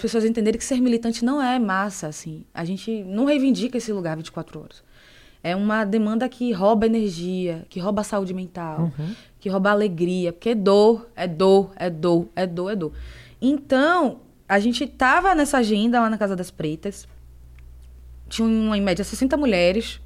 pessoas 0.00 0.24
entenderem 0.24 0.58
que 0.58 0.64
ser 0.64 0.80
militante 0.80 1.24
não 1.24 1.42
é 1.42 1.58
massa, 1.58 2.08
assim. 2.08 2.44
A 2.52 2.64
gente 2.64 3.02
não 3.04 3.24
reivindica 3.24 3.78
esse 3.78 3.92
lugar 3.92 4.16
24 4.16 4.60
horas. 4.60 4.82
É 5.42 5.56
uma 5.56 5.84
demanda 5.86 6.28
que 6.28 6.52
rouba 6.52 6.84
energia, 6.84 7.64
que 7.70 7.80
rouba 7.80 8.02
a 8.02 8.04
saúde 8.04 8.34
mental, 8.34 8.92
que 9.40 9.48
rouba 9.48 9.70
alegria, 9.70 10.32
porque 10.32 10.54
dor, 10.54 11.08
é 11.16 11.26
dor, 11.26 11.72
é 11.76 11.88
dor, 11.88 12.28
é 12.36 12.46
dor, 12.46 12.70
é 12.70 12.76
dor. 12.76 12.92
Então, 13.40 14.20
a 14.46 14.58
gente 14.58 14.86
tava 14.86 15.34
nessa 15.34 15.58
agenda 15.58 15.98
lá 16.00 16.10
na 16.10 16.18
Casa 16.18 16.36
das 16.36 16.50
Pretas, 16.50 17.08
tinha 18.28 18.46
uma, 18.46 18.76
em 18.76 18.80
média 18.80 19.04
60 19.04 19.36
mulheres 19.36 20.00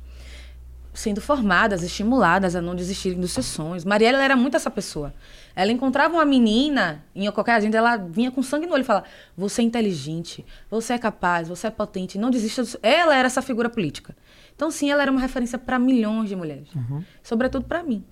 sendo 0.94 1.20
formadas, 1.20 1.82
estimuladas 1.82 2.54
a 2.54 2.62
não 2.62 2.74
desistirem 2.74 3.20
dos 3.20 3.32
seus 3.32 3.46
sonhos. 3.46 3.84
Mariela 3.84 4.18
ela 4.18 4.24
era 4.24 4.36
muito 4.36 4.56
essa 4.56 4.70
pessoa. 4.70 5.12
Ela 5.56 5.72
encontrava 5.72 6.14
uma 6.14 6.24
menina 6.24 7.04
em 7.14 7.28
qualquer 7.32 7.54
agenda, 7.54 7.76
ela 7.76 7.96
vinha 7.96 8.30
com 8.30 8.42
sangue 8.42 8.66
no 8.66 8.72
olho 8.72 8.82
e 8.82 8.84
falava: 8.84 9.06
Você 9.36 9.60
é 9.60 9.64
inteligente, 9.64 10.44
você 10.70 10.92
é 10.92 10.98
capaz, 10.98 11.48
você 11.48 11.66
é 11.66 11.70
potente, 11.70 12.16
não 12.16 12.30
desista 12.30 12.62
do. 12.62 12.78
Ela 12.80 13.16
era 13.16 13.26
essa 13.26 13.42
figura 13.42 13.68
política. 13.68 14.16
Então, 14.54 14.70
sim, 14.70 14.88
ela 14.88 15.02
era 15.02 15.10
uma 15.10 15.20
referência 15.20 15.58
para 15.58 15.80
milhões 15.80 16.28
de 16.28 16.36
mulheres, 16.36 16.68
sobretudo 17.24 17.64
para 17.64 17.82
mim. 17.82 18.04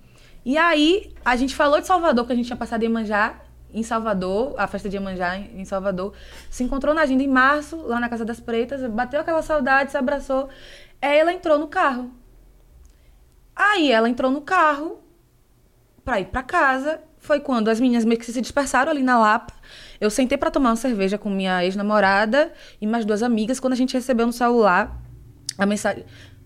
E 0.45 0.57
aí, 0.57 1.13
a 1.23 1.35
gente 1.35 1.55
falou 1.55 1.79
de 1.79 1.87
Salvador, 1.87 2.25
que 2.25 2.33
a 2.33 2.35
gente 2.35 2.45
tinha 2.45 2.57
passado 2.57 2.83
em 2.83 2.85
Iemanjá, 2.85 3.39
em 3.73 3.81
Salvador, 3.81 4.53
a 4.57 4.67
festa 4.67 4.87
de 4.87 4.97
Iemanjá 4.97 5.37
em 5.37 5.65
Salvador, 5.65 6.13
se 6.49 6.63
encontrou 6.63 6.93
na 6.93 7.01
agenda 7.01 7.23
em 7.23 7.27
março, 7.27 7.77
lá 7.77 7.99
na 7.99 8.07
Casa 8.07 8.23
das 8.23 8.39
Pretas, 8.39 8.85
bateu 8.91 9.19
aquela 9.19 9.41
saudade, 9.41 9.91
se 9.91 9.97
abraçou. 9.97 10.49
Aí 11.01 11.17
ela 11.17 11.33
entrou 11.33 11.57
no 11.57 11.67
carro. 11.67 12.11
Aí 13.55 13.91
ela 13.91 14.09
entrou 14.09 14.31
no 14.31 14.41
carro 14.41 14.99
pra 16.03 16.19
ir 16.19 16.25
pra 16.25 16.43
casa. 16.43 17.01
Foi 17.17 17.39
quando 17.39 17.69
as 17.69 17.79
meninas 17.79 18.03
meio 18.03 18.19
que 18.19 18.25
se 18.25 18.41
dispersaram 18.41 18.91
ali 18.91 19.01
na 19.01 19.17
Lapa. 19.17 19.53
Eu 19.99 20.09
sentei 20.09 20.37
pra 20.37 20.51
tomar 20.51 20.71
uma 20.71 20.75
cerveja 20.75 21.17
com 21.17 21.29
minha 21.29 21.63
ex-namorada 21.63 22.51
e 22.81 22.85
mais 22.85 23.05
duas 23.05 23.23
amigas. 23.23 23.59
Quando 23.59 23.73
a 23.73 23.77
gente 23.77 23.93
recebeu 23.93 24.25
no 24.25 24.33
celular 24.33 24.99
a 25.57 25.65
mensagem 25.65 26.03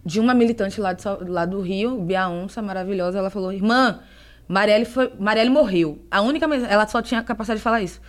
de 0.08 0.22
uma 0.22 0.34
militante 0.34 0.80
lá, 0.80 0.94
de 0.94 1.04
lá 1.28 1.46
do 1.46 1.60
Rio, 1.60 2.00
Bia 2.00 2.30
Onça, 2.30 2.62
maravilhosa, 2.62 3.20
ela 3.20 3.30
falou: 3.30 3.52
Irmã, 3.52 4.00
Marielle, 4.48 4.86
foi, 4.86 5.12
Marielle 5.20 5.50
morreu. 5.50 6.02
A 6.10 6.22
única 6.22 6.46
ela 6.46 6.88
só 6.88 7.02
tinha 7.02 7.22
capacidade 7.22 7.60
de 7.60 7.64
falar 7.64 7.82
isso. 7.82 8.00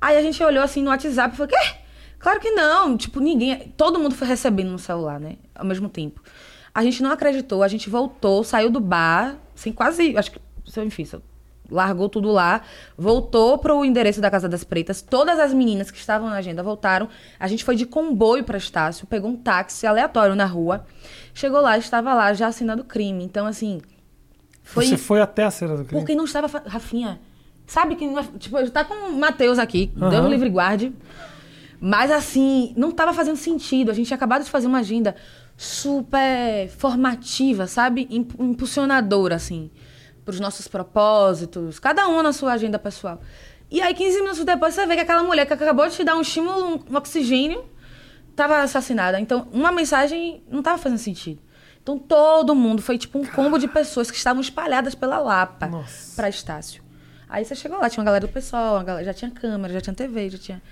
Aí 0.00 0.16
a 0.16 0.22
gente 0.22 0.42
olhou 0.42 0.64
assim 0.64 0.82
no 0.82 0.90
WhatsApp 0.90 1.32
e 1.32 1.36
falou: 1.36 1.48
Quê? 1.48 1.76
Claro 2.18 2.40
que 2.40 2.50
não. 2.50 2.96
Tipo, 2.96 3.20
ninguém. 3.20 3.72
Todo 3.76 4.00
mundo 4.00 4.16
foi 4.16 4.26
recebendo 4.26 4.72
no 4.72 4.80
celular, 4.80 5.20
né? 5.20 5.36
Ao 5.54 5.64
mesmo 5.64 5.88
tempo. 5.88 6.20
A 6.74 6.82
gente 6.82 7.00
não 7.00 7.12
acreditou, 7.12 7.62
a 7.62 7.68
gente 7.68 7.88
voltou, 7.88 8.42
saiu 8.42 8.68
do 8.68 8.80
bar, 8.80 9.36
assim, 9.54 9.70
quase. 9.70 10.16
Acho 10.16 10.32
que. 10.32 10.40
Enfim, 10.80 11.06
largou 11.70 12.08
tudo 12.08 12.30
lá, 12.30 12.62
voltou 12.96 13.58
pro 13.58 13.84
endereço 13.84 14.20
da 14.20 14.30
Casa 14.30 14.48
das 14.48 14.64
Pretas. 14.64 15.00
Todas 15.00 15.38
as 15.38 15.54
meninas 15.54 15.90
que 15.90 15.98
estavam 15.98 16.28
na 16.28 16.36
agenda 16.36 16.62
voltaram. 16.62 17.08
A 17.38 17.46
gente 17.46 17.64
foi 17.64 17.76
de 17.76 17.86
comboio 17.86 18.44
para 18.44 18.58
Estácio, 18.58 19.06
pegou 19.06 19.30
um 19.30 19.36
táxi 19.36 19.86
aleatório 19.86 20.34
na 20.34 20.44
rua. 20.44 20.84
Chegou 21.34 21.60
lá, 21.60 21.76
estava 21.76 22.14
lá 22.14 22.32
já 22.32 22.46
assinando 22.46 22.84
crime. 22.84 23.24
Então, 23.24 23.44
assim. 23.46 23.82
Foi 24.62 24.86
Você 24.86 24.96
foi 24.96 25.20
até 25.20 25.42
a 25.44 25.50
cena 25.50 25.76
do 25.76 25.84
crime? 25.84 26.00
porque 26.00 26.14
não 26.14 26.24
estava. 26.24 26.46
Rafinha. 26.66 27.20
Sabe 27.66 27.96
que. 27.96 28.06
não 28.06 28.18
é- 28.20 28.24
Tipo, 28.38 28.70
tá 28.70 28.84
com 28.84 28.94
o 28.94 29.18
Matheus 29.18 29.58
aqui, 29.58 29.92
Aham. 30.00 30.10
Deus 30.10 30.26
livre 30.30 30.48
guarde. 30.48 30.92
Mas 31.80 32.10
assim, 32.10 32.72
não 32.76 32.90
estava 32.90 33.12
fazendo 33.12 33.36
sentido. 33.36 33.90
A 33.90 33.94
gente 33.94 34.06
tinha 34.06 34.16
acabado 34.16 34.42
de 34.44 34.50
fazer 34.50 34.66
uma 34.68 34.78
agenda 34.78 35.14
super 35.56 36.68
formativa, 36.78 37.66
sabe? 37.66 38.06
Imp- 38.10 38.38
Impulsionadora, 38.40 39.34
assim, 39.34 39.70
para 40.24 40.32
os 40.32 40.40
nossos 40.40 40.66
propósitos, 40.68 41.78
cada 41.78 42.08
um 42.08 42.22
na 42.22 42.32
sua 42.32 42.52
agenda 42.52 42.78
pessoal. 42.78 43.20
E 43.70 43.80
aí, 43.80 43.92
15 43.94 44.20
minutos 44.20 44.44
depois, 44.44 44.74
você 44.74 44.86
vê 44.86 44.94
que 44.94 45.00
aquela 45.02 45.22
mulher 45.22 45.46
que 45.46 45.52
acabou 45.52 45.86
de 45.88 45.94
te 45.96 46.04
dar 46.04 46.16
um 46.16 46.20
estímulo, 46.20 46.82
um 46.90 46.96
oxigênio, 46.96 47.64
estava 48.34 48.58
assassinada. 48.62 49.18
Então, 49.20 49.48
uma 49.52 49.70
mensagem 49.72 50.42
não 50.50 50.58
estava 50.58 50.76
fazendo 50.78 50.98
sentido. 50.98 51.40
Então, 51.82 51.98
todo 51.98 52.54
mundo 52.54 52.82
foi 52.82 52.98
tipo 52.98 53.18
um 53.18 53.24
combo 53.26 53.58
de 53.58 53.68
pessoas 53.68 54.10
que 54.10 54.16
estavam 54.16 54.40
espalhadas 54.40 54.94
pela 54.94 55.18
Lapa 55.18 55.68
para 56.16 56.28
Estácio. 56.28 56.82
Aí 57.28 57.44
você 57.44 57.54
chegou 57.54 57.78
lá, 57.78 57.88
tinha 57.90 58.00
uma 58.00 58.06
galera 58.06 58.26
do 58.26 58.32
pessoal, 58.32 58.82
galera- 58.84 59.04
já 59.04 59.12
tinha 59.14 59.30
câmera, 59.30 59.72
já 59.74 59.80
tinha 59.80 59.94
TV, 59.94 60.30
já 60.30 60.38
tinha. 60.38 60.62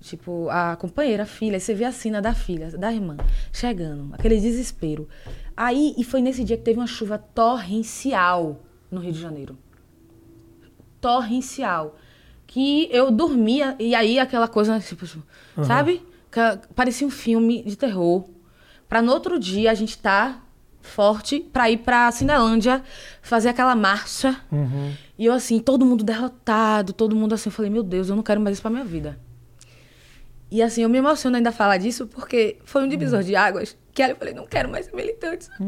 Tipo, 0.00 0.48
a 0.48 0.76
companheira, 0.76 1.24
a 1.24 1.26
filha, 1.26 1.56
aí 1.56 1.60
você 1.60 1.74
vê 1.74 1.84
a 1.84 1.90
cena 1.92 2.20
da 2.22 2.32
filha, 2.32 2.70
da 2.70 2.92
irmã, 2.92 3.16
chegando, 3.52 4.14
aquele 4.14 4.40
desespero. 4.40 5.08
Aí, 5.56 5.92
e 5.98 6.04
foi 6.04 6.20
nesse 6.20 6.44
dia 6.44 6.56
que 6.56 6.62
teve 6.62 6.78
uma 6.78 6.86
chuva 6.86 7.18
torrencial 7.18 8.60
no 8.90 9.00
Rio 9.00 9.12
de 9.12 9.20
Janeiro. 9.20 9.58
Torrencial. 11.00 11.96
Que 12.46 12.88
eu 12.90 13.10
dormia, 13.10 13.76
e 13.78 13.94
aí 13.94 14.18
aquela 14.18 14.48
coisa, 14.48 14.80
tipo, 14.80 15.04
sabe? 15.64 16.02
Parecia 16.74 17.06
um 17.06 17.10
filme 17.10 17.62
de 17.62 17.76
terror. 17.76 18.28
Pra 18.88 19.02
no 19.02 19.12
outro 19.12 19.38
dia 19.38 19.70
a 19.70 19.74
gente 19.74 19.98
tá 19.98 20.42
forte 20.80 21.40
pra 21.40 21.70
ir 21.70 21.78
pra 21.78 22.10
Cinelândia 22.10 22.82
fazer 23.20 23.50
aquela 23.50 23.74
marcha. 23.74 24.40
Uhum. 24.50 24.94
E 25.18 25.26
eu, 25.26 25.32
assim, 25.32 25.58
todo 25.58 25.84
mundo 25.84 26.02
derrotado, 26.04 26.92
todo 26.92 27.14
mundo 27.14 27.34
assim, 27.34 27.48
eu 27.48 27.52
falei, 27.52 27.70
meu 27.70 27.82
Deus, 27.82 28.08
eu 28.08 28.16
não 28.16 28.22
quero 28.22 28.40
mais 28.40 28.54
isso 28.56 28.62
pra 28.62 28.70
minha 28.70 28.84
vida. 28.84 29.18
E 30.50 30.62
assim, 30.62 30.82
eu 30.82 30.88
me 30.88 30.96
emociono 30.96 31.36
ainda 31.36 31.52
falar 31.52 31.76
disso 31.76 32.06
porque 32.06 32.56
foi 32.64 32.82
um 32.82 32.88
divisor 32.88 33.22
de 33.22 33.36
águas 33.36 33.76
que 33.92 34.02
eu 34.02 34.16
falei, 34.16 34.32
não 34.32 34.46
quero 34.46 34.70
mais 34.70 34.86
ser 34.86 34.94
militante. 34.96 35.44
sabe? 35.44 35.58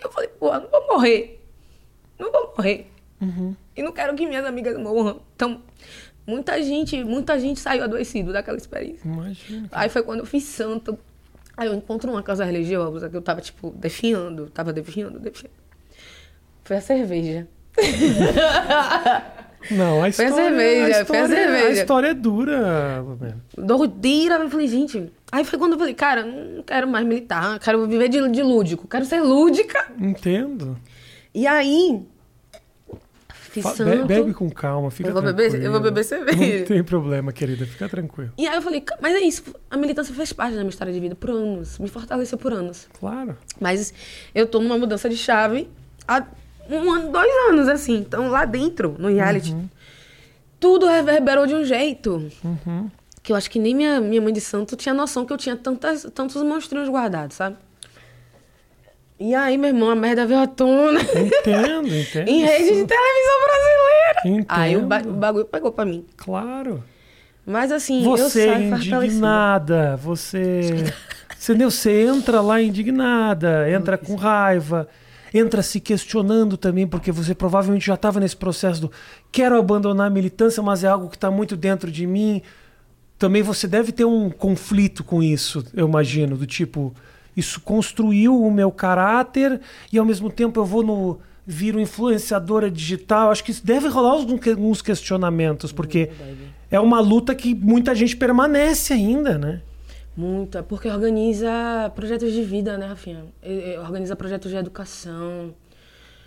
Eu 0.00 0.12
falei, 0.12 0.28
pô, 0.28 0.52
não 0.52 0.68
vou 0.70 0.86
morrer. 0.86 1.44
Não 2.18 2.30
vou 2.30 2.54
morrer. 2.56 2.90
E 3.74 3.82
não 3.82 3.90
quero 3.90 4.14
que 4.14 4.26
minhas 4.26 4.44
amigas 4.46 4.78
morram. 4.78 5.20
Então, 5.34 5.60
muita 6.28 6.62
gente, 6.62 7.02
muita 7.02 7.40
gente 7.40 7.58
saiu 7.58 7.82
adoecido 7.82 8.32
daquela 8.32 8.58
experiência. 8.58 9.08
Imagina. 9.08 9.68
Aí 9.72 9.88
foi 9.88 10.02
quando 10.02 10.20
eu 10.20 10.26
fiz 10.26 10.44
santo. 10.44 10.98
Aí 11.56 11.66
eu 11.66 11.74
encontro 11.74 12.10
uma 12.10 12.22
casa 12.22 12.44
religiosa 12.44 13.08
que 13.08 13.16
eu 13.16 13.22
tava, 13.22 13.40
tipo, 13.40 13.70
definhando, 13.70 14.48
tava 14.50 14.72
definhando, 14.72 15.18
definhando. 15.18 15.56
Foi 16.62 16.76
a 16.76 16.80
cerveja. 16.80 17.48
Não, 19.70 20.04
a 20.04 20.12
Foi 20.12 20.24
a 20.24 20.28
história, 20.28 20.34
cerveja, 20.34 21.02
a 21.02 21.04
foi 21.04 21.18
a 21.18 21.22
história, 21.22 21.28
cerveja. 21.28 21.66
A 21.66 21.70
história 21.72 22.06
é 22.08 22.14
dura, 22.14 23.00
Lumena. 23.00 23.44
Doideira, 23.56 24.36
eu 24.36 24.50
falei, 24.50 24.68
gente. 24.68 25.12
Aí 25.32 25.44
foi 25.44 25.58
quando 25.58 25.72
eu 25.72 25.78
falei, 25.78 25.94
cara, 25.94 26.24
não 26.24 26.62
quero 26.62 26.86
mais 26.86 27.04
militar, 27.04 27.58
quero 27.58 27.86
viver 27.86 28.08
de, 28.08 28.28
de 28.28 28.42
lúdico, 28.42 28.86
quero 28.86 29.04
ser 29.04 29.20
lúdica. 29.20 29.90
Entendo. 29.98 30.78
E 31.34 31.46
aí. 31.46 32.00
Fiz 33.50 33.62
Fa- 33.62 33.74
santo. 33.74 34.06
bebe 34.06 34.34
com 34.34 34.48
calma, 34.50 34.90
fica 34.90 35.08
Eu 35.08 35.12
vou 35.14 35.22
beber- 35.22 35.48
tranquila. 35.50 35.64
eu 35.64 35.72
vou 35.72 35.80
beber 35.80 36.04
cerveja. 36.04 36.58
Não 36.58 36.64
tem 36.66 36.84
problema, 36.84 37.32
querida, 37.32 37.64
fica 37.66 37.88
tranquilo. 37.88 38.30
E 38.36 38.46
aí 38.46 38.54
eu 38.56 38.62
falei, 38.62 38.80
"Ca- 38.82 38.98
mas 39.00 39.14
é 39.14 39.20
isso, 39.20 39.42
a 39.70 39.76
militância 39.76 40.14
fez 40.14 40.32
parte 40.32 40.52
da 40.52 40.58
minha 40.60 40.68
história 40.70 40.92
de 40.92 41.00
vida 41.00 41.14
por 41.14 41.30
anos, 41.30 41.78
me 41.78 41.88
fortaleceu 41.88 42.36
por 42.36 42.52
anos. 42.52 42.88
Claro. 43.00 43.36
Mas 43.60 43.92
eu 44.34 44.46
tô 44.46 44.60
numa 44.60 44.76
mudança 44.76 45.08
de 45.08 45.16
chave 45.16 45.68
há 46.06 46.24
um 46.70 46.90
ano, 46.92 47.10
dois 47.10 47.32
anos, 47.48 47.68
assim. 47.68 47.96
Então 47.96 48.28
lá 48.28 48.44
dentro, 48.44 48.94
no 48.98 49.08
reality, 49.08 49.56
tudo 50.60 50.86
reverberou 50.86 51.46
de 51.46 51.54
um 51.54 51.64
jeito 51.64 52.28
que 53.22 53.32
eu 53.32 53.36
acho 53.36 53.50
que 53.50 53.58
nem 53.58 53.74
minha, 53.74 54.00
minha 54.00 54.20
mãe 54.20 54.32
de 54.32 54.40
santo 54.40 54.76
tinha 54.76 54.94
noção 54.94 55.24
que 55.24 55.32
eu 55.32 55.36
tinha 55.36 55.56
tantas, 55.56 56.06
tantos 56.14 56.42
monstrinhos 56.42 56.88
guardados, 56.88 57.36
sabe? 57.36 57.56
E 59.20 59.34
aí, 59.34 59.58
meu 59.58 59.68
irmão, 59.70 59.90
a 59.90 59.96
merda 59.96 60.26
veio 60.26 60.40
à 60.40 60.46
tona. 60.46 61.00
Entendo, 61.00 61.88
entendo. 61.94 62.28
em 62.28 62.44
rede 62.44 62.64
de 62.74 62.84
televisão 62.84 63.38
brasileira. 63.44 64.20
Entendo. 64.26 64.46
Aí 64.48 64.76
o, 64.76 64.86
ba- 64.86 65.02
o 65.04 65.12
bagulho 65.12 65.44
pegou 65.44 65.72
pra 65.72 65.84
mim. 65.84 66.04
Claro. 66.16 66.82
Mas 67.44 67.72
assim, 67.72 68.04
eu 68.04 68.10
Você 68.10 68.42
é 68.42 68.52
saio 68.52 68.68
fortalecida. 68.70 68.96
indignada, 69.06 69.96
você. 69.96 70.60
Você, 71.36 71.52
entendeu? 71.52 71.70
você 71.70 72.02
entra 72.06 72.40
lá 72.40 72.60
indignada, 72.60 73.70
entra 73.70 73.96
com 73.96 74.14
raiva, 74.16 74.86
entra 75.32 75.62
se 75.62 75.80
questionando 75.80 76.56
também, 76.56 76.86
porque 76.86 77.10
você 77.10 77.34
provavelmente 77.34 77.86
já 77.86 77.94
estava 77.94 78.20
nesse 78.20 78.36
processo 78.36 78.82
do 78.82 78.92
quero 79.32 79.56
abandonar 79.58 80.08
a 80.08 80.10
militância, 80.10 80.62
mas 80.62 80.84
é 80.84 80.88
algo 80.88 81.08
que 81.08 81.16
está 81.16 81.30
muito 81.30 81.56
dentro 81.56 81.90
de 81.90 82.06
mim. 82.06 82.42
Também 83.18 83.42
você 83.42 83.66
deve 83.66 83.90
ter 83.92 84.04
um 84.04 84.30
conflito 84.30 85.02
com 85.02 85.22
isso, 85.22 85.64
eu 85.74 85.88
imagino, 85.88 86.36
do 86.36 86.46
tipo, 86.46 86.94
isso 87.38 87.60
construiu 87.60 88.40
o 88.42 88.50
meu 88.50 88.70
caráter 88.70 89.60
e 89.92 89.98
ao 89.98 90.04
mesmo 90.04 90.30
tempo 90.30 90.58
eu 90.60 90.64
vou 90.64 90.82
no. 90.82 91.18
Viro 91.50 91.80
influenciadora 91.80 92.70
digital. 92.70 93.30
Acho 93.30 93.42
que 93.42 93.50
isso 93.52 93.64
deve 93.64 93.88
rolar 93.88 94.10
alguns 94.10 94.38
que- 94.38 94.50
alguns 94.50 94.82
questionamentos, 94.82 95.72
porque 95.72 96.10
é 96.70 96.78
uma 96.78 97.00
luta 97.00 97.34
que 97.34 97.54
muita 97.54 97.94
gente 97.94 98.14
permanece 98.14 98.92
ainda, 98.92 99.38
né? 99.38 99.62
Muito, 100.14 100.58
é 100.58 100.62
porque 100.62 100.88
organiza 100.88 101.90
projetos 101.96 102.34
de 102.34 102.42
vida, 102.42 102.76
né, 102.76 102.88
Rafinha? 102.88 103.24
Organiza 103.80 104.14
projetos 104.14 104.50
de 104.50 104.58
educação. 104.58 105.54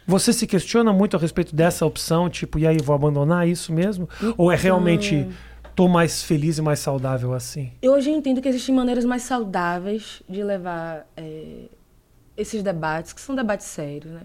Você 0.07 0.33
se 0.33 0.47
questiona 0.47 0.91
muito 0.91 1.15
a 1.15 1.19
respeito 1.19 1.55
dessa 1.55 1.85
opção, 1.85 2.27
tipo, 2.27 2.57
e 2.57 2.65
aí, 2.65 2.77
vou 2.83 2.95
abandonar 2.95 3.47
isso 3.47 3.71
mesmo? 3.71 4.09
Ou 4.35 4.51
é 4.51 4.55
realmente 4.55 5.27
tô 5.75 5.87
mais 5.87 6.23
feliz 6.23 6.57
e 6.57 6.61
mais 6.61 6.79
saudável 6.79 7.33
assim? 7.33 7.71
Eu 7.81 7.93
hoje 7.93 8.09
entendo 8.09 8.41
que 8.41 8.47
existem 8.47 8.73
maneiras 8.73 9.05
mais 9.05 9.23
saudáveis 9.23 10.21
de 10.27 10.43
levar 10.43 11.07
é, 11.17 11.65
esses 12.37 12.61
debates, 12.63 13.13
que 13.13 13.21
são 13.21 13.35
debates 13.35 13.67
sérios, 13.67 14.11
né? 14.11 14.21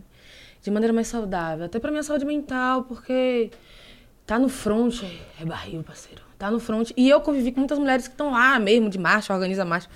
De 0.63 0.71
maneira 0.71 0.93
mais 0.93 1.07
saudável. 1.07 1.67
Até 1.67 1.79
pra 1.79 1.91
minha 1.91 2.03
saúde 2.03 2.25
mental, 2.25 2.85
porque 2.85 3.51
tá 4.27 4.39
no 4.39 4.49
front, 4.49 5.03
é 5.41 5.45
barril, 5.45 5.83
parceiro. 5.83 6.23
Tá 6.39 6.51
no 6.51 6.61
front. 6.61 6.91
E 6.97 7.09
eu 7.09 7.21
convivi 7.21 7.53
com 7.53 7.61
muitas 7.61 7.79
mulheres 7.79 8.07
que 8.07 8.15
estão 8.15 8.33
lá 8.33 8.59
mesmo, 8.59 8.91
de 8.91 8.99
marcha, 8.99 9.33
organiza 9.33 9.65
marcha. 9.65 9.89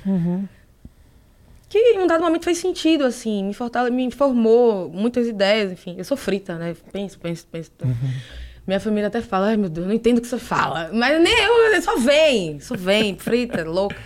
Que 1.69 1.79
em 1.79 1.99
um 2.01 2.07
dado 2.07 2.23
momento 2.23 2.45
fez 2.45 2.59
sentido, 2.59 3.05
assim, 3.05 3.45
me, 3.45 3.55
fortale... 3.55 3.91
me 3.91 4.03
informou 4.03 4.89
muitas 4.89 5.27
ideias, 5.27 5.71
enfim. 5.71 5.95
Eu 5.99 6.05
sou 6.05 6.17
frita, 6.17 6.57
né? 6.57 6.75
Penso, 6.93 7.19
penso, 7.19 7.47
penso. 7.51 7.71
Minha 8.67 8.79
família 8.81 9.09
até 9.09 9.21
fala, 9.21 9.49
ai 9.49 9.57
meu 9.57 9.69
Deus, 9.69 9.87
não 9.87 9.95
entendo 9.95 10.19
o 10.19 10.21
que 10.21 10.29
você 10.29 10.39
fala. 10.39 10.91
Mas 10.93 11.21
nem 11.23 11.33
eu, 11.43 11.83
só 11.83 11.97
vem, 11.97 12.61
só 12.61 12.77
vem, 12.77 13.17
frita, 13.19 13.65
louca. 13.65 13.97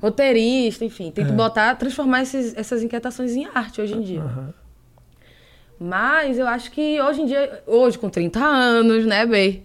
Roteirista, 0.00 0.84
enfim. 0.84 1.10
Tento 1.10 1.32
botar, 1.32 1.74
transformar 1.76 2.22
esses- 2.22 2.54
essas 2.56 2.82
inquietações 2.82 3.32
em 3.34 3.46
arte 3.46 3.80
hoje 3.80 3.94
em 3.94 4.02
dia. 4.02 4.20
Mas 5.78 6.38
eu 6.38 6.46
acho 6.46 6.70
que 6.70 7.00
hoje 7.00 7.22
em 7.22 7.26
dia, 7.26 7.62
hoje 7.66 7.98
com 7.98 8.08
30 8.08 8.38
anos, 8.44 9.04
né, 9.06 9.24
Bey? 9.26 9.62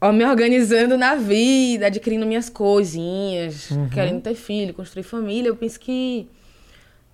Ó, 0.00 0.12
me 0.12 0.24
organizando 0.24 0.96
na 0.96 1.16
vida, 1.16 1.86
adquirindo 1.86 2.24
minhas 2.24 2.48
coisinhas, 2.48 3.70
querendo 3.92 4.22
ter 4.22 4.34
filho, 4.34 4.72
construir 4.72 5.02
família, 5.02 5.48
eu 5.48 5.56
penso 5.56 5.78
que 5.80 6.28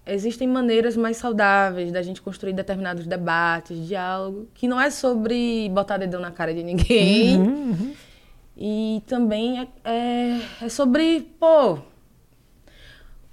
existem 0.06 0.46
maneiras 0.46 0.96
mais 0.96 1.16
saudáveis 1.16 1.90
da 1.90 2.02
gente 2.02 2.20
construir 2.20 2.52
determinados 2.52 3.06
debates, 3.06 3.86
diálogo, 3.86 4.48
que 4.54 4.68
não 4.68 4.80
é 4.80 4.90
sobre 4.90 5.68
botar 5.70 5.96
dedão 5.96 6.20
na 6.20 6.30
cara 6.30 6.52
de 6.52 6.62
ninguém. 6.62 7.94
E 8.56 9.02
também 9.06 9.60
é, 9.60 9.68
é, 9.84 10.40
é 10.62 10.68
sobre, 10.68 11.22
pô, 11.40 11.78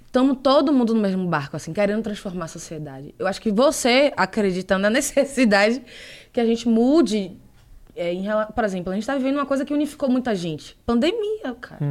estamos 0.06 0.38
todo 0.42 0.72
mundo 0.72 0.94
no 0.94 1.00
mesmo 1.00 1.26
barco, 1.28 1.56
assim, 1.56 1.72
querendo 1.72 2.02
transformar 2.02 2.46
a 2.46 2.48
sociedade. 2.48 3.14
Eu 3.18 3.26
acho 3.26 3.40
que 3.40 3.52
você, 3.52 4.12
acreditando 4.16 4.82
na 4.82 4.90
necessidade 4.90 5.82
que 6.32 6.40
a 6.40 6.44
gente 6.44 6.68
mude, 6.68 7.36
é, 7.94 8.12
em 8.12 8.24
por 8.54 8.64
exemplo, 8.64 8.90
a 8.90 8.94
gente 8.94 9.04
está 9.04 9.16
vivendo 9.16 9.36
uma 9.36 9.46
coisa 9.46 9.64
que 9.64 9.72
unificou 9.72 10.10
muita 10.10 10.34
gente. 10.34 10.76
Pandemia, 10.84 11.54
cara. 11.60 11.84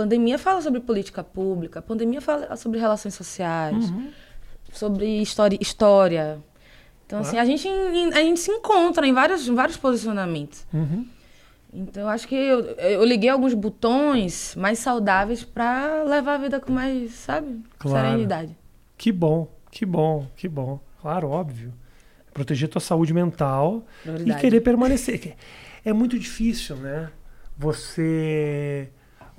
Pandemia 0.00 0.38
fala 0.38 0.62
sobre 0.62 0.80
política 0.80 1.22
pública, 1.22 1.82
pandemia 1.82 2.22
fala 2.22 2.56
sobre 2.56 2.80
relações 2.80 3.12
sociais, 3.12 3.92
sobre 4.72 5.20
história. 5.20 5.58
história. 5.60 6.38
Então, 7.04 7.18
assim, 7.20 7.36
a 7.36 7.44
gente, 7.44 7.68
a 7.68 8.20
gente 8.20 8.40
se 8.40 8.50
encontra 8.50 9.06
em 9.06 9.12
vários, 9.12 9.46
em 9.46 9.54
vários 9.54 9.76
posicionamentos. 9.76 10.64
Então, 11.70 12.04
eu 12.04 12.08
acho 12.08 12.26
que 12.26 12.34
eu, 12.34 12.60
eu 12.78 13.04
liguei 13.04 13.28
alguns 13.28 13.52
botões 13.52 14.54
mais 14.56 14.78
saudáveis 14.78 15.44
para 15.44 16.02
levar 16.04 16.36
a 16.36 16.38
vida 16.38 16.58
com 16.58 16.72
mais, 16.72 17.12
sabe? 17.12 17.60
Claro. 17.78 18.06
Serenidade. 18.08 18.56
Que 18.96 19.12
bom, 19.12 19.52
que 19.70 19.84
bom, 19.84 20.26
que 20.34 20.48
bom. 20.48 20.80
Claro, 21.02 21.28
óbvio. 21.28 21.74
Proteger 22.32 22.70
tua 22.70 22.80
saúde 22.80 23.12
mental 23.12 23.84
e 23.98 24.02
Prioridade. 24.04 24.40
querer 24.40 24.60
permanecer. 24.62 25.36
É 25.84 25.92
muito 25.92 26.18
difícil, 26.18 26.76
né? 26.76 27.10
Você 27.58 28.88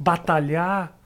batalhar 0.02 0.98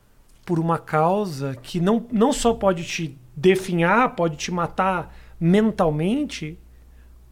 por 0.45 0.57
uma 0.57 0.77
causa 0.77 1.55
que 1.55 1.81
não, 1.81 2.05
não 2.11 2.31
só 2.31 2.53
pode 2.53 2.85
te 2.85 3.17
definhar, 3.35 4.15
pode 4.15 4.37
te 4.37 4.51
matar 4.51 5.13
mentalmente, 5.37 6.57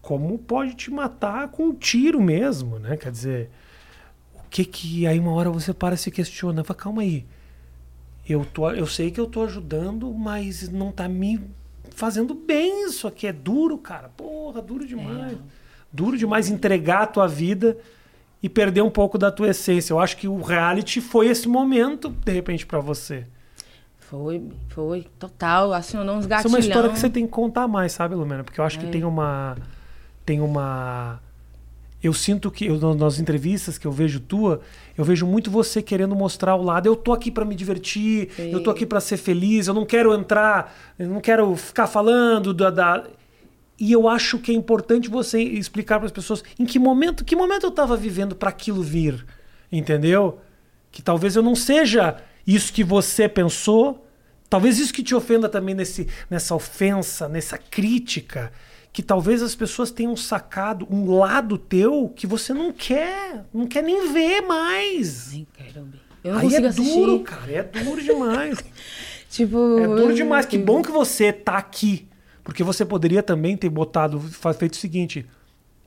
como 0.01 0.37
pode 0.37 0.73
te 0.75 0.91
matar 0.91 1.47
com 1.47 1.67
um 1.67 1.73
tiro 1.73 2.21
mesmo, 2.21 2.79
né? 2.79 2.97
Quer 2.97 3.11
dizer, 3.11 3.49
o 4.35 4.41
que 4.49 4.65
que 4.65 5.07
aí 5.07 5.17
uma 5.17 5.31
hora 5.31 5.49
você 5.49 5.73
para 5.73 5.95
e 5.95 5.97
se 5.97 6.11
questiona, 6.11 6.63
fala, 6.65 6.79
calma 6.79 7.01
aí, 7.01 7.25
eu, 8.27 8.43
tô, 8.43 8.69
eu 8.71 8.85
sei 8.85 9.09
que 9.09 9.19
eu 9.19 9.27
tô 9.27 9.43
ajudando, 9.43 10.13
mas 10.13 10.67
não 10.69 10.91
tá 10.91 11.07
me 11.07 11.39
fazendo 11.91 12.33
bem 12.33 12.87
isso 12.87 13.07
aqui. 13.07 13.27
É 13.27 13.33
duro, 13.33 13.77
cara. 13.77 14.09
Porra, 14.09 14.61
duro 14.61 14.85
demais. 14.85 15.37
Duro 15.91 16.17
demais 16.17 16.49
entregar 16.49 17.03
a 17.03 17.07
tua 17.07 17.27
vida 17.27 17.77
e 18.43 18.49
perder 18.49 18.81
um 18.81 18.89
pouco 18.89 19.17
da 19.17 19.31
tua 19.31 19.47
essência. 19.49 19.93
Eu 19.93 19.99
acho 19.99 20.17
que 20.17 20.27
o 20.27 20.41
reality 20.41 20.99
foi 20.99 21.27
esse 21.27 21.47
momento, 21.47 22.09
de 22.09 22.31
repente, 22.33 22.65
pra 22.65 22.79
você. 22.79 23.25
Foi, 23.97 24.43
foi, 24.67 25.07
total. 25.17 25.73
Acionou 25.73 26.17
uns 26.17 26.25
Isso 26.25 26.33
é 26.33 26.47
uma 26.49 26.59
história 26.59 26.89
que 26.89 26.99
você 26.99 27.09
tem 27.09 27.25
que 27.25 27.31
contar 27.31 27.67
mais, 27.67 27.93
sabe, 27.93 28.13
Lumena? 28.15 28.43
Porque 28.43 28.59
eu 28.59 28.65
acho 28.65 28.77
que 28.77 28.85
É. 28.85 28.89
tem 28.89 29.03
uma. 29.05 29.55
Tem 30.25 30.41
uma. 30.41 31.19
Eu 32.03 32.11
sinto 32.11 32.51
que, 32.51 32.65
eu, 32.65 32.77
nas 32.95 33.17
entrevistas 33.17 33.77
que 33.77 33.87
eu 33.87 33.91
vejo 33.91 34.19
tua, 34.19 34.59
eu 34.97 35.05
vejo 35.05 35.25
muito 35.25 35.49
você 35.49 35.81
querendo 35.81 36.13
mostrar 36.13 36.53
o 36.55 36.61
lado. 36.61 36.85
Eu 36.85 36.97
tô 36.97 37.13
aqui 37.13 37.31
pra 37.31 37.45
me 37.45 37.55
divertir, 37.55 38.29
Sim. 38.35 38.51
eu 38.51 38.61
tô 38.61 38.69
aqui 38.69 38.85
pra 38.85 38.99
ser 38.99 39.15
feliz, 39.15 39.67
eu 39.67 39.73
não 39.73 39.85
quero 39.85 40.13
entrar, 40.13 40.75
eu 40.99 41.07
não 41.07 41.21
quero 41.21 41.55
ficar 41.55 41.87
falando 41.87 42.53
da. 42.53 42.69
da- 42.69 43.03
E 43.83 43.91
eu 43.91 44.07
acho 44.07 44.39
que 44.39 44.49
é 44.49 44.55
importante 44.55 45.09
você 45.09 45.41
explicar 45.41 45.99
para 45.99 46.05
as 46.05 46.11
pessoas 46.13 46.41
em 46.57 46.65
que 46.65 46.79
momento, 46.79 47.25
que 47.25 47.35
momento 47.35 47.63
eu 47.65 47.69
estava 47.69 47.97
vivendo 47.97 48.33
para 48.33 48.49
aquilo 48.49 48.81
vir, 48.81 49.25
entendeu? 49.69 50.39
Que 50.89 51.01
talvez 51.01 51.35
eu 51.35 51.43
não 51.43 51.53
seja 51.53 52.15
isso 52.47 52.71
que 52.71 52.81
você 52.81 53.27
pensou, 53.27 54.07
talvez 54.49 54.79
isso 54.79 54.93
que 54.93 55.03
te 55.03 55.13
ofenda 55.13 55.49
também 55.49 55.75
nesse, 55.75 56.07
nessa 56.29 56.55
ofensa, 56.55 57.27
nessa 57.27 57.57
crítica, 57.57 58.53
que 58.93 59.03
talvez 59.03 59.43
as 59.43 59.53
pessoas 59.53 59.91
tenham 59.91 60.15
sacado 60.15 60.87
um 60.89 61.17
lado 61.17 61.57
teu 61.57 62.07
que 62.15 62.25
você 62.25 62.53
não 62.53 62.71
quer, 62.71 63.43
não 63.53 63.67
quer 63.67 63.83
nem 63.83 64.13
ver 64.13 64.39
mais. 64.43 65.33
Nem 65.33 65.45
quero 65.51 65.83
ver. 65.87 65.99
Eu 66.23 66.35
não 66.35 66.39
Aí 66.39 66.55
é 66.55 66.67
assistir. 66.67 66.93
duro, 66.93 67.19
cara, 67.19 67.51
é 67.51 67.63
duro 67.63 68.01
demais. 68.01 68.57
Tipo. 69.29 69.77
É 69.77 69.87
duro 69.87 70.13
demais. 70.13 70.45
Que 70.45 70.57
bom 70.57 70.81
que 70.81 70.91
você 70.91 71.33
tá 71.33 71.57
aqui. 71.57 72.07
Porque 72.43 72.63
você 72.63 72.83
poderia 72.83 73.23
também 73.23 73.55
ter 73.55 73.69
botado, 73.69 74.19
feito 74.19 74.73
o 74.73 74.77
seguinte: 74.77 75.25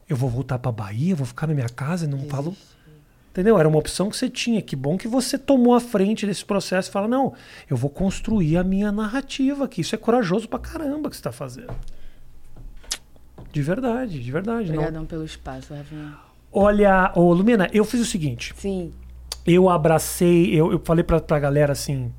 eu 0.09 0.17
vou 0.17 0.31
voltar 0.31 0.59
pra 0.59 0.73
Bahia, 0.73 1.15
vou 1.15 1.27
ficar 1.27 1.47
na 1.47 1.55
minha 1.55 1.69
casa 1.69 2.07
e 2.07 2.09
não 2.09 2.21
falo. 2.27 2.57
Entendeu? 3.31 3.59
Era 3.59 3.69
uma 3.69 3.79
opção 3.79 4.09
que 4.09 4.17
você 4.17 4.31
tinha. 4.31 4.63
Que 4.63 4.75
bom 4.75 4.97
que 4.97 5.07
você 5.07 5.37
tomou 5.37 5.75
a 5.75 5.81
frente 5.81 6.25
desse 6.27 6.45
processo 6.45 6.89
e 6.89 6.93
fala: 6.93 7.07
não, 7.07 7.35
eu 7.69 7.77
vou 7.77 7.91
construir 7.91 8.57
a 8.57 8.65
minha 8.65 8.91
narrativa 8.91 9.67
aqui. 9.67 9.83
Isso 9.83 9.95
é 9.95 9.99
corajoso 9.99 10.49
pra 10.49 10.59
caramba 10.59 11.11
que 11.11 11.17
você 11.17 11.23
tá 11.23 11.33
fazendo. 11.33 11.75
De 13.53 13.61
verdade, 13.61 14.23
de 14.23 14.33
verdade. 14.33 14.69
Não. 14.69 14.77
Obrigadão 14.77 15.05
pelo 15.05 15.25
espaço, 15.25 15.75
Rafinha. 15.75 16.15
Olha, 16.51 17.13
ô 17.15 17.35
Lumina, 17.35 17.69
eu 17.73 17.85
fiz 17.85 18.01
o 18.01 18.07
seguinte: 18.07 18.55
Sim. 18.57 18.95
eu 19.47 19.69
abracei, 19.69 20.55
eu, 20.55 20.73
eu 20.73 20.81
falei 20.83 21.05
pra, 21.05 21.21
pra 21.21 21.39
galera 21.39 21.73
assim: 21.73 22.11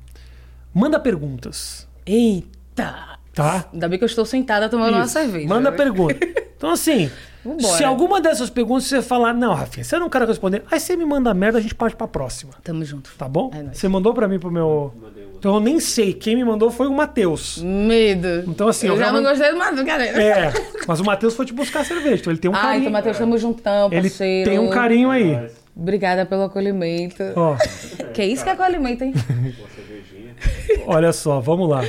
manda 0.72 1.00
perguntas, 1.00 1.88
Eita! 2.06 3.17
Tá? 3.38 3.66
Ainda 3.72 3.88
bem 3.88 3.98
que 3.98 4.04
eu 4.04 4.06
estou 4.06 4.24
sentada 4.26 4.68
tomando 4.68 4.94
uma 4.94 5.04
Isso. 5.04 5.12
cerveja. 5.12 5.46
Manda 5.48 5.70
pergunta. 5.70 6.16
Então, 6.56 6.70
assim, 6.72 7.08
Vambora. 7.44 7.76
se 7.76 7.84
alguma 7.84 8.20
dessas 8.20 8.50
perguntas 8.50 8.84
você 8.86 9.00
falar, 9.00 9.32
não, 9.32 9.54
Rafinha, 9.54 9.84
você 9.84 9.96
não 9.96 10.10
quer 10.10 10.22
responder, 10.26 10.64
aí 10.70 10.80
você 10.80 10.96
me 10.96 11.04
manda 11.04 11.32
merda, 11.32 11.58
a 11.58 11.60
gente 11.60 11.74
parte 11.74 11.94
pra 11.94 12.08
próxima. 12.08 12.52
Tamo 12.64 12.84
junto. 12.84 13.12
Tá 13.16 13.28
bom? 13.28 13.50
É 13.54 13.72
você 13.74 13.86
mandou 13.86 14.12
pra 14.12 14.26
mim 14.26 14.40
pro 14.40 14.50
meu. 14.50 14.92
Então 15.38 15.54
eu 15.54 15.60
nem 15.60 15.78
sei. 15.78 16.12
Quem 16.14 16.34
me 16.34 16.44
mandou 16.44 16.68
foi 16.68 16.88
o 16.88 16.92
Matheus. 16.92 17.58
Medo. 17.62 18.42
Então, 18.48 18.66
assim, 18.66 18.88
eu, 18.88 18.94
eu 18.94 18.98
já 18.98 19.12
não 19.12 19.22
gostei 19.22 19.52
do 19.52 19.56
Matheus, 19.56 19.82
galera. 19.86 20.20
É, 20.20 20.52
mas 20.86 20.98
o 20.98 21.04
Matheus 21.04 21.34
foi 21.36 21.46
te 21.46 21.52
buscar 21.52 21.84
cerveja, 21.84 22.16
então 22.16 22.32
ele 22.32 22.40
tem 22.40 22.50
um 22.50 22.54
Ah, 22.56 22.60
carinho. 22.60 22.80
então, 22.80 22.92
Matheus, 22.92 23.18
tamo 23.18 23.38
juntão, 23.38 23.88
ele 23.92 24.02
parceiro. 24.10 24.50
tem 24.50 24.58
um 24.58 24.68
carinho 24.68 25.10
aí. 25.10 25.48
Obrigada 25.76 26.26
pelo 26.26 26.42
acolhimento. 26.42 27.22
Ó, 27.36 27.54
Que 28.12 28.24
isso 28.24 28.42
que 28.42 28.50
é 28.50 28.52
acolhimento, 28.54 29.04
hein? 29.04 29.14
olha 30.86 31.12
só, 31.12 31.38
vamos 31.40 31.68
lá. 31.68 31.84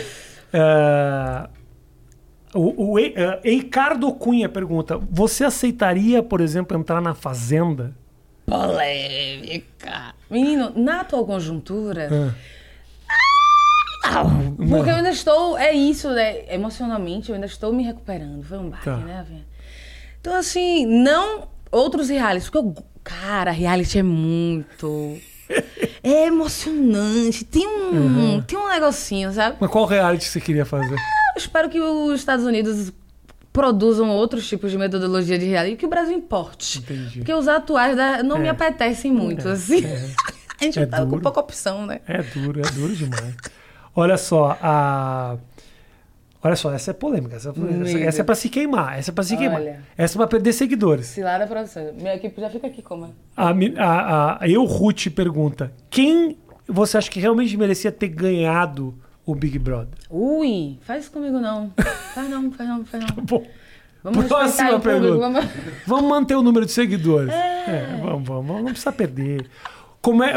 É, 0.54 1.48
O, 2.54 2.94
o 2.94 3.00
Eicardo 3.44 4.12
Cunha 4.14 4.50
pergunta: 4.50 4.98
Você 5.12 5.44
aceitaria, 5.44 6.22
por 6.24 6.42
exemplo, 6.42 6.78
entrar 6.78 7.02
na 7.02 7.14
Fazenda? 7.14 7.96
Polêmica. 8.46 10.16
Menino, 10.30 10.72
na 10.76 11.02
atual 11.02 11.26
conjuntura. 11.26 12.34
Ah, 14.04 14.24
Não, 14.24 14.56
porque 14.78 14.90
eu 14.90 14.96
ainda 14.96 15.10
estou. 15.12 15.58
É 15.58 15.72
isso, 15.72 16.10
né? 16.10 16.52
Emocionalmente, 16.54 17.30
eu 17.30 17.36
ainda 17.36 17.46
estou 17.48 17.72
me 17.74 17.84
recuperando. 17.84 18.44
Foi 18.44 18.58
um 18.58 18.70
baque, 18.70 18.86
Tá. 18.86 18.98
né, 18.98 19.26
Vinha? 19.28 19.46
Então, 20.20 20.36
assim, 20.36 20.86
não 20.86 21.48
outros 21.72 22.10
realities. 22.10 22.50
Porque 22.50 22.58
eu. 22.68 22.84
Cara, 23.04 23.52
reality 23.52 24.00
é 24.00 24.04
muito. 24.04 25.18
É 26.04 26.28
emocionante. 26.28 27.44
Tem 27.46 27.68
um, 27.68 27.90
Uhum. 27.92 28.42
tem 28.42 28.58
um 28.58 28.68
negocinho, 28.70 29.32
sabe? 29.34 29.58
Mas 29.60 29.70
qual 29.70 29.86
reality 29.86 30.26
você 30.26 30.40
queria 30.40 30.66
fazer? 30.66 30.94
Eu 30.94 31.38
espero 31.38 31.70
que 31.70 31.80
os 31.80 32.20
Estados 32.20 32.46
Unidos 32.46 32.92
produzam 33.52 34.10
outros 34.10 34.48
tipos 34.48 34.72
de 34.72 34.78
metodologia 34.78 35.38
de 35.38 35.46
reality 35.46 35.76
que 35.76 35.86
o 35.86 35.90
Brasil 35.90 36.16
importe. 36.16 36.80
Entendi. 36.80 37.20
Porque 37.20 37.34
os 37.34 37.48
atuais 37.48 37.96
da- 37.98 38.22
não 38.24 38.38
me 38.38 38.48
É. 38.48 38.52
apetecem 38.52 39.12
muito, 39.12 39.48
assim. 39.50 39.84
A 40.62 40.64
gente 40.66 40.78
É 40.80 40.86
tá 40.86 41.00
com 41.00 41.08
duro. 41.08 41.22
pouca 41.22 41.40
opção, 41.40 41.86
né? 41.86 42.02
É 42.08 42.22
duro, 42.22 42.60
é 42.60 42.70
duro 42.72 42.94
demais. 42.96 43.34
Olha 43.96 44.18
só, 44.18 44.58
a. 44.62 45.38
Olha 46.42 46.56
só, 46.56 46.72
essa 46.74 46.92
é 46.92 46.94
polêmica. 46.94 47.36
Essa, 47.36 47.50
essa, 47.50 47.60
Amiga. 47.60 48.00
essa 48.00 48.22
é 48.22 48.24
pra 48.24 48.36
se 48.36 48.48
queimar. 48.50 48.98
Essa 48.98 49.12
é 49.12 49.14
pra 49.14 49.24
se 49.24 49.36
queimar. 49.36 49.60
Olha. 49.60 49.82
Essa 49.98 50.16
é 50.16 50.18
pra 50.18 50.28
perder 50.28 50.54
seguidores. 50.54 51.08
Cilada 51.08 51.46
você. 51.46 51.92
Minha 51.98 52.16
equipe 52.16 52.40
já 52.40 52.50
fica 52.50 52.68
aqui 52.68 52.82
como? 52.82 53.14
A, 53.36 53.54
mi- 53.54 53.74
a, 53.78 54.38
a, 54.42 54.48
eu, 54.50 54.64
Ruth, 54.64 55.08
pergunta: 55.14 55.72
quem 55.90 56.38
você 56.68 56.98
acha 56.98 57.10
que 57.12 57.20
realmente 57.20 57.58
merecia 57.58 57.92
ter 57.92 58.08
ganhado 58.08 58.96
o 59.26 59.36
Big 59.36 59.60
Brother? 59.60 59.94
Ui, 60.10 60.78
faz 60.82 61.04
isso 61.04 61.12
comigo 61.12 61.40
não. 61.40 61.72
Faz 62.14 62.30
não, 62.30 62.52
faz 62.52 62.70
não, 62.70 62.86
faz 62.86 63.04
não. 63.06 63.16
Bom, 63.26 63.46
Vamos 64.02 64.28
Próxima 64.28 64.80
público. 64.80 64.84
pergunta. 65.02 65.20
Vamos... 65.20 65.46
vamos 65.86 66.10
manter 66.10 66.36
o 66.36 66.42
número 66.42 66.66
de 66.66 66.72
seguidores. 66.72 67.34
É, 67.70 67.86
vamos, 68.02 68.28
vamos, 68.28 68.56
não 68.64 68.64
precisa 68.72 68.92
perder. 68.92 69.46
Como 70.02 70.24
é, 70.24 70.34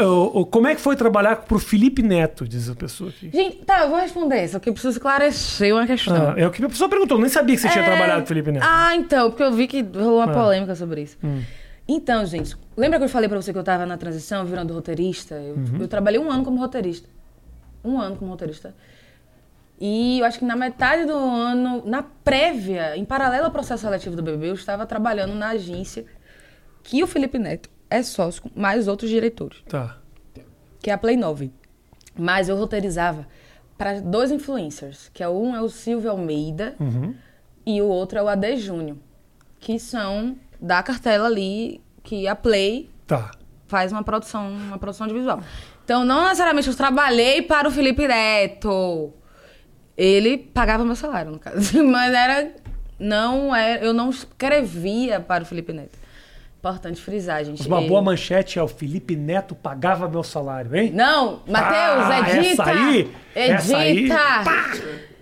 como 0.51 0.67
é 0.67 0.75
que 0.75 0.81
foi 0.81 0.93
trabalhar 0.97 1.37
pro 1.37 1.57
Felipe 1.57 2.03
Neto, 2.03 2.45
diz 2.45 2.69
a 2.69 2.75
pessoa 2.75 3.09
aqui? 3.09 3.29
Gente, 3.33 3.57
tá, 3.65 3.83
eu 3.83 3.89
vou 3.89 3.97
responder, 3.97 4.45
só 4.49 4.59
que 4.59 4.67
eu 4.67 4.73
preciso 4.73 4.97
esclarecer 4.97 5.73
uma 5.73 5.87
questão. 5.87 6.31
Ah, 6.31 6.33
é 6.37 6.45
o 6.45 6.51
que 6.51 6.63
a 6.63 6.67
pessoa 6.67 6.89
perguntou, 6.89 7.15
eu 7.17 7.21
nem 7.21 7.29
sabia 7.29 7.55
que 7.55 7.61
você 7.61 7.69
tinha 7.69 7.81
É. 7.83 7.87
trabalhado 7.87 8.19
com 8.19 8.25
o 8.25 8.27
Felipe 8.27 8.51
Neto. 8.51 8.65
Ah, 8.67 8.93
então, 8.93 9.29
porque 9.29 9.41
eu 9.43 9.53
vi 9.53 9.65
que 9.67 9.81
rolou 9.81 10.17
uma 10.17 10.25
Ah. 10.29 10.33
polêmica 10.33 10.75
sobre 10.75 11.03
isso. 11.03 11.17
Hum. 11.23 11.41
Então, 11.87 12.25
gente, 12.25 12.57
lembra 12.75 12.99
que 12.99 13.05
eu 13.05 13.09
falei 13.09 13.29
pra 13.29 13.41
você 13.41 13.53
que 13.53 13.57
eu 13.59 13.63
tava 13.63 13.85
na 13.85 13.95
transição, 13.97 14.45
virando 14.45 14.73
roteirista? 14.73 15.35
Eu, 15.35 15.55
Uhum. 15.55 15.77
eu 15.79 15.87
trabalhei 15.87 16.19
um 16.19 16.29
ano 16.29 16.43
como 16.43 16.57
roteirista. 16.59 17.07
Um 17.85 17.99
ano 18.01 18.17
como 18.17 18.31
roteirista. 18.31 18.75
E 19.79 20.19
eu 20.19 20.25
acho 20.25 20.39
que 20.39 20.45
na 20.45 20.55
metade 20.57 21.05
do 21.05 21.13
ano, 21.15 21.83
na 21.85 22.03
prévia, 22.03 22.95
em 22.97 23.03
paralelo 23.05 23.45
ao 23.45 23.51
processo 23.51 23.83
seletivo 23.83 24.15
do 24.15 24.21
BBB, 24.23 24.49
eu 24.49 24.53
estava 24.55 24.85
trabalhando 24.85 25.33
na 25.35 25.49
agência 25.49 26.05
que 26.83 27.01
o 27.03 27.07
Felipe 27.07 27.37
Neto 27.39 27.69
é 27.97 28.03
sócio, 28.03 28.41
com 28.43 28.49
mais 28.59 28.87
outros 28.87 29.09
diretores, 29.09 29.59
Tá. 29.67 29.97
que 30.81 30.89
é 30.89 30.93
a 30.93 30.97
Play 30.97 31.15
9. 31.17 31.51
Mas 32.17 32.49
eu 32.49 32.55
roteirizava 32.55 33.27
para 33.77 33.99
dois 34.01 34.31
influencers, 34.31 35.09
que 35.13 35.23
é 35.23 35.29
um 35.29 35.55
é 35.55 35.61
o 35.61 35.69
Silvio 35.69 36.11
Almeida, 36.11 36.75
Uhum. 36.79 37.13
e 37.65 37.81
o 37.81 37.87
outro 37.87 38.19
é 38.19 38.23
o 38.23 38.27
AD 38.27 38.57
Júnior, 38.57 38.97
que 39.59 39.79
são 39.79 40.35
da 40.61 40.81
cartela 40.83 41.27
ali 41.27 41.81
que 42.03 42.27
a 42.27 42.35
Play 42.35 42.89
Tá. 43.07 43.31
faz 43.67 43.91
uma 43.91 44.03
produção, 44.03 44.49
uma 44.51 44.77
produção 44.77 45.07
de 45.07 45.13
visual. 45.13 45.41
Então, 45.83 46.05
não 46.05 46.23
necessariamente 46.23 46.67
eu 46.69 46.75
trabalhei 46.75 47.41
para 47.41 47.67
o 47.67 47.71
Felipe 47.71 48.07
Neto. 48.07 49.11
Ele 49.97 50.37
pagava 50.37 50.85
meu 50.85 50.95
salário, 50.95 51.31
no 51.31 51.39
caso. 51.39 51.57
Mas 51.83 52.13
era. 52.13 52.51
Não 52.97 53.53
era. 53.55 53.83
Eu 53.83 53.93
não 53.93 54.09
escrevia 54.09 55.19
para 55.19 55.43
o 55.43 55.45
Felipe 55.45 55.73
Neto. 55.73 55.97
Importante 56.63 57.01
frisar, 57.01 57.43
gente. 57.43 57.57
Mas 57.59 57.67
uma 57.67 57.79
Ele- 57.81 57.89
boa 57.89 58.01
manchete 58.01 58.57
é 58.57 58.63
o 58.63 58.69
Felipe 58.69 59.17
Neto 59.17 59.53
pagava 59.53 60.07
meu 60.07 60.23
salário, 60.23 60.73
hein? 60.73 60.91
Não, 60.93 61.41
Matheus, 61.45 62.05
Ah, 62.07 62.19
edita! 62.37 62.63
essa 62.63 62.71
aí, 62.71 62.99
edita! 62.99 63.33
essa 63.35 63.77
aí, 63.77 64.09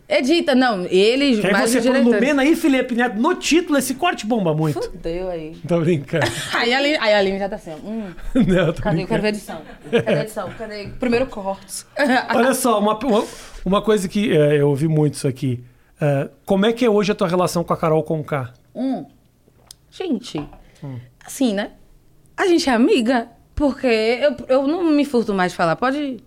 edita, 0.08 0.54
não, 0.54 0.86
ele, 0.86 1.42
Que 1.42 1.48
aí 1.48 1.54
mais 1.54 1.72
você 1.72 1.82
põe. 1.82 2.00
Lumena 2.04 2.46
e 2.46 2.56
Felipe 2.56 2.94
Neto 2.94 3.20
no 3.20 3.34
título, 3.34 3.80
esse 3.80 3.96
corte 3.96 4.24
bomba 4.28 4.54
muito. 4.54 4.80
Fudeu 4.84 5.30
aí. 5.32 5.56
Tô 5.68 5.80
brincando. 5.80 6.28
Aí 6.54 6.76
a 6.76 6.78
Aline, 6.78 6.98
aí 7.02 7.14
a 7.14 7.18
Aline 7.18 7.40
já 7.40 7.50
tá 7.50 7.56
assim, 7.56 7.72
hum, 7.72 8.12
Não, 8.36 8.72
tô 8.72 8.82
cadê? 8.84 9.04
Quero 9.08 9.22
ver 9.24 9.28
a 9.28 9.32
edição. 9.32 9.62
Cadê 9.90 10.14
a 10.14 10.22
edição? 10.22 10.50
Cadê? 10.56 10.90
Primeiro 11.00 11.26
corte. 11.26 11.86
Olha 12.36 12.54
só, 12.54 12.78
uma, 12.80 13.00
uma, 13.00 13.26
uma 13.66 13.82
coisa 13.82 14.08
que 14.08 14.32
é, 14.32 14.62
eu 14.62 14.70
ouvi 14.70 14.88
muito 14.88 15.16
isso 15.16 15.28
aqui. 15.28 15.64
É, 16.00 16.30
como 16.46 16.68
é 16.68 16.72
que 16.72 16.86
é 16.86 16.90
hoje 16.90 17.12
a 17.12 17.16
tua 17.16 17.28
relação 17.28 17.64
com 17.64 17.74
a 17.74 17.78
Carol 17.78 18.04
Conká? 18.04 18.54
Hum. 18.76 19.06
Gente, 19.90 20.40
assim, 21.26 21.54
né? 21.54 21.72
A 22.36 22.48
gente 22.48 22.70
é 22.70 22.74
amiga, 22.74 23.30
porque 23.56 23.88
eu, 23.88 24.36
eu 24.48 24.68
não 24.68 24.84
me 24.84 25.06
furto 25.06 25.34
mais 25.34 25.52
de 25.52 25.56
falar. 25.56 25.76
Pode. 25.76 26.18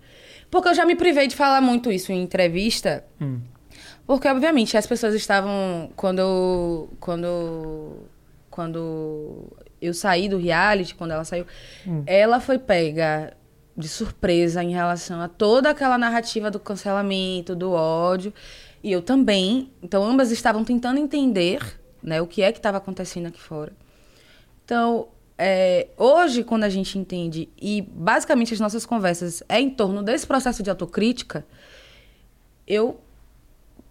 Porque 0.50 0.68
eu 0.68 0.74
já 0.74 0.84
me 0.86 0.94
privei 0.94 1.26
de 1.26 1.34
falar 1.34 1.60
muito 1.60 1.90
isso 1.90 2.12
em 2.12 2.22
entrevista. 2.22 3.04
Porque, 4.06 4.28
obviamente, 4.28 4.76
as 4.76 4.86
pessoas 4.86 5.14
estavam. 5.14 5.90
Quando 5.96 6.18
eu. 6.20 6.90
Quando. 7.00 8.08
Quando 8.50 9.52
eu 9.82 9.92
saí 9.92 10.28
do 10.28 10.38
reality, 10.38 10.94
quando 10.94 11.10
ela 11.10 11.24
saiu, 11.24 11.44
ela 12.06 12.38
foi 12.38 12.56
pega 12.56 13.36
de 13.76 13.88
surpresa 13.88 14.62
em 14.62 14.70
relação 14.70 15.20
a 15.20 15.26
toda 15.26 15.70
aquela 15.70 15.98
narrativa 15.98 16.52
do 16.52 16.60
cancelamento, 16.60 17.56
do 17.56 17.72
ódio. 17.72 18.32
E 18.82 18.92
eu 18.92 19.02
também. 19.02 19.72
Então, 19.82 20.04
ambas 20.04 20.30
estavam 20.30 20.62
tentando 20.62 21.00
entender 21.00 21.60
né, 22.00 22.22
o 22.22 22.26
que 22.26 22.42
é 22.42 22.52
que 22.52 22.58
estava 22.58 22.78
acontecendo 22.78 23.26
aqui 23.26 23.40
fora. 23.40 23.72
Então, 24.64 25.08
é, 25.36 25.88
hoje, 25.96 26.44
quando 26.44 26.64
a 26.64 26.68
gente 26.68 26.98
entende, 26.98 27.48
e 27.60 27.82
basicamente 27.82 28.54
as 28.54 28.60
nossas 28.60 28.86
conversas 28.86 29.42
é 29.48 29.60
em 29.60 29.70
torno 29.70 30.02
desse 30.02 30.26
processo 30.26 30.62
de 30.62 30.70
autocrítica, 30.70 31.44
eu. 32.66 33.00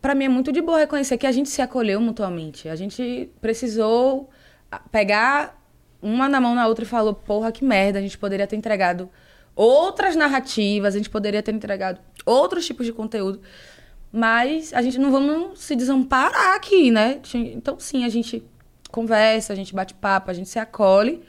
Pra 0.01 0.13
mim 0.13 0.25
é 0.25 0.29
muito 0.29 0.51
de 0.51 0.61
boa 0.61 0.79
reconhecer 0.79 1.17
que 1.17 1.25
a 1.25 1.31
gente 1.31 1.49
se 1.49 1.61
acolheu 1.61 2.01
mutuamente. 2.01 2.67
A 2.67 2.75
gente 2.75 3.29
precisou 3.39 4.29
ah, 4.69 4.81
pegar 4.91 5.61
uma 6.01 6.27
na 6.27 6.41
mão 6.41 6.55
na 6.55 6.67
outra 6.67 6.83
e 6.83 6.87
falou: 6.87 7.13
porra, 7.13 7.51
que 7.51 7.63
merda, 7.63 7.99
a 7.99 8.01
gente 8.01 8.17
poderia 8.17 8.45
ter 8.47 8.55
entregado 8.55 9.09
outras 9.55 10.15
narrativas, 10.15 10.95
a 10.95 10.97
gente 10.97 11.09
poderia 11.09 11.41
ter 11.41 11.53
entregado 11.53 11.99
outros 12.25 12.65
tipos 12.65 12.85
de 12.85 12.91
conteúdo. 12.91 13.41
Mas 14.11 14.73
a 14.73 14.81
gente 14.81 14.99
não 14.99 15.11
vamos 15.11 15.59
se 15.59 15.75
desamparar 15.75 16.55
aqui, 16.55 16.91
né? 16.91 17.19
Então, 17.33 17.79
sim, 17.79 18.05
a 18.05 18.09
gente 18.09 18.43
conversa, 18.93 19.51
a 19.51 19.55
gente 19.55 19.73
bate 19.73 19.95
papo, 19.95 20.29
a 20.29 20.33
gente 20.33 20.47
se 20.47 20.59
acolhe. 20.59 21.21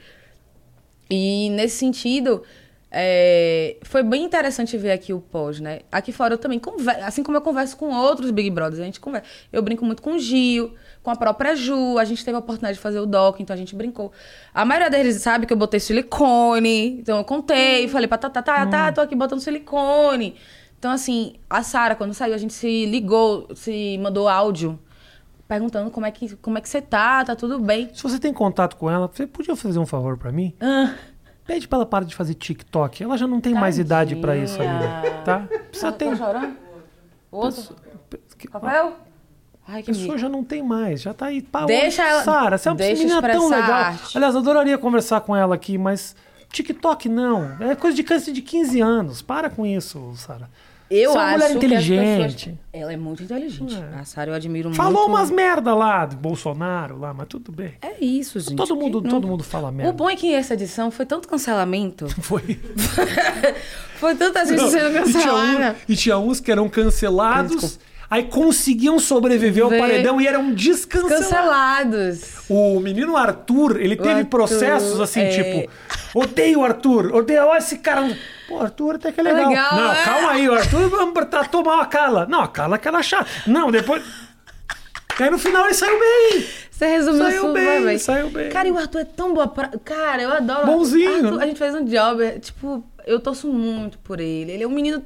E 1.09 1.49
nesse 1.49 1.77
sentido, 1.77 2.43
é, 2.91 3.77
foi 3.81 4.03
bem 4.03 4.23
interessante 4.23 4.77
ver 4.77 4.91
aqui 4.91 5.11
o 5.11 5.19
pós, 5.19 5.59
né? 5.59 5.79
Aqui 5.91 6.11
fora 6.11 6.35
eu 6.35 6.37
também 6.37 6.59
converso, 6.59 7.03
assim 7.03 7.23
como 7.23 7.35
eu 7.35 7.41
converso 7.41 7.75
com 7.75 7.89
outros 7.89 8.29
Big 8.29 8.51
Brothers, 8.51 8.79
a 8.79 8.85
gente 8.85 8.99
conversa. 8.99 9.27
Eu 9.51 9.63
brinco 9.63 9.83
muito 9.83 10.01
com 10.01 10.13
o 10.13 10.19
Gil, 10.19 10.75
com 11.01 11.09
a 11.09 11.15
própria 11.15 11.55
Ju, 11.55 11.97
a 11.97 12.05
gente 12.05 12.23
teve 12.23 12.35
a 12.35 12.39
oportunidade 12.39 12.75
de 12.75 12.81
fazer 12.81 12.99
o 12.99 13.05
doc, 13.07 13.39
então 13.39 13.53
a 13.53 13.57
gente 13.57 13.75
brincou. 13.75 14.11
A 14.53 14.63
maioria 14.63 14.89
deles 14.89 15.21
sabe 15.21 15.47
que 15.47 15.53
eu 15.53 15.57
botei 15.57 15.79
silicone, 15.79 16.99
então 16.99 17.17
eu 17.17 17.23
contei, 17.23 17.87
falei 17.87 18.07
pra 18.07 18.19
tá, 18.19 18.29
tá, 18.29 18.43
tá, 18.43 18.65
tá, 18.67 18.91
tô 18.91 19.01
aqui 19.01 19.15
botando 19.15 19.39
silicone. 19.39 20.35
Então, 20.77 20.91
assim, 20.91 21.33
a 21.49 21.63
Sara, 21.63 21.95
quando 21.95 22.13
saiu, 22.13 22.35
a 22.35 22.37
gente 22.37 22.53
se 22.53 22.85
ligou, 22.85 23.47
se 23.55 23.97
mandou 23.97 24.27
áudio 24.29 24.79
perguntando 25.47 25.91
como 25.91 26.05
é 26.05 26.11
que, 26.11 26.35
como 26.37 26.57
é 26.57 26.61
que 26.61 26.67
você 26.69 26.81
tá, 26.81 27.23
tá 27.23 27.35
tudo 27.35 27.59
bem. 27.59 27.89
Se 27.93 28.01
você 28.03 28.17
tem 28.19 28.33
contato 28.33 28.75
com 28.77 28.89
ela, 28.89 29.07
você 29.11 29.27
podia 29.27 29.55
fazer 29.55 29.79
um 29.79 29.85
favor 29.85 30.17
pra 30.17 30.31
mim? 30.31 30.53
Ah, 30.59 30.93
Pede 31.45 31.67
pra 31.67 31.77
ela 31.77 31.85
parar 31.85 32.05
de 32.05 32.15
fazer 32.15 32.33
TikTok. 32.33 33.03
Ela 33.03 33.17
já 33.17 33.27
não 33.27 33.39
tem 33.39 33.53
mais 33.53 33.77
idade 33.77 34.15
pra 34.15 34.35
isso 34.35 34.57
Tadinha. 34.57 35.21
tá? 35.23 35.39
Precisa 35.69 35.91
tá, 35.91 35.97
ter. 35.97 36.09
tá 36.09 36.15
chorando? 36.15 36.57
Outro? 37.31 37.75
A 38.51 38.53
Rafael? 38.57 38.93
Ai, 39.67 39.81
que 39.81 39.87
pessoa 39.87 40.05
mico. 40.07 40.17
já 40.17 40.29
não 40.29 40.43
tem 40.43 40.63
mais, 40.63 41.01
já 41.01 41.13
tá 41.13 41.27
aí. 41.27 41.41
Pá, 41.41 41.65
Deixa 41.65 42.03
ela- 42.03 42.23
Sara, 42.23 42.57
você 42.57 42.69
é 42.69 42.71
uma 42.71 42.77
menina 42.83 43.21
tão 43.21 43.45
a 43.51 43.55
legal. 43.55 43.71
arte. 43.73 44.17
Aliás, 44.17 44.33
eu 44.35 44.41
adoraria 44.41 44.77
conversar 44.77 45.21
com 45.21 45.35
ela 45.35 45.53
aqui, 45.55 45.77
mas 45.77 46.15
TikTok 46.51 47.09
não. 47.09 47.57
É 47.59 47.75
coisa 47.75 47.95
de 47.95 48.03
criança 48.03 48.31
de 48.31 48.41
15 48.41 48.79
anos. 48.81 49.21
Para 49.21 49.49
com 49.49 49.65
isso, 49.65 50.13
Sara. 50.15 50.49
Eu 50.89 51.11
Você 51.13 51.17
é 51.17 51.21
uma 51.21 51.27
acho 51.29 51.37
mulher 51.37 51.55
inteligente. 51.57 52.33
pessoas- 52.35 52.57
Ela 52.71 52.93
é 52.93 52.97
muito 52.97 53.23
inteligente. 53.23 53.75
É. 53.75 53.99
A 53.99 54.05
Sara 54.05 54.29
eu 54.29 54.35
admiro 54.35 54.69
muito. 54.69 54.77
Falou 54.77 55.07
umas 55.07 55.31
merda 55.31 55.73
lá 55.73 56.05
do 56.05 56.15
Bolsonaro 56.15 56.99
lá, 56.99 57.11
mas 57.13 57.27
tudo 57.27 57.51
bem. 57.51 57.73
É 57.81 58.03
isso, 58.03 58.39
gente. 58.39 58.55
todo 58.55 58.75
mundo, 58.75 59.01
Que 59.01 59.09
todo 59.09 59.23
não- 59.23 59.29
mundo 59.29 59.43
fala 59.43 59.69
O 59.69 59.71
merda. 59.71 59.91
bom 59.93 60.07
é 60.09 60.15
que 60.15 60.31
essa 60.33 60.53
edição 60.53 60.91
foi 60.91 61.05
tanto 61.07 61.27
cancelamento. 61.27 62.07
Foi. 62.21 62.41
foi 63.97 64.15
tanta 64.15 64.45
gente 64.45 64.59
sendo 64.69 64.89
e, 64.89 64.91
tinha 64.91 65.03
cancelada. 65.03 65.71
um- 65.71 65.75
e 65.91 65.95
tinha 65.95 66.17
uns 66.17 66.39
que 66.39 66.51
eram 66.51 66.69
cancelados, 66.69 67.51
Desculpa. 67.51 67.75
Aí 68.09 68.23
conseguiam 68.23 68.99
sobreviver 68.99 69.63
ao 69.63 69.69
Vê- 69.69 69.79
paredão 69.79 70.19
e 70.19 70.27
eram 70.27 70.51
descancelados. 70.51 71.25
Cancelados. 71.27 72.21
O 72.49 72.79
menino 72.79 73.15
Arthur, 73.17 73.79
ele 73.81 73.95
teve 73.95 74.09
Arthur, 74.09 74.25
processos 74.29 74.99
assim, 74.99 75.21
é. 75.21 75.29
tipo, 75.29 75.71
odeio 76.13 76.59
o 76.59 76.63
Arthur, 76.63 77.13
odeio 77.13 77.45
olha 77.45 77.57
esse 77.57 77.77
cara. 77.79 78.15
Pô, 78.47 78.59
Arthur 78.59 78.95
até 78.95 79.11
que 79.11 79.19
é 79.19 79.23
legal. 79.23 79.49
legal, 79.49 79.75
não, 79.75 79.87
né? 79.87 80.03
calma 80.03 80.31
aí, 80.31 80.47
o 80.47 80.53
Arthur 80.53 81.25
tratou 81.25 81.63
mal 81.63 81.79
a 81.81 81.85
Carla. 81.85 82.25
Não, 82.27 82.41
a 82.41 82.47
Carla 82.47 82.75
é 82.75 82.77
aquela 82.77 83.01
chata. 83.01 83.27
Não, 83.47 83.71
depois. 83.71 84.03
Aí 85.17 85.29
no 85.29 85.39
final 85.39 85.65
ele 85.65 85.73
saiu 85.73 85.97
bem. 85.99 86.45
Você 86.69 86.87
resumiu 86.87 87.23
Saiu 87.23 87.53
bem, 87.53 87.85
bem, 87.85 87.97
saiu 87.97 88.29
bem. 88.29 88.49
Cara, 88.49 88.67
e 88.67 88.71
o 88.71 88.77
Arthur 88.77 88.99
é 88.99 89.05
tão 89.05 89.33
boa 89.33 89.47
pra... 89.47 89.69
Cara, 89.83 90.21
eu 90.21 90.29
adoro. 90.29 90.63
o 90.63 90.65
Bonzinho. 90.65 91.25
Arthur. 91.27 91.41
A 91.41 91.45
gente 91.47 91.57
fez 91.57 91.73
um 91.73 91.85
job, 91.85 92.21
é, 92.21 92.37
tipo, 92.37 92.83
eu 93.07 93.17
torço 93.21 93.47
muito 93.47 93.97
por 93.99 94.19
ele. 94.19 94.51
Ele 94.51 94.63
é 94.63 94.67
um 94.67 94.71
menino. 94.71 95.01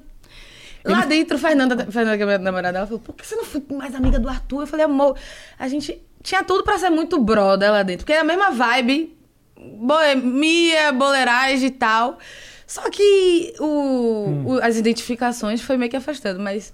Lá 0.83 1.05
dentro, 1.05 1.37
Fernanda, 1.37 1.85
Fernanda, 1.91 2.15
que 2.17 2.23
é 2.23 2.25
minha 2.25 2.37
namorada, 2.37 2.77
ela 2.77 2.87
falou: 2.87 2.99
por 3.01 3.13
que 3.15 3.25
você 3.25 3.35
não 3.35 3.43
foi 3.45 3.61
mais 3.71 3.93
amiga 3.95 4.17
do 4.19 4.29
Arthur? 4.29 4.61
Eu 4.61 4.67
falei, 4.67 4.85
amor, 4.85 5.17
a 5.57 5.67
gente 5.67 6.01
tinha 6.23 6.43
tudo 6.43 6.63
pra 6.63 6.77
ser 6.77 6.89
muito 6.89 7.19
brother 7.21 7.71
lá 7.71 7.83
dentro, 7.83 8.05
porque 8.05 8.13
é 8.13 8.19
a 8.19 8.23
mesma 8.23 8.51
vibe, 8.51 9.15
boemia, 9.57 10.91
boleiragem 10.93 11.67
e 11.67 11.71
tal. 11.71 12.17
Só 12.65 12.89
que 12.89 13.53
o, 13.59 13.65
Hum. 13.65 14.43
o- 14.45 14.59
as 14.63 14.77
identificações 14.77 15.61
foi 15.61 15.75
meio 15.75 15.89
que 15.89 15.97
afastando, 15.97 16.39
mas 16.39 16.73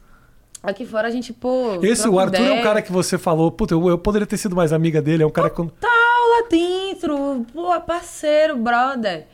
aqui 0.61 0.85
fora 0.85 1.07
a 1.07 1.11
gente, 1.11 1.31
pô. 1.31 1.79
Esse, 1.81 2.07
o 2.07 2.19
Arthur 2.19 2.35
é 2.41 2.45
ideia. 2.45 2.59
um 2.59 2.63
cara 2.63 2.81
que 2.81 2.91
você 2.91 3.17
falou, 3.17 3.49
puta, 3.51 3.73
eu, 3.73 3.89
eu 3.89 3.97
poderia 3.97 4.27
ter 4.27 4.37
sido 4.37 4.55
mais 4.55 4.73
amiga 4.73 5.01
dele, 5.01 5.23
é 5.23 5.25
um 5.25 5.31
cara 5.31 5.49
que. 5.49 5.59
eu- 5.59 5.71
tal 5.79 5.89
lá 5.91 6.47
dentro, 6.49 7.45
pô, 7.53 7.79
parceiro, 7.81 8.57
brother. 8.57 9.25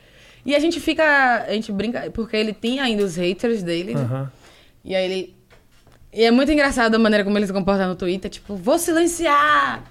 E 0.46 0.54
a 0.54 0.58
gente 0.58 0.80
fica, 0.80 1.44
a 1.48 1.52
gente 1.52 1.70
brinca, 1.72 2.10
porque 2.12 2.36
ele 2.36 2.52
tem 2.52 2.80
ainda 2.80 3.04
os 3.04 3.16
haters 3.16 3.62
dele, 3.62 3.94
né? 3.94 4.26
E 4.84 4.94
aí 4.94 5.04
ele. 5.04 5.36
E 6.14 6.24
é 6.24 6.30
muito 6.30 6.52
engraçado 6.52 6.94
a 6.94 6.98
maneira 6.98 7.24
como 7.24 7.38
ele 7.38 7.46
se 7.46 7.52
comporta 7.54 7.86
no 7.86 7.94
Twitter, 7.94 8.30
tipo, 8.30 8.54
vou 8.54 8.78
silenciar! 8.78 9.82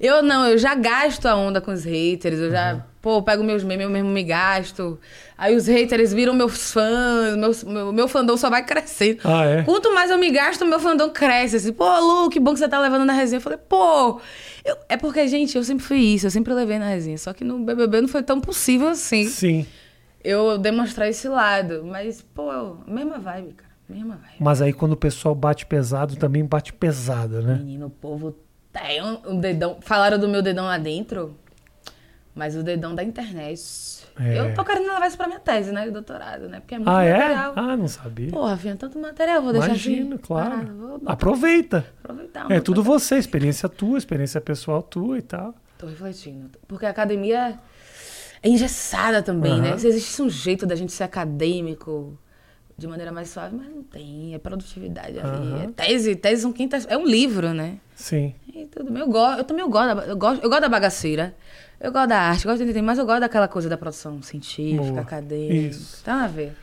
Eu 0.00 0.22
não, 0.24 0.44
eu 0.46 0.58
já 0.58 0.74
gasto 0.74 1.26
a 1.26 1.36
onda 1.36 1.60
com 1.60 1.70
os 1.70 1.84
haters, 1.84 2.36
eu 2.40 2.50
já, 2.50 2.84
pô, 3.00 3.22
pego 3.22 3.44
meus 3.44 3.62
memes, 3.62 3.84
eu 3.84 3.90
mesmo 3.90 4.08
me 4.08 4.24
gasto. 4.24 4.98
Aí 5.36 5.54
os 5.54 5.68
haters 5.68 6.12
viram 6.12 6.34
meus 6.34 6.72
fãs, 6.72 7.36
meus, 7.36 7.62
meu, 7.62 7.92
meu 7.92 8.08
fandom 8.08 8.36
só 8.36 8.50
vai 8.50 8.64
crescendo. 8.64 9.20
Ah, 9.22 9.44
é? 9.44 9.62
Quanto 9.62 9.94
mais 9.94 10.10
eu 10.10 10.18
me 10.18 10.32
gasto, 10.32 10.66
meu 10.66 10.80
fandom 10.80 11.10
cresce. 11.10 11.54
Assim, 11.56 11.72
pô, 11.72 11.84
Lu, 12.00 12.28
que 12.28 12.40
bom 12.40 12.52
que 12.54 12.58
você 12.58 12.68
tá 12.68 12.80
levando 12.80 13.04
na 13.04 13.12
resenha. 13.12 13.36
Eu 13.38 13.42
falei, 13.42 13.58
pô. 13.68 14.20
eu- 14.64 14.76
é 14.88 14.96
porque, 14.96 15.28
gente, 15.28 15.56
eu 15.56 15.62
sempre 15.62 15.84
fui 15.84 15.98
isso, 15.98 16.26
eu 16.26 16.30
sempre 16.32 16.52
levei 16.54 16.80
na 16.80 16.88
resenha. 16.88 17.18
Só 17.18 17.32
que 17.32 17.44
no 17.44 17.56
BBB 17.60 18.00
não 18.00 18.08
foi 18.08 18.24
tão 18.24 18.40
possível 18.40 18.88
assim 18.88 19.28
Sim. 19.28 19.64
eu 20.24 20.58
demonstrar 20.58 21.08
esse 21.08 21.28
lado. 21.28 21.84
Mas, 21.86 22.20
pô, 22.34 22.78
mesma 22.84 23.16
vibe, 23.20 23.52
cara. 23.52 23.67
Mesma 23.88 24.16
vibe. 24.16 24.34
Mas 24.40 24.60
aí 24.60 24.72
quando 24.72 24.92
o 24.92 24.96
pessoal 24.96 25.34
bate 25.34 25.64
pesado, 25.66 26.16
também 26.16 26.44
bate 26.44 26.72
pesado, 26.72 27.40
né? 27.42 27.54
Menino, 27.54 27.86
o 27.86 27.90
povo 27.90 28.36
tem 28.72 29.02
um, 29.02 29.32
um 29.32 29.40
dedão. 29.40 29.78
Falaram 29.80 30.18
do 30.18 30.28
meu 30.28 30.42
dedão 30.42 30.66
lá 30.66 30.76
dentro, 30.76 31.34
mas 32.34 32.54
o 32.54 32.62
dedão 32.62 32.94
da 32.94 33.02
internet. 33.02 34.06
É. 34.20 34.38
Eu 34.38 34.54
tô 34.54 34.64
querendo 34.64 34.86
levar 34.92 35.06
isso 35.06 35.16
pra 35.16 35.26
minha 35.26 35.40
tese, 35.40 35.72
né? 35.72 35.88
Doutorado, 35.90 36.48
né? 36.48 36.60
Porque 36.60 36.74
é 36.74 36.78
muito 36.78 36.90
Ah, 36.90 37.02
é? 37.04 37.18
material. 37.18 37.52
Ah, 37.56 37.76
não 37.76 37.88
sabia. 37.88 38.30
Porra, 38.30 38.56
filha, 38.56 38.76
tanto 38.76 38.98
material, 38.98 39.42
vou 39.42 39.52
deixar 39.52 39.68
Imagino, 39.68 40.14
assim. 40.16 40.22
claro. 40.24 40.50
parado. 40.50 41.02
Aproveita. 41.06 41.86
aproveitar. 42.02 42.50
É 42.50 42.60
tudo 42.60 42.82
coisa. 42.84 42.98
você, 43.00 43.16
experiência 43.16 43.68
tua, 43.68 43.96
experiência 43.96 44.40
pessoal 44.40 44.82
tua 44.82 45.18
e 45.18 45.22
tal. 45.22 45.54
Tô 45.78 45.86
refletindo. 45.86 46.50
Porque 46.66 46.84
a 46.84 46.90
academia 46.90 47.58
é 48.42 48.48
engessada 48.48 49.22
também, 49.22 49.60
né? 49.60 49.70
Aham. 49.70 49.78
Se 49.78 49.86
existe 49.86 50.20
um 50.20 50.28
jeito 50.28 50.66
da 50.66 50.74
gente 50.74 50.92
ser 50.92 51.04
acadêmico 51.04 52.18
de 52.78 52.86
maneira 52.86 53.10
mais 53.10 53.28
suave, 53.28 53.56
mas 53.56 53.68
não 53.68 53.82
tem. 53.82 54.34
É 54.34 54.38
produtividade 54.38 55.18
ali. 55.18 55.48
Aham. 55.48 55.62
É 55.64 55.66
tese, 55.66 56.14
tese 56.14 56.42
são 56.42 56.52
quintas. 56.52 56.86
É 56.88 56.96
um 56.96 57.04
livro, 57.04 57.52
né? 57.52 57.78
Sim. 57.96 58.32
E 58.54 58.66
tudo 58.66 58.92
bem. 58.92 59.02
Eu, 59.02 59.08
gosto, 59.08 59.38
eu 59.38 59.44
também 59.44 59.64
eu 59.64 59.68
gosto, 59.68 59.96
da, 59.96 60.06
eu, 60.06 60.16
gosto, 60.16 60.42
eu 60.44 60.48
gosto 60.48 60.62
da 60.62 60.68
bagaceira. 60.68 61.34
Eu 61.80 61.90
gosto 61.90 62.08
da 62.08 62.20
arte, 62.20 62.44
eu 62.44 62.50
gosto 62.50 62.58
de 62.58 62.70
entender, 62.70 62.82
mas 62.82 62.98
eu 62.98 63.04
gosto 63.04 63.20
daquela 63.20 63.48
coisa 63.48 63.68
da 63.68 63.76
produção 63.76 64.22
científica, 64.22 64.84
Boa. 64.84 65.00
acadêmica. 65.00 65.54
Isso. 65.54 66.04
Tá 66.04 66.24
a 66.24 66.26
ver. 66.28 66.56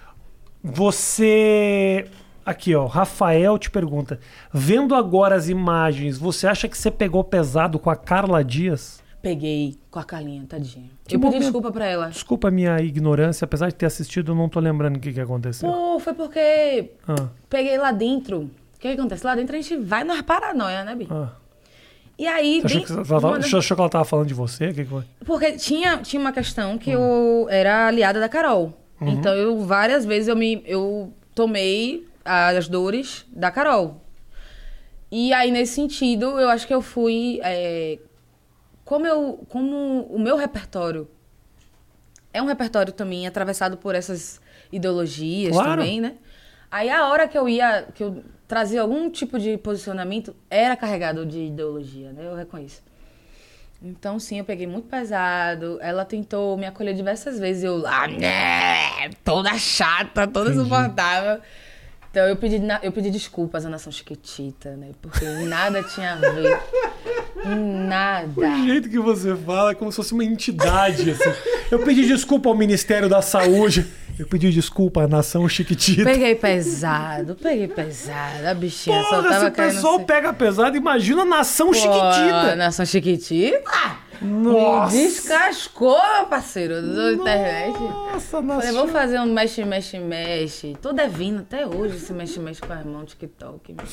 Você. 0.64 2.06
Aqui, 2.46 2.74
ó. 2.76 2.86
Rafael 2.86 3.58
te 3.58 3.70
pergunta: 3.70 4.18
vendo 4.54 4.96
agora 4.96 5.36
as 5.36 5.50
imagens, 5.50 6.18
você 6.18 6.48
acha 6.48 6.70
que 6.70 6.78
você 6.78 6.90
pegou 6.90 7.26
pesado 7.26 7.78
com 7.78 7.90
a 7.90 7.96
Carla 7.96 8.42
Dias? 8.42 9.04
Peguei 9.26 9.80
com 9.90 9.98
a 9.98 10.04
Carlinha, 10.04 10.46
tadinha. 10.48 10.88
Que 11.08 11.16
eu 11.16 11.20
pedi 11.20 11.40
desculpa 11.40 11.72
pra 11.72 11.84
ela. 11.88 12.10
Desculpa 12.10 12.50
a 12.50 12.52
minha 12.52 12.80
ignorância, 12.80 13.44
apesar 13.44 13.70
de 13.70 13.74
ter 13.74 13.88
assistido, 13.88 14.34
eu 14.34 14.36
não 14.36 14.48
tô 14.48 14.60
lembrando 14.60 14.98
o 14.98 15.00
que, 15.00 15.12
que 15.12 15.20
aconteceu. 15.20 15.68
Pô, 15.68 16.00
foi 16.00 16.14
porque 16.14 16.92
Ah, 17.08 17.30
peguei 17.50 17.76
lá 17.76 17.92
dentro. 17.92 18.42
O 18.42 18.50
que, 18.80 18.88
que 18.88 19.00
acontece? 19.00 19.26
Lá 19.26 19.34
dentro 19.34 19.56
a 19.56 19.60
gente 19.60 19.78
vai 19.78 20.04
nas 20.04 20.22
paranoia, 20.22 20.84
né, 20.84 20.94
Bi? 20.94 21.08
ah. 21.10 21.32
E 22.20 22.28
aí, 22.28 22.62
Você 22.62 22.68
achou, 22.68 22.84
que, 22.86 22.92
ela 22.94 23.04
tava, 23.20 23.40
das- 23.40 23.52
achou 23.56 23.76
que 23.76 23.82
ela 23.82 23.90
tava 23.90 24.06
falando 24.06 24.28
de 24.28 24.36
você? 24.36 24.68
O 24.68 24.74
que 24.76 24.84
que 24.84 24.90
foi? 24.92 25.04
Porque 25.26 25.54
tinha, 25.54 25.98
tinha 25.98 26.20
uma 26.20 26.32
questão 26.32 26.78
que 26.78 26.92
eu 26.92 27.48
era 27.50 27.88
aliada 27.88 28.20
da 28.20 28.30
Carol. 28.30 28.80
Então, 29.02 29.34
eu 29.34 29.60
várias 29.62 30.06
vezes 30.06 30.28
eu 30.28 30.36
me 30.36 30.62
eu 30.68 31.12
tomei 31.34 32.08
as 32.24 32.68
dores 32.70 33.26
da 33.36 33.50
Carol. 33.50 34.02
E 35.12 35.34
aí, 35.34 35.50
nesse 35.50 35.74
sentido, 35.74 36.40
eu 36.40 36.48
acho 36.48 36.68
que 36.68 36.74
eu 36.76 36.82
fui. 36.84 37.40
é, 37.44 37.98
como, 38.86 39.06
eu, 39.06 39.46
como 39.50 40.04
o 40.04 40.18
meu 40.20 40.38
repertório 40.38 41.10
é 42.32 42.42
um 42.42 42.46
repertório 42.46 42.94
também 42.94 43.26
atravessado 43.26 43.78
por 43.78 43.96
essas 43.96 44.40
ideologias 44.72 45.54
Claro. 45.54 45.82
também, 45.82 46.00
né? 46.02 46.16
Aí 46.70 46.90
a 46.90 47.08
hora 47.08 47.28
que 47.28 47.38
eu 47.38 47.48
ia, 47.48 47.88
que 47.96 48.04
eu 48.04 48.24
trazia 48.48 48.82
algum 48.82 49.10
tipo 49.10 49.40
de 49.40 49.58
posicionamento, 49.58 50.36
era 50.50 50.76
carregado 50.76 51.26
de 51.26 51.46
ideologia, 51.46 52.12
né? 52.12 52.26
Eu 52.28 52.36
reconheço. 52.36 52.84
Então, 53.82 54.20
sim, 54.20 54.40
eu 54.40 54.46
peguei 54.46 54.68
muito 54.68 54.88
pesado. 54.88 55.78
Ela 55.82 56.04
tentou 56.06 56.58
me 56.58 56.66
acolher 56.66 56.94
diversas 56.94 57.40
vezes. 57.40 57.64
Eu 57.64 57.78
lá, 57.78 58.08
né, 58.08 59.10
toda 59.24 59.58
chata, 59.58 60.28
toda 60.28 60.52
insuportável. 60.52 61.40
Então, 62.10 62.28
eu 62.28 62.36
pedi, 62.36 62.62
eu 62.82 62.92
pedi 62.92 63.12
desculpas 63.12 63.66
à 63.66 63.70
nação 63.70 63.92
Chiquitita, 63.92 64.76
né? 64.76 64.92
Porque 65.02 65.26
nada 65.26 65.84
tinha 65.84 66.14
a 66.14 66.16
ver. 66.16 66.60
Nada. 67.46 68.30
O 68.42 68.66
jeito 68.66 68.90
que 68.90 69.00
você 69.00 69.36
fala 69.36 69.72
é 69.72 69.76
como 69.76 69.92
se 69.92 69.96
fosse 69.98 70.14
uma 70.14 70.24
entidade, 70.24 71.12
assim. 71.12 71.32
Eu 71.72 71.80
pedi 71.80 72.06
desculpa 72.08 72.50
ao 72.50 72.56
Ministério 72.56 73.08
da 73.10 73.22
Saúde. 73.22 73.86
Eu 74.18 74.26
pedi 74.26 74.50
desculpa 74.50 75.02
à 75.04 75.08
nação 75.10 75.48
Chiquitita. 75.50 76.04
Peguei 76.06 76.36
pesado, 76.36 77.36
peguei 77.36 77.68
pesado. 77.68 78.48
A 78.48 78.54
bichinha 78.54 79.04
só 79.04 79.10
Porra, 79.10 79.24
se 79.24 79.30
tava 79.30 79.48
o 79.48 79.52
caindo. 79.52 79.74
pessoal 79.74 79.96
assim. 79.98 80.06
pega 80.06 80.34
pesado, 80.34 80.78
imagina 80.78 81.24
a 81.24 81.26
nação 81.26 81.68
Pô, 81.68 81.74
Chiquitita. 81.74 82.56
Nação 82.56 82.86
Chiquitita? 82.86 83.62
Nossa. 84.22 84.96
Me 84.96 85.04
descascou, 85.04 86.02
meu 86.16 86.26
parceiro, 86.28 86.82
da 86.82 87.12
internet. 87.12 87.78
Nossa, 87.78 88.42
Falei, 88.42 88.48
nação. 88.56 88.74
vou 88.76 88.88
fazer 88.88 89.20
um 89.20 89.26
mexe, 89.26 89.66
mexe, 89.66 90.00
mexe. 90.00 90.78
Tô 90.82 90.94
devendo 90.94 91.40
até 91.42 91.68
hoje 91.68 91.98
esse 91.98 92.14
mexe, 92.14 92.40
mexe 92.40 92.62
com 92.62 92.72
a 92.72 92.78
irmã 92.78 93.00
no 93.00 93.06
TikTok. 93.06 93.74
meu. 93.74 93.86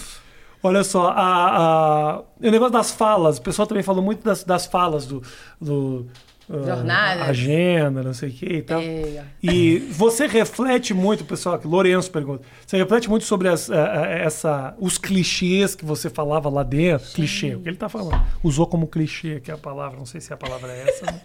Olha 0.63 0.85
só, 0.85 1.09
a, 1.09 1.17
a- 2.17 2.21
o 2.41 2.51
negócio 2.51 2.73
das 2.73 2.91
falas, 2.93 3.39
o 3.39 3.43
pessoal 3.43 3.67
também 3.67 3.83
falou 3.83 4.03
muito 4.03 4.23
das, 4.25 4.45
das 4.45 4.67
falas 4.67 5.07
do. 5.07 5.23
do 5.61 6.07
ah, 6.51 6.67
Jornadas. 6.67 7.29
agenda, 7.29 8.03
não 8.03 8.13
sei 8.13 8.29
o 8.29 8.33
que 8.33 8.47
e 8.47 8.63
tal. 8.63 8.81
É. 8.81 9.25
E 9.43 9.79
você 9.91 10.27
reflete 10.27 10.93
muito, 10.93 11.25
pessoal, 11.25 11.59
que 11.59 11.67
Lourenço 11.67 12.11
pergunta, 12.11 12.45
você 12.67 12.77
reflete 12.77 13.09
muito 13.09 13.25
sobre 13.25 13.49
as, 13.49 13.71
ah, 13.71 14.03
ah, 14.03 14.07
essa, 14.07 14.75
os 14.79 14.99
clichês 14.99 15.75
que 15.75 15.85
você 15.85 16.11
falava 16.11 16.49
lá 16.51 16.63
dentro. 16.63 17.11
Clichê, 17.13 17.55
o 17.55 17.61
que 17.61 17.69
ele 17.69 17.77
tá 17.77 17.89
falando? 17.89 18.21
Usou 18.43 18.67
como 18.67 18.87
clichê, 18.87 19.41
que 19.41 19.51
é 19.51 19.55
a 19.55 19.59
palavra, 19.59 19.99
não 19.99 20.05
sei 20.07 20.21
se 20.21 20.33
a 20.33 20.37
palavra 20.37 20.71
é 20.73 20.89
essa. 20.89 21.07
né? 21.07 21.21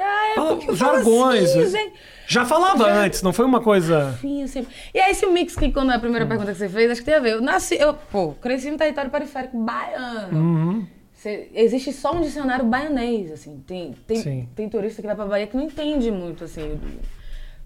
Ah, 0.00 0.30
é 0.30 0.34
Fala- 0.36 0.74
jargões. 0.76 1.50
assim, 1.50 1.70
gente. 1.70 1.94
Já 2.26 2.44
falava 2.44 2.86
antes, 2.86 3.22
não 3.22 3.32
foi 3.32 3.44
uma 3.44 3.60
coisa. 3.60 4.10
Enfim, 4.18 4.42
assim. 4.44 4.66
E 4.94 4.98
é 4.98 5.10
esse 5.10 5.26
mix 5.26 5.56
que, 5.56 5.72
quando 5.72 5.90
é 5.92 5.96
a 5.96 5.98
primeira 5.98 6.26
pergunta 6.26 6.52
que 6.52 6.58
você 6.58 6.68
fez, 6.68 6.90
acho 6.90 7.00
que 7.00 7.06
tem 7.06 7.14
a 7.14 7.20
ver. 7.20 7.32
Eu 7.32 7.40
nasci, 7.40 7.74
eu, 7.76 7.94
pô, 7.94 8.32
cresci 8.34 8.70
no 8.70 8.76
território 8.76 9.10
periférico 9.10 9.58
baiano. 9.58 10.38
Uhum. 10.38 10.86
Cê- 11.14 11.48
existe 11.52 11.92
só 11.92 12.14
um 12.14 12.20
dicionário 12.20 12.64
baianês, 12.64 13.32
assim. 13.32 13.62
Tem, 13.66 13.92
Sim. 14.08 14.22
tem, 14.22 14.48
tem 14.54 14.68
turista 14.68 15.00
que 15.02 15.06
vai 15.06 15.16
pra 15.16 15.26
Bahia 15.26 15.46
que 15.48 15.56
não 15.56 15.64
entende 15.64 16.10
muito, 16.12 16.44
assim. 16.44 16.78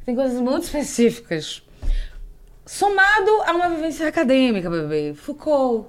Tem 0.06 0.14
coisas 0.14 0.40
muito 0.40 0.62
específicas. 0.64 1.62
Somado 2.64 3.30
a 3.44 3.52
uma 3.52 3.68
vivência 3.68 4.06
acadêmica, 4.08 4.70
bebê. 4.70 5.12
Foucault, 5.14 5.88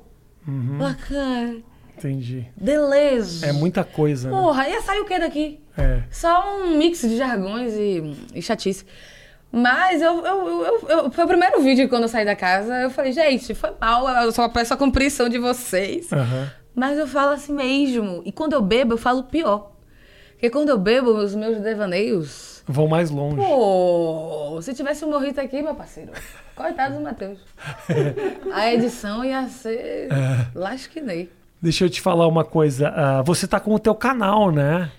Lacan, 0.79 1.61
Entendi. 1.97 2.47
Deleuze. 2.55 3.45
É 3.45 3.51
muita 3.51 3.83
coisa, 3.83 4.29
né? 4.29 4.37
Porra, 4.37 4.67
ia 4.69 4.81
sair 4.81 4.99
o 4.99 5.05
que 5.05 5.19
daqui? 5.19 5.59
É. 5.77 6.01
Só 6.11 6.57
um 6.57 6.77
mix 6.77 7.01
de 7.01 7.17
jargões 7.17 7.73
e, 7.73 8.15
e 8.35 8.41
chatice. 8.41 8.85
Mas 9.51 10.01
eu, 10.01 10.25
eu, 10.25 10.47
eu, 10.65 10.89
eu- 10.89 11.11
foi 11.11 11.23
o 11.23 11.27
primeiro 11.27 11.61
vídeo 11.61 11.87
quando 11.87 12.03
eu 12.03 12.07
saí 12.09 12.25
da 12.25 12.35
casa, 12.35 12.73
eu 12.81 12.89
falei, 12.89 13.11
gente, 13.11 13.53
foi 13.53 13.71
mal, 13.79 14.07
eu 14.23 14.31
só 14.31 14.49
peço 14.49 14.73
a 14.73 14.77
compreensão 14.77 15.29
de 15.29 15.37
vocês. 15.37 16.11
Aham. 16.11 16.51
Mas 16.75 16.97
eu 16.97 17.05
falo 17.07 17.31
assim 17.33 17.53
mesmo. 17.53 18.23
E 18.25 18.31
quando 18.31 18.53
eu 18.53 18.61
bebo, 18.61 18.93
eu 18.93 18.97
falo 18.97 19.23
pior. 19.23 19.71
Porque 20.31 20.49
quando 20.49 20.69
eu 20.69 20.77
bebo, 20.79 21.11
os 21.11 21.35
meus 21.35 21.59
devaneios. 21.61 22.63
Vão 22.67 22.87
mais 22.87 23.11
longe. 23.11 23.35
Pô, 23.37 24.59
se 24.61 24.73
tivesse 24.73 25.05
um 25.05 25.09
morrito 25.11 25.39
aqui, 25.39 25.61
meu 25.61 25.75
parceiro. 25.75 26.11
Coitado 26.55 26.95
do 26.95 27.01
Matheus. 27.01 27.39
A 28.51 28.73
edição 28.73 29.23
ia 29.23 29.47
ser. 29.47 30.09
Lasquinei. 30.55 31.29
Deixa 31.63 31.85
eu 31.85 31.89
te 31.89 32.01
falar 32.01 32.27
uma 32.27 32.43
coisa. 32.43 32.89
ah, 32.89 33.21
você 33.21 33.47
tá 33.47 33.57
com 33.59 33.73
o 33.73 33.79
teu 33.79 33.95
canal, 33.95 34.51
né? 34.51 34.91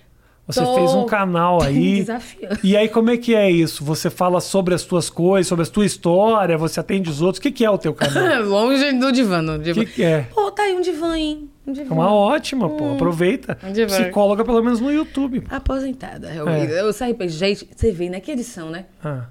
Você 0.47 0.61
Tô. 0.63 0.75
fez 0.75 0.93
um 0.93 1.05
canal 1.05 1.61
aí. 1.61 1.97
Desafiando. 2.01 2.59
E 2.63 2.75
aí, 2.77 2.87
como 2.89 3.09
é 3.11 3.17
que 3.17 3.33
é 3.35 3.49
isso? 3.49 3.83
Você 3.83 4.09
fala 4.11 4.39
sobre 4.41 4.73
as 4.75 4.83
tuas 4.83 5.09
coisas, 5.09 5.47
sobre 5.47 5.63
a 5.63 5.67
tua 5.67 5.85
história, 5.85 6.55
você 6.57 6.79
atende 6.79 7.09
os 7.09 7.21
outros. 7.21 7.39
O 7.39 7.41
que, 7.41 7.51
que 7.51 7.65
é 7.65 7.69
o 7.69 7.77
teu 7.77 7.93
canal? 7.95 8.41
Longe 8.45 8.91
do 8.93 9.11
divã, 9.11 9.41
O 9.55 9.57
divã. 9.59 9.83
que, 9.85 9.91
que 9.91 10.03
é? 10.03 10.21
Pô, 10.33 10.51
tá 10.51 10.63
aí 10.63 10.75
um 10.75 10.81
divã, 10.81 11.15
hein? 11.17 11.49
Onde 11.67 11.81
É 11.81 11.83
uma 11.85 12.11
ótima, 12.13 12.67
pô. 12.69 12.93
Aproveita. 12.93 13.57
Onde 13.63 13.85
vai? 13.87 14.01
Psicóloga, 14.03 14.43
pelo 14.45 14.61
menos 14.63 14.79
no 14.79 14.91
YouTube. 14.91 15.43
Aposentada, 15.49 16.31
eu, 16.33 16.47
É. 16.49 16.79
eu 16.81 16.91
saí 16.93 17.13
pra 17.15 17.25
gente, 17.27 17.67
você 17.75 17.91
vê, 17.91 18.09
né? 18.09 18.19
Que 18.19 18.31
edição, 18.31 18.69
né? 18.69 18.85
Ah. 19.03 19.25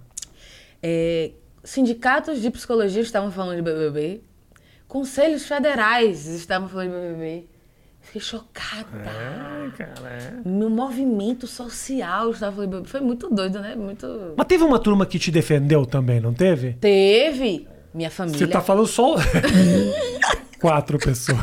É, 0.82 1.30
sindicatos 1.62 2.40
de 2.42 2.50
psicologia 2.50 3.02
estavam 3.02 3.30
falando 3.30 3.56
de 3.56 3.62
BBB. 3.62 4.20
Conselhos 4.94 5.44
federais 5.44 6.24
estavam 6.26 6.68
falando 6.68 6.92
de 6.92 6.96
BBB. 7.00 7.46
Fiquei 8.00 8.20
chocada. 8.20 8.86
É, 8.96 9.70
cara, 9.76 10.08
é. 10.08 10.48
Meu 10.48 10.70
movimento 10.70 11.48
social 11.48 12.30
estava 12.30 12.54
falando. 12.54 12.84
Foi 12.86 13.00
muito 13.00 13.28
doido, 13.28 13.58
né? 13.58 13.74
Muito. 13.74 14.34
Mas 14.36 14.46
teve 14.46 14.62
uma 14.62 14.78
turma 14.78 15.04
que 15.04 15.18
te 15.18 15.32
defendeu 15.32 15.84
também, 15.84 16.20
não 16.20 16.32
teve? 16.32 16.74
Teve 16.74 17.66
minha 17.92 18.08
família. 18.08 18.38
Você 18.38 18.46
tá 18.46 18.60
falando 18.60 18.86
só. 18.86 19.16
Quatro 20.62 20.96
pessoas. 20.96 21.40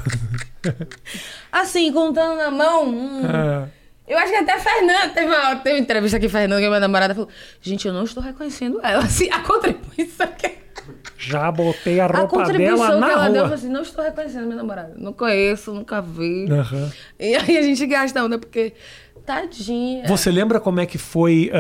Assim, 1.52 1.92
contando 1.92 2.38
na 2.38 2.52
mão. 2.52 2.88
hum, 2.88 3.22
É. 3.26 3.68
Eu 4.08 4.18
acho 4.18 4.32
que 4.32 4.38
até 4.38 4.54
a 4.54 4.60
Fernanda. 4.60 5.10
Teve 5.10 5.26
uma, 5.28 5.56
teve 5.58 5.76
uma 5.76 5.82
entrevista 5.82 6.16
aqui, 6.16 6.30
Fernanda, 6.30 6.62
que 6.62 6.68
minha 6.70 6.80
namorada 6.80 7.14
falou: 7.14 7.30
Gente, 7.62 7.86
eu 7.86 7.94
não 7.94 8.06
estou 8.06 8.24
reconhecendo 8.24 8.80
ela. 8.82 9.04
Assim, 9.04 9.30
a 9.30 9.40
contribuição 9.40 10.28
que. 10.38 10.61
Já 11.24 11.52
botei 11.52 12.00
a 12.00 12.06
A 12.06 12.08
roupa 12.08 12.28
contribuição 12.28 12.78
dela 12.78 12.94
que 12.96 13.00
na 13.00 13.12
ela 13.12 13.24
deu, 13.30 13.36
eu 13.36 13.42
rua. 13.42 13.44
falei 13.44 13.54
assim: 13.56 13.70
Não 13.70 13.82
estou 13.84 14.04
reconhecendo 14.04 14.44
minha 14.46 14.56
namorada. 14.58 14.94
Não 14.98 15.14
conheço, 15.14 15.74
nunca 15.74 16.02
vi. 16.02 16.48
Aham. 16.52 16.92
E 17.20 17.36
aí 17.36 17.58
a 17.58 17.62
gente 17.62 17.86
gasta 17.86 18.24
onda, 18.24 18.38
porque. 18.40 18.74
Tadinha. 19.26 20.08
Você 20.08 20.32
lembra 20.32 20.60
como 20.60 20.80
é 20.80 20.86
que 20.86 20.98
foi. 20.98 21.52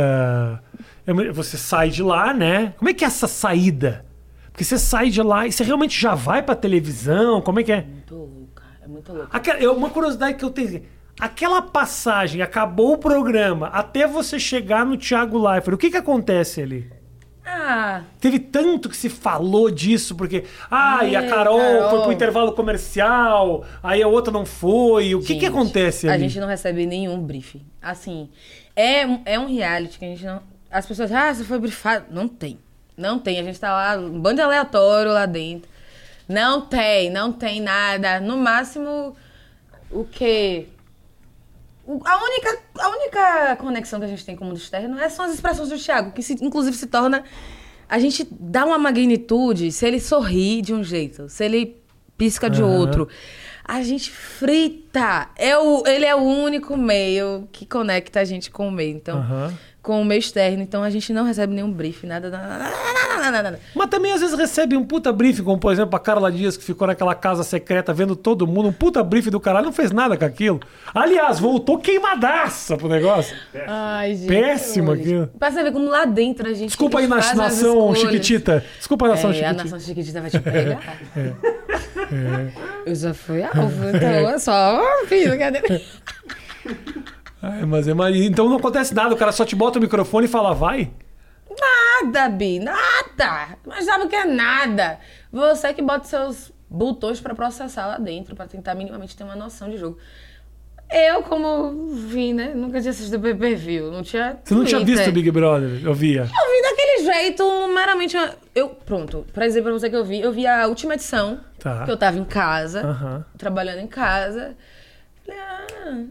me- 1.07 1.31
você 1.31 1.57
sai 1.57 1.89
de 1.89 2.01
lá, 2.01 2.33
né? 2.33 2.73
Como 2.77 2.89
é 2.89 2.93
que 2.93 3.03
é 3.03 3.07
essa 3.07 3.27
saída? 3.27 4.03
Porque 4.51 4.63
você 4.63 4.77
sai 4.77 5.09
de 5.09 5.21
lá 5.21 5.47
e 5.47 5.51
você 5.51 5.63
realmente 5.63 5.99
já 5.99 6.13
vai 6.15 6.41
pra 6.41 6.55
televisão? 6.55 7.39
Como 7.41 7.59
é 7.59 7.63
que 7.63 7.71
é? 7.71 7.83
Muito 7.83 8.15
louca, 8.15 8.63
é 8.83 8.87
muito 8.87 9.13
louca. 9.13 9.29
Aquela, 9.31 9.71
uma 9.73 9.89
curiosidade 9.89 10.37
que 10.37 10.43
eu 10.43 10.49
tenho. 10.49 10.81
Aquela 11.19 11.61
passagem, 11.61 12.41
acabou 12.41 12.93
o 12.93 12.97
programa, 12.97 13.67
até 13.67 14.07
você 14.07 14.39
chegar 14.39 14.85
no 14.85 14.97
Thiago 14.97 15.37
Leifert, 15.37 15.75
o 15.75 15.77
que 15.77 15.91
que 15.91 15.97
acontece 15.97 16.61
ali? 16.61 16.89
Ah, 17.45 18.03
Teve 18.19 18.37
tanto 18.39 18.87
que 18.87 18.95
se 18.95 19.09
falou 19.09 19.71
disso, 19.71 20.15
porque. 20.15 20.45
Ah, 20.69 21.03
e 21.03 21.15
a 21.15 21.23
É, 21.23 21.27
Carol, 21.29 21.57
Carol. 21.59 21.89
foi 21.89 22.01
pro 22.03 22.11
intervalo 22.11 22.51
comercial, 22.53 23.65
aí 23.81 24.01
a 24.01 24.07
outra 24.07 24.31
não 24.31 24.45
foi. 24.45 25.15
O 25.15 25.19
que 25.21 25.27
que 25.27 25.33
gente, 25.33 25.45
acontece 25.47 26.07
A 26.07 26.13
ali? 26.13 26.23
gente 26.29 26.39
não 26.39 26.47
recebe 26.47 26.85
nenhum 26.85 27.19
briefing. 27.21 27.65
Assim, 27.81 28.29
é, 28.75 29.05
um- 29.07 29.21
é 29.25 29.39
um 29.39 29.47
reality 29.47 29.97
que 29.97 30.05
a 30.05 30.07
gente 30.09 30.23
não. 30.25 30.41
As 30.69 30.85
pessoas, 30.85 31.11
ah, 31.11 31.33
você 31.33 31.43
foi 31.43 31.57
briefado. 31.59 32.05
Não 32.11 32.27
tem. 32.27 32.59
Não 32.95 33.17
tem. 33.17 33.39
A 33.39 33.43
gente 33.43 33.59
tá 33.59 33.71
lá, 33.73 33.97
um 33.99 34.19
bando 34.19 34.35
de 34.35 34.41
aleatório 34.41 35.11
lá 35.11 35.25
dentro. 35.25 35.69
Não 36.29 36.61
tem, 36.61 37.09
não 37.09 37.31
tem 37.33 37.59
nada. 37.59 38.19
No 38.19 38.37
máximo, 38.37 39.15
o 39.89 40.03
quê? 40.05 40.67
A 41.87 42.23
única, 42.23 42.59
a 42.79 42.89
única 42.89 43.55
conexão 43.57 43.99
que 43.99 44.05
a 44.05 44.09
gente 44.09 44.25
tem 44.25 44.35
com 44.35 44.43
o 44.45 44.47
mundo 44.47 44.57
externo 44.57 44.99
é, 44.99 45.09
são 45.09 45.25
as 45.25 45.33
expressões 45.33 45.69
do 45.69 45.77
Thiago, 45.77 46.11
que 46.11 46.21
se- 46.21 46.37
inclusive 46.41 46.75
se 46.77 46.87
torna. 46.87 47.23
A 47.89 47.99
gente 47.99 48.25
dá 48.31 48.65
uma 48.65 48.77
magnitude 48.77 49.71
se 49.71 49.85
ele 49.85 49.99
sorri 49.99 50.61
de 50.61 50.73
um 50.73 50.83
jeito, 50.83 51.27
se 51.27 51.43
ele 51.43 51.81
pisca 52.17 52.49
de 52.49 52.61
outro. 52.63 53.07
A 53.65 53.81
gente 53.83 54.09
frita. 54.11 55.29
É 55.35 55.57
o, 55.57 55.83
ele 55.87 56.05
é 56.05 56.15
o 56.15 56.19
único 56.21 56.77
meio 56.77 57.47
que 57.51 57.65
conecta 57.65 58.19
a 58.19 58.23
gente 58.25 58.49
com 58.51 58.67
o 58.67 58.71
meio. 58.71 58.95
Então, 58.95 59.17
Aham. 59.19 59.53
com 59.81 60.01
o 60.01 60.05
meio 60.05 60.19
externo. 60.19 60.61
Então 60.63 60.83
a 60.83 60.89
gente 60.89 61.11
não 61.11 61.23
recebe 61.25 61.53
nenhum 61.53 61.71
briefing, 61.71 62.07
nada, 62.07 62.29
nada, 62.29 62.47
nada, 62.47 62.63
nada, 62.69 63.10
nada, 63.21 63.43
nada. 63.43 63.59
Mas 63.75 63.87
também 63.89 64.11
às 64.11 64.21
vezes 64.21 64.37
recebe 64.37 64.75
um 64.75 64.83
puta 64.83 65.11
briefing, 65.13 65.43
como 65.43 65.57
por 65.59 65.71
exemplo 65.71 65.95
a 65.95 65.99
Carla 65.99 66.31
Dias, 66.31 66.57
que 66.57 66.63
ficou 66.63 66.87
naquela 66.87 67.13
casa 67.15 67.43
secreta 67.43 67.93
vendo 67.93 68.15
todo 68.15 68.47
mundo, 68.47 68.69
um 68.69 68.73
puta 68.73 69.03
briefing 69.03 69.29
do 69.29 69.39
caralho, 69.39 69.65
não 69.65 69.73
fez 69.73 69.91
nada 69.91 70.17
com 70.17 70.25
aquilo. 70.25 70.59
Aliás, 70.93 71.39
voltou 71.39 71.77
queimadaça 71.77 72.75
pro 72.77 72.87
negócio. 72.89 73.35
Ai, 73.67 74.15
gente. 74.15 74.27
Péssimo 74.27 74.91
aquilo. 74.91 75.27
Pra 75.39 75.51
você 75.51 75.63
ver 75.63 75.71
como 75.71 75.87
lá 75.89 76.05
dentro 76.05 76.47
a 76.47 76.53
gente. 76.53 76.67
Desculpa 76.69 76.99
aí, 76.99 77.07
na- 77.07 77.17
nação. 77.35 77.93
Chiquitita. 77.95 78.63
Desculpa, 78.77 79.07
nação 79.07 79.29
É, 79.29 79.33
a 79.33 79.35
Chiquitita. 79.35 79.63
nação 79.63 79.79
Chiquitita 79.79 80.21
vai 80.21 80.29
te 80.29 80.39
pegar. 80.39 80.79
Eu 82.85 82.95
já 82.95 83.13
fui 83.13 83.43
alvo, 83.43 83.89
então 83.89 84.29
é 84.29 84.37
só. 84.39 84.81
Filho, 85.07 85.37
cadê? 85.37 85.61
Ai, 87.41 87.65
mas 87.65 87.87
é, 87.87 87.93
mas 87.93 88.15
então 88.15 88.47
não 88.49 88.57
acontece 88.57 88.93
nada, 88.93 89.13
o 89.13 89.17
cara 89.17 89.31
só 89.31 89.43
te 89.43 89.55
bota 89.55 89.79
o 89.79 89.81
microfone 89.81 90.25
e 90.25 90.29
fala, 90.29 90.53
vai. 90.53 90.91
Nada, 91.59 92.29
Bi, 92.29 92.59
nada. 92.59 93.57
Mas 93.65 93.85
sabe 93.85 94.05
o 94.05 94.09
que 94.09 94.15
é 94.15 94.25
nada? 94.25 94.99
Você 95.31 95.73
que 95.73 95.81
bota 95.81 96.05
seus 96.05 96.51
botões 96.69 97.19
pra 97.19 97.35
processar 97.35 97.85
lá 97.87 97.97
dentro, 97.97 98.35
pra 98.35 98.47
tentar 98.47 98.75
minimamente 98.75 99.15
ter 99.15 99.23
uma 99.23 99.35
noção 99.35 99.69
de 99.69 99.77
jogo. 99.77 99.97
Eu, 100.89 101.23
como 101.23 101.89
vi, 101.93 102.33
né? 102.33 102.53
Nunca 102.53 102.79
tinha 102.81 102.91
assistido 102.91 103.21
pay-per-view, 103.21 103.89
não 103.91 104.03
tinha. 104.03 104.37
Você 104.43 104.53
não 104.53 104.65
tinha 104.65 104.83
visto 104.83 105.07
o 105.09 105.11
Big 105.13 105.31
Brother? 105.31 105.81
Eu 105.83 105.93
via. 105.93 106.21
Eu 106.21 106.25
vi 106.25 106.61
daquele 106.61 107.03
jeito, 107.13 107.67
meramente. 107.73 108.17
Eu, 108.53 108.69
pronto, 108.69 109.25
pra 109.31 109.47
dizer 109.47 109.61
pra 109.61 109.71
você 109.71 109.89
que 109.89 109.95
eu 109.95 110.03
vi, 110.03 110.19
eu 110.19 110.33
vi 110.33 110.45
a 110.45 110.67
última 110.67 110.95
edição, 110.95 111.39
Tá. 111.59 111.85
que 111.85 111.91
eu 111.91 111.95
tava 111.97 112.17
em 112.17 112.25
casa, 112.25 113.25
trabalhando 113.37 113.79
em 113.79 113.87
casa. 113.87 114.55
Falei, 115.25 115.39
ah, 115.39 116.03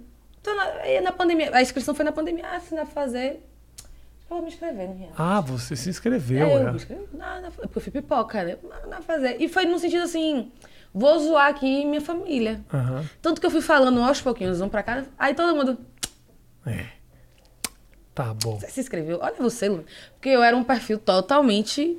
tô 0.42 0.54
na, 0.54 1.00
na 1.02 1.12
pandemia. 1.12 1.50
A 1.52 1.60
inscrição 1.60 1.94
foi 1.94 2.04
na 2.04 2.12
pandemia, 2.12 2.44
ah, 2.50 2.58
se 2.60 2.74
pra 2.74 2.86
fazer. 2.86 3.46
Vou 4.30 4.40
me 4.40 4.46
inscrever 4.48 4.88
no 4.88 4.94
reality. 4.94 5.16
Ah, 5.18 5.40
você 5.40 5.74
se 5.74 5.90
inscreveu, 5.90 6.46
É, 6.46 6.54
eu 6.62 6.70
me 6.70 6.76
inscrevi, 6.76 7.02
não, 7.12 7.50
porque 7.50 7.78
eu 7.78 7.82
fui 7.82 7.90
pipoca, 7.90 8.44
né? 8.44 8.56
Não, 8.62 8.90
não 8.90 9.02
fazer. 9.02 9.36
E 9.40 9.48
foi 9.48 9.64
no 9.64 9.76
sentido 9.76 10.04
assim, 10.04 10.52
vou 10.94 11.18
zoar 11.18 11.48
aqui 11.48 11.84
minha 11.84 12.00
família. 12.00 12.60
Aham. 12.72 13.04
Tanto 13.20 13.40
que 13.40 13.46
eu 13.46 13.50
fui 13.50 13.60
falando 13.60 14.00
aos 14.00 14.20
pouquinhos, 14.22 14.60
um 14.60 14.68
pra 14.68 14.84
cá, 14.84 15.04
aí 15.18 15.34
todo 15.34 15.56
mundo. 15.56 15.76
É. 16.64 16.86
Tá 18.14 18.32
bom. 18.32 18.60
Você 18.60 18.68
se 18.68 18.80
inscreveu? 18.80 19.18
Olha 19.20 19.34
você, 19.36 19.68
Lu. 19.68 19.84
Porque 20.12 20.28
eu 20.28 20.44
era 20.44 20.56
um 20.56 20.62
perfil 20.62 20.98
totalmente 20.98 21.98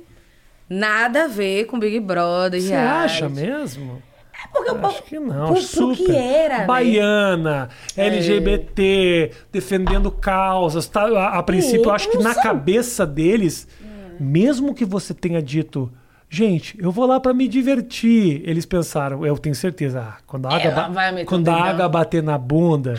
nada 0.70 1.24
a 1.24 1.28
ver 1.28 1.66
com 1.66 1.78
Big 1.78 2.00
Brother. 2.00 2.62
Você 2.62 2.72
acha 2.72 3.28
mesmo? 3.28 4.02
É 4.44 4.48
porque 4.52 4.70
Acho 4.86 5.02
que 5.04 5.18
não. 5.18 5.48
Por, 5.48 5.58
super. 5.58 5.96
Pro 5.96 6.06
que 6.06 6.16
era, 6.16 6.58
né? 6.58 6.64
Baiana, 6.66 7.68
LGBT, 7.96 9.30
defendendo 9.52 10.10
causas. 10.10 10.86
Tá? 10.86 11.02
A, 11.06 11.38
a 11.38 11.42
princípio, 11.42 11.86
eu 11.86 11.92
acho 11.92 12.10
que 12.10 12.18
na 12.18 12.34
são. 12.34 12.42
cabeça 12.42 13.06
deles, 13.06 13.66
mesmo 14.18 14.74
que 14.74 14.84
você 14.84 15.14
tenha 15.14 15.42
dito. 15.42 15.90
Gente, 16.28 16.76
eu 16.80 16.90
vou 16.90 17.04
lá 17.06 17.20
pra 17.20 17.34
me 17.34 17.46
divertir. 17.46 18.42
Eles 18.44 18.64
pensaram, 18.64 19.24
eu 19.26 19.36
tenho 19.36 19.54
certeza. 19.54 20.00
Ah, 20.00 20.16
quando 20.26 20.46
a 20.46 20.54
água, 20.54 20.62
Ela 20.70 20.74
ba- 20.74 20.88
vai 20.88 21.24
quando 21.24 21.48
o 21.48 21.50
a 21.50 21.62
água 21.62 21.88
bater 21.90 22.22
na 22.22 22.38
bunda, 22.38 22.94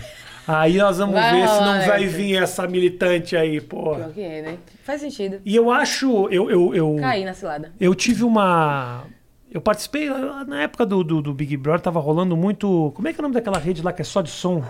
aí 0.47 0.77
nós 0.77 0.99
vamos 0.99 1.15
Vai 1.15 1.31
ver 1.41 1.47
se 1.47 1.59
não 1.59 1.81
vai 1.87 2.03
essa. 2.03 2.15
vir 2.17 2.35
essa 2.43 2.67
militante 2.67 3.35
aí, 3.35 3.59
porra. 3.59 3.95
Pior 4.03 4.11
que 4.13 4.21
é, 4.21 4.41
né? 4.43 4.57
Faz 4.83 5.01
sentido. 5.01 5.41
E 5.43 5.55
eu 5.55 5.71
acho. 5.71 6.27
Eu, 6.29 6.51
eu, 6.51 6.75
eu, 6.75 6.95
Caí 6.99 7.25
na 7.25 7.33
cilada. 7.33 7.71
eu 7.79 7.95
tive 7.95 8.23
uma. 8.23 9.05
Eu 9.53 9.61
participei, 9.61 10.09
na 10.47 10.63
época 10.63 10.83
do, 10.83 11.03
do, 11.03 11.21
do 11.21 11.33
Big 11.33 11.55
Brother, 11.55 11.81
tava 11.81 11.99
rolando 11.99 12.35
muito. 12.35 12.91
Como 12.95 13.07
é 13.07 13.13
que 13.13 13.19
é 13.19 13.21
o 13.21 13.23
nome 13.23 13.35
daquela 13.35 13.59
rede 13.59 13.83
lá 13.83 13.93
que 13.93 14.01
é 14.01 14.05
só 14.05 14.21
de 14.23 14.31
som? 14.31 14.63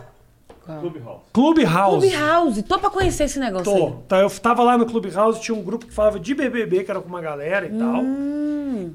Clubhouse. 0.65 1.21
Clubhouse. 1.31 2.09
Clubhouse. 2.09 2.63
Tô 2.63 2.79
pra 2.79 2.89
conhecer 2.89 3.23
esse 3.23 3.39
negócio 3.39 3.65
Tô. 3.65 3.87
aí. 3.87 3.93
Tá, 4.09 4.17
eu 4.19 4.29
tava 4.29 4.61
lá 4.61 4.77
no 4.77 4.85
Clubhouse, 4.85 5.39
tinha 5.41 5.55
um 5.55 5.63
grupo 5.63 5.85
que 5.85 5.93
falava 5.93 6.19
de 6.19 6.35
BBB, 6.35 6.83
que 6.83 6.91
era 6.91 6.99
com 6.99 7.07
uma 7.07 7.21
galera 7.21 7.65
e 7.65 7.69
tal. 7.69 8.01
Hum. 8.01 8.93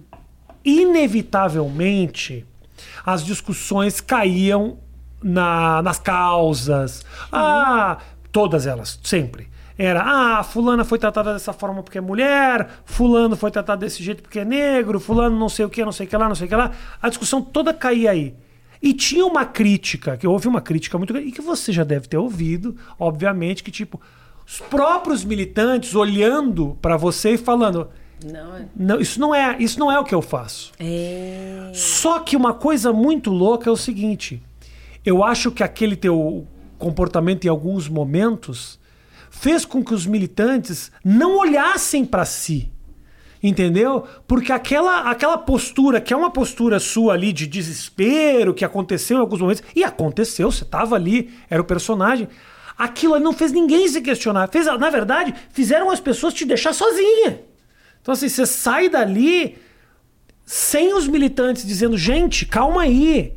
Inevitavelmente, 0.63 2.45
as 3.05 3.25
discussões 3.25 4.01
caíam 4.01 4.79
na, 5.23 5.81
nas 5.83 5.99
causas. 5.99 7.03
Ah, 7.33 7.99
todas 8.31 8.67
elas, 8.67 9.01
sempre. 9.03 9.49
Era, 9.79 10.03
ah, 10.03 10.43
fulana 10.43 10.85
foi 10.85 10.99
tratada 10.99 11.33
dessa 11.33 11.53
forma 11.53 11.85
porque 11.85 11.99
é 11.99 12.01
mulher, 12.01 12.69
fulano 12.85 13.37
foi 13.37 13.49
tratado 13.49 13.81
desse 13.81 14.03
jeito 14.03 14.25
porque 14.25 14.41
é 14.41 14.45
negro, 14.45 14.99
fulano 14.99 15.39
não 15.39 15.49
sei 15.49 15.65
o 15.65 15.71
que, 15.71 15.85
não 15.85 15.93
sei 15.93 16.05
o 16.05 16.09
que 16.11 16.17
lá, 16.17 16.29
não 16.29 16.35
sei 16.35 16.47
o 16.47 16.49
que 16.49 16.57
lá. 16.57 16.73
A 17.01 17.09
discussão 17.09 17.41
toda 17.41 17.73
caía 17.73 18.11
aí. 18.11 18.35
E 18.83 18.93
tinha 18.93 19.25
uma 19.25 19.45
crítica, 19.45 20.17
que 20.17 20.27
houve 20.27 20.49
uma 20.49 20.61
crítica 20.61 20.99
muito 20.99 21.13
grande, 21.13 21.29
e 21.29 21.33
que 21.33 21.41
você 21.41 21.71
já 21.73 21.85
deve 21.85 22.09
ter 22.09 22.17
ouvido, 22.17 22.77
obviamente, 22.99 23.63
que 23.63 23.71
tipo, 23.71 24.01
os 24.45 24.59
próprios 24.61 25.25
militantes 25.25 25.95
olhando 25.95 26.77
pra 26.83 26.97
você 26.97 27.35
e 27.35 27.39
falando, 27.39 27.89
Não, 28.25 28.57
é. 28.57 28.67
não, 28.75 29.01
isso 29.01 29.21
não 29.21 29.33
é, 29.33 29.57
isso 29.61 29.79
não 29.79 29.93
é 29.93 29.99
o 29.99 30.05
que 30.05 30.15
eu 30.15 30.23
faço. 30.23 30.73
É. 30.81 31.71
Só 31.73 32.19
que 32.19 32.37
uma 32.37 32.53
coisa 32.53 32.93
muito 32.93 33.31
louca 33.31 33.71
é 33.71 33.73
o 33.73 33.77
seguinte: 33.77 34.43
eu 35.05 35.23
acho 35.23 35.53
que 35.53 35.63
aquele 35.63 35.95
teu 35.95 36.47
comportamento 36.79 37.45
em 37.45 37.49
alguns 37.49 37.89
momentos 37.89 38.78
fez 39.41 39.65
com 39.65 39.85
que 39.85 39.95
os 39.95 40.07
militantes 40.07 40.91
não 41.05 41.39
olhassem 41.39 42.05
para 42.05 42.25
si. 42.25 42.73
Entendeu? 43.41 44.05
Porque 44.27 44.53
aquela, 44.53 45.09
aquela 45.11 45.39
postura, 45.39 46.01
que 46.01 46.13
é 46.13 46.17
uma 46.17 46.31
postura 46.31 46.81
sua 46.81 47.15
ali 47.15 47.33
de 47.33 47.47
desespero, 47.47 48.53
que 48.53 48.65
aconteceu 48.65 49.17
em 49.17 49.21
alguns 49.21 49.41
momentos, 49.41 49.63
e 49.77 49.85
aconteceu, 49.85 50.51
você 50.51 50.65
estava 50.65 50.97
ali, 50.97 51.33
era 51.49 51.63
o 51.63 51.65
personagem, 51.65 52.29
aquilo 52.77 53.19
não 53.21 53.33
fez 53.33 53.53
ninguém 53.53 53.87
se 53.87 54.01
questionar. 54.01 54.49
Fez, 54.49 54.67
na 54.67 54.91
verdade, 54.91 55.33
fizeram 55.53 55.89
as 55.89 56.01
pessoas 56.01 56.35
te 56.35 56.45
deixar 56.45 56.73
sozinha. 56.73 57.41
Então, 58.03 58.13
assim, 58.13 58.29
você 58.29 58.45
sai 58.45 58.89
dali 58.89 59.57
sem 60.45 60.95
os 60.95 61.07
militantes 61.07 61.65
dizendo, 61.65 61.97
gente, 61.97 62.45
calma 62.45 62.83
aí. 62.83 63.37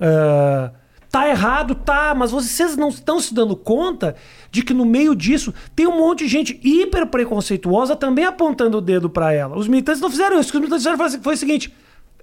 Ah, 0.00 0.72
tá 1.12 1.28
errado, 1.28 1.74
tá, 1.74 2.14
mas 2.14 2.30
vocês 2.30 2.74
não 2.74 2.88
estão 2.88 3.20
se 3.20 3.34
dando 3.34 3.54
conta 3.54 4.16
de 4.50 4.62
que 4.62 4.72
no 4.72 4.86
meio 4.86 5.14
disso 5.14 5.52
tem 5.76 5.86
um 5.86 5.98
monte 5.98 6.20
de 6.20 6.28
gente 6.28 6.58
hiper 6.64 7.06
preconceituosa 7.06 7.94
também 7.94 8.24
apontando 8.24 8.78
o 8.78 8.80
dedo 8.80 9.10
pra 9.10 9.30
ela. 9.30 9.58
Os 9.58 9.68
militantes 9.68 10.00
não 10.00 10.10
fizeram 10.10 10.40
isso. 10.40 10.48
O 10.48 10.52
que 10.52 10.56
os 10.56 10.60
militantes 10.62 10.84
fizeram 10.86 10.96
foi, 11.10 11.20
foi 11.20 11.34
o 11.34 11.36
seguinte: 11.36 11.72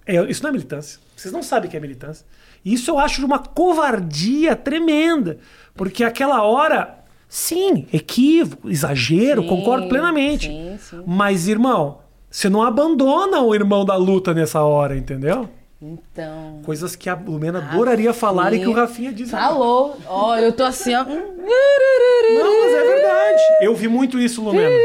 é, 0.08 0.20
isso 0.30 0.42
não 0.42 0.50
é 0.50 0.54
militância. 0.54 1.00
Vocês 1.16 1.32
não 1.32 1.44
sabem 1.44 1.68
o 1.68 1.72
que 1.72 1.78
é 1.78 1.80
militância. 1.80 2.26
Isso 2.66 2.90
eu 2.90 2.98
acho 2.98 3.20
de 3.20 3.26
uma 3.26 3.38
covardia 3.38 4.56
tremenda. 4.56 5.38
Porque 5.76 6.04
aquela 6.04 6.42
hora, 6.42 6.98
sim, 7.28 7.86
equívoco, 7.94 8.70
exagero, 8.72 9.44
Sim, 9.44 9.48
concordo 9.48 9.88
plenamente. 9.88 10.48
sim, 10.48 10.78
sim. 10.82 11.04
Mas, 11.06 11.48
irmão, 11.48 12.00
você 12.30 12.50
não 12.50 12.64
abandona 12.64 13.40
o 13.40 13.54
irmão 13.54 13.86
da 13.86 13.96
luta 13.96 14.34
nessa 14.34 14.62
hora, 14.62 14.98
entendeu? 14.98 15.48
Então. 15.82 16.62
Coisas 16.66 16.96
que 16.96 17.10
a 17.10 17.16
Lumena 17.16 17.60
adoraria 17.60 18.14
falar 18.14 18.54
e 18.54 18.60
que 18.60 18.68
o 18.68 18.74
Rafinha 18.74 19.14
diz. 19.14 19.32
Falou. 19.32 19.98
Ó, 20.06 20.36
eu 20.38 20.52
tô 20.52 20.64
assim, 20.64 20.94
ó. 20.94 21.06
Não, 21.06 22.62
mas 22.62 22.74
é 22.74 22.84
verdade. 22.84 23.42
Eu 23.62 23.74
vi 23.76 23.88
muito 23.88 24.20
isso, 24.20 24.44
Lumena. 24.44 24.76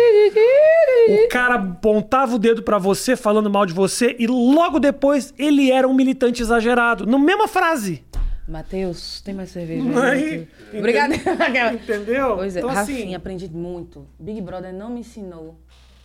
O 1.24 1.28
cara 1.28 1.56
apontava 1.56 2.36
o 2.36 2.38
dedo 2.38 2.62
pra 2.62 2.78
você, 2.78 3.16
falando 3.16 3.50
mal 3.50 3.66
de 3.66 3.72
você, 3.72 4.14
e 4.18 4.26
logo 4.26 4.78
depois 4.78 5.34
ele 5.36 5.70
era 5.70 5.86
um 5.86 5.92
militante 5.92 6.40
exagerado. 6.40 7.04
Na 7.04 7.18
mesma 7.18 7.48
frase. 7.48 8.04
Matheus, 8.46 9.20
tem 9.22 9.34
mais 9.34 9.50
cerveja? 9.50 9.82
Aí, 10.02 10.46
Obrigada. 10.72 11.14
Entendeu? 11.74 12.36
Pois 12.36 12.54
é, 12.54 12.60
Então, 12.60 12.70
Rafinha, 12.70 12.98
assim, 12.98 13.14
aprendi 13.14 13.48
muito. 13.50 14.06
Big 14.18 14.40
Brother 14.40 14.72
não 14.72 14.90
me 14.90 15.00
ensinou 15.00 15.56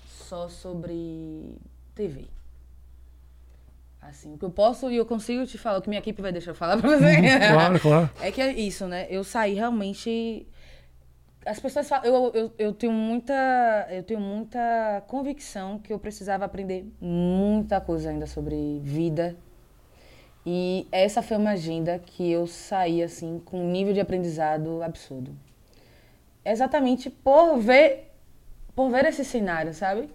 só 0.08 0.48
sobre 0.48 1.56
TV. 1.94 2.28
Assim, 4.10 4.34
o 4.34 4.38
que 4.40 4.46
eu 4.46 4.50
posso 4.50 4.90
e 4.90 4.98
eu 4.98 5.06
consigo 5.06 5.46
te 5.46 5.58
falar, 5.58 5.78
o 5.78 5.82
que 5.84 5.88
minha 5.88 6.00
equipe 6.00 6.20
vai 6.20 6.32
deixar 6.32 6.52
eu 6.52 6.56
falar 6.56 6.78
pra 6.78 6.98
você. 6.98 7.22
claro, 7.52 7.78
claro. 7.80 8.10
É 8.20 8.32
que 8.32 8.42
é 8.42 8.52
isso, 8.52 8.88
né? 8.88 9.06
Eu 9.10 9.24
saí 9.24 9.54
realmente. 9.54 10.48
As 11.46 11.60
pessoas 11.60 11.88
falam. 11.88 12.06
Eu, 12.06 12.32
eu, 12.34 12.54
eu 12.58 12.74
tenho 12.74 12.92
muita. 12.92 13.88
Eu 13.92 14.02
tenho 14.02 14.20
muita 14.20 15.04
convicção 15.08 15.78
que 15.78 15.94
eu 15.94 16.00
precisava 16.00 16.44
aprender 16.44 16.92
muita 17.00 17.80
coisa 17.80 18.10
ainda 18.10 18.26
sobre 18.26 18.80
vida. 18.84 19.38
E 20.44 20.88
essa 20.92 21.22
foi 21.22 21.38
uma 21.38 21.52
agenda 21.52 22.00
que 22.00 22.32
eu 22.32 22.48
saí, 22.48 23.04
assim, 23.04 23.40
com 23.46 23.64
um 23.64 23.70
nível 23.70 23.94
de 23.94 24.00
aprendizado 24.00 24.82
absurdo. 24.82 25.38
Exatamente 26.44 27.12
por 27.12 27.58
ver. 27.60 28.12
Por 28.76 28.90
ver 28.90 29.06
esse 29.06 29.24
cenário, 29.24 29.72
sabe? 29.72 30.10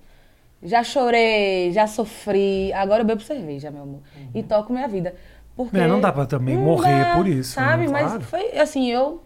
Já 0.65 0.83
chorei, 0.83 1.71
já 1.73 1.87
sofri, 1.87 2.73
agora 2.73 3.03
eu 3.03 3.07
bebo 3.07 3.21
cerveja, 3.21 3.71
meu 3.71 3.83
amor. 3.83 4.01
E 4.35 4.43
toco 4.43 4.73
minha 4.73 4.89
vida. 4.89 5.15
Porque 5.55 5.77
É, 5.77 5.87
não 5.87 6.01
dá 6.01 6.11
pra 6.11 6.25
também 6.27 6.57
não 6.57 6.65
morrer 6.65 7.05
dá, 7.05 7.12
por 7.15 7.29
isso, 7.29 7.53
Sabe? 7.53 7.85
né? 7.85 7.93
Mas 7.93 8.07
Claro. 8.07 8.25
foi 8.25 8.59
assim, 8.59 8.91
eu. 8.91 9.23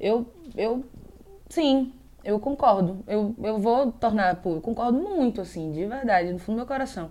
Eu. 0.00 0.24
Eu. 0.56 0.84
Sim, 1.48 1.92
eu 2.24 2.38
concordo. 2.38 2.98
Eu, 3.06 3.34
eu 3.42 3.58
vou 3.58 3.90
tornar. 3.92 4.36
Pô, 4.36 4.54
eu 4.54 4.60
concordo 4.60 4.96
muito, 4.98 5.40
assim, 5.40 5.72
de 5.72 5.84
verdade, 5.84 6.32
no 6.32 6.38
fundo 6.38 6.54
do 6.54 6.58
meu 6.60 6.66
coração. 6.66 7.10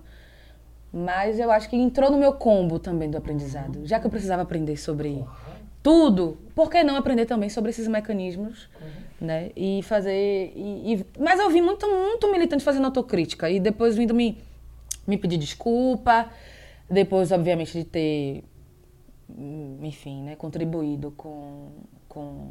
Mas 0.91 1.37
eu 1.39 1.51
acho 1.51 1.69
que 1.69 1.75
entrou 1.75 2.09
no 2.09 2.17
meu 2.17 2.33
combo 2.33 2.79
também 2.79 3.09
do 3.11 3.17
aprendizado. 3.17 3.85
Já 3.85 3.99
que 3.99 4.07
eu 4.07 4.11
precisava 4.11 4.41
aprender 4.43 4.77
sobre 4.77 5.23
tudo, 5.83 6.37
por 6.55 6.69
que 6.71 6.81
não 6.83 6.95
aprender 6.95 7.25
também 7.25 7.49
sobre 7.49 7.69
esses 7.71 7.87
mecanismos, 7.87 8.69
né? 9.19 9.51
E 9.55 9.81
fazer... 9.83 10.51
E, 10.55 10.93
e- 10.93 11.05
mas 11.19 11.39
eu 11.39 11.49
vi 11.49 11.61
muito, 11.61 11.87
muito 11.87 12.31
militante 12.31 12.63
fazendo 12.63 12.85
autocrítica. 12.85 13.49
E 13.49 13.59
depois 13.59 13.95
vindo 13.95 14.13
me, 14.13 14.37
me 15.07 15.17
pedir 15.17 15.37
desculpa. 15.37 16.27
Depois, 16.89 17.31
obviamente, 17.31 17.77
de 17.77 17.83
ter, 17.83 18.43
hum, 19.29 19.79
enfim, 19.83 20.23
né? 20.23 20.35
Contribuído 20.35 21.11
com... 21.11 21.69
com 22.07 22.49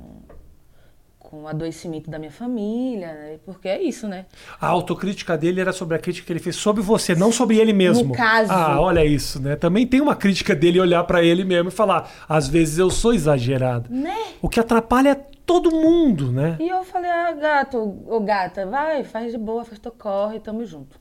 com 1.19 1.45
o 1.45 1.49
adoecimento 1.49 2.11
da 2.11 2.19
minha 2.19 2.31
família, 2.31 3.07
né? 3.07 3.39
Porque 3.47 3.67
é 3.67 3.83
isso, 3.83 4.07
né? 4.07 4.27
A 4.61 4.67
autocrítica 4.67 5.39
dele 5.39 5.59
era 5.59 5.73
sobre 5.73 5.97
a 5.97 5.99
crítica 5.99 6.27
que 6.27 6.33
ele 6.33 6.39
fez 6.39 6.55
sobre 6.55 6.83
você, 6.83 7.15
não 7.15 7.33
sobre 7.33 7.57
ele 7.57 7.73
mesmo. 7.73 8.09
No 8.09 8.15
caso. 8.15 8.53
Ah, 8.53 8.79
olha 8.79 9.03
isso, 9.05 9.41
né? 9.41 9.57
Também 9.57 9.87
tem 9.87 10.03
uma 10.03 10.15
crítica 10.15 10.55
dele 10.55 10.79
olhar 10.79 11.03
pra 11.05 11.25
ele 11.25 11.43
mesmo 11.43 11.71
e 11.71 11.73
falar: 11.73 12.13
às 12.29 12.47
vezes 12.47 12.79
eu 12.79 12.91
sou 12.91 13.15
exagerado. 13.15 13.91
Né? 13.91 14.15
O 14.43 14.51
que 14.51 14.61
atrapalha 14.61 15.19
todo 15.47 15.71
mundo, 15.71 16.33
né? 16.33 16.57
E 16.61 16.69
eu 16.69 16.85
falei, 16.85 17.11
ah, 17.11 17.33
gato, 17.33 17.79
ô 18.07 18.21
gata, 18.21 18.67
vai, 18.67 19.05
faz 19.05 19.33
de 19.33 19.39
boa, 19.39 19.65
faz 19.65 19.79
teu 19.79 19.93
corre, 19.93 20.41
tamo 20.41 20.65
junto. 20.65 20.99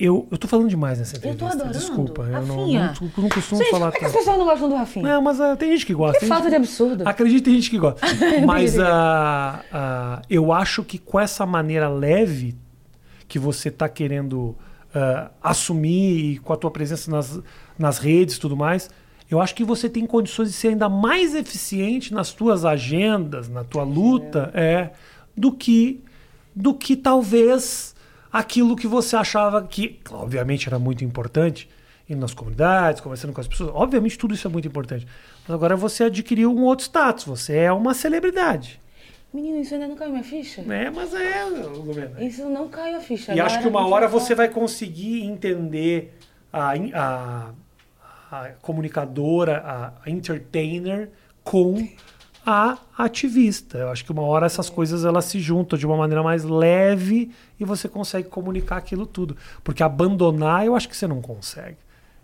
Eu, 0.00 0.28
eu 0.30 0.38
tô 0.38 0.46
falando 0.46 0.68
demais 0.68 1.00
nessa 1.00 1.16
Eu 1.16 1.20
tô 1.20 1.28
entrevista. 1.28 1.54
adorando. 1.56 1.78
Desculpa, 1.78 2.22
eu 2.22 2.42
não, 2.46 2.68
não, 2.68 2.94
não 3.18 3.28
costumo 3.28 3.60
Gente, 3.60 3.70
falar 3.72 3.90
por 3.90 3.98
que 3.98 4.04
as 4.04 4.12
pessoas 4.12 4.38
não 4.38 4.44
gostam 4.44 4.68
do 4.68 4.76
Rafinha? 4.76 5.04
Não, 5.04 5.20
mas 5.20 5.40
ah, 5.40 5.56
tem 5.56 5.72
gente 5.72 5.84
que 5.84 5.92
gosta. 5.92 6.20
que 6.20 6.26
falta 6.26 6.44
gente- 6.44 6.50
de 6.50 6.56
absurdo. 6.56 7.02
Acredito, 7.08 7.44
tem 7.46 7.54
gente 7.54 7.68
que 7.68 7.78
gosta. 7.78 8.06
Mas 8.46 8.78
ah, 8.78 9.64
ah, 9.72 10.22
eu 10.30 10.52
acho 10.52 10.84
que 10.84 10.98
com 10.98 11.18
essa 11.18 11.44
maneira 11.44 11.88
leve 11.88 12.56
que 13.26 13.40
você 13.40 13.70
está 13.70 13.88
querendo 13.88 14.56
ah, 14.94 15.32
assumir 15.42 16.34
e 16.34 16.38
com 16.38 16.52
a 16.52 16.56
tua 16.56 16.70
presença 16.70 17.10
nas, 17.10 17.40
nas 17.76 17.98
redes 17.98 18.36
e 18.36 18.40
tudo 18.40 18.56
mais, 18.56 18.88
eu 19.30 19.40
acho 19.40 19.54
que 19.54 19.64
você 19.64 19.88
tem 19.88 20.06
condições 20.06 20.48
de 20.48 20.54
ser 20.54 20.68
ainda 20.68 20.88
mais 20.88 21.34
eficiente 21.34 22.14
nas 22.14 22.32
tuas 22.32 22.64
agendas, 22.64 23.48
na 23.48 23.62
tua 23.62 23.82
luta, 23.82 24.50
é, 24.54 24.90
do 25.36 25.52
que 25.52 26.02
do 26.54 26.74
que 26.74 26.96
talvez 26.96 27.94
aquilo 28.32 28.74
que 28.74 28.86
você 28.86 29.14
achava 29.14 29.62
que, 29.62 30.00
obviamente, 30.10 30.68
era 30.68 30.78
muito 30.78 31.04
importante, 31.04 31.68
indo 32.08 32.20
nas 32.20 32.34
comunidades, 32.34 33.00
conversando 33.00 33.32
com 33.32 33.40
as 33.40 33.46
pessoas. 33.46 33.70
Obviamente, 33.72 34.18
tudo 34.18 34.34
isso 34.34 34.48
é 34.48 34.50
muito 34.50 34.66
importante. 34.66 35.06
Mas 35.46 35.54
agora 35.54 35.76
você 35.76 36.04
adquiriu 36.04 36.52
um 36.52 36.64
outro 36.64 36.84
status. 36.84 37.24
Você 37.24 37.56
é 37.56 37.72
uma 37.72 37.94
celebridade. 37.94 38.80
Menino, 39.32 39.60
isso 39.60 39.74
ainda 39.74 39.86
não 39.86 39.94
caiu 39.94 40.10
minha 40.10 40.24
ficha? 40.24 40.62
É, 40.62 40.90
mas 40.90 41.14
é, 41.14 41.44
Lumena. 41.44 42.24
Isso 42.24 42.48
não 42.48 42.68
caiu 42.68 42.96
a 42.96 43.00
ficha. 43.00 43.34
E 43.34 43.40
A 43.40 43.46
acho 43.46 43.60
que 43.60 43.68
uma 43.68 43.86
hora 43.86 44.08
tinha 44.08 44.20
você 44.20 44.34
vai 44.34 44.48
conseguir 44.48 45.22
entender 45.22 46.18
a, 46.52 46.72
a, 46.94 47.50
a 48.30 48.50
comunicadora, 48.60 49.62
a, 50.04 50.10
entertainer 50.10 51.10
com 51.42 51.88
a 52.44 52.78
ativista. 52.96 53.78
Eu 53.78 53.90
acho 53.90 54.04
que 54.04 54.12
uma 54.12 54.22
hora 54.22 54.46
essas 54.46 54.70
coisas 54.70 55.04
elas 55.04 55.26
se 55.26 55.38
juntam 55.40 55.78
de 55.78 55.86
uma 55.86 55.96
maneira 55.96 56.22
mais 56.22 56.44
leve 56.44 57.30
e 57.58 57.64
você 57.64 57.88
consegue 57.88 58.28
comunicar 58.28 58.76
aquilo 58.76 59.06
tudo. 59.06 59.36
Porque 59.62 59.82
abandonar 59.82 60.64
eu 60.64 60.74
acho 60.74 60.88
que 60.88 60.96
você 60.96 61.06
não 61.06 61.20
consegue. 61.20 61.76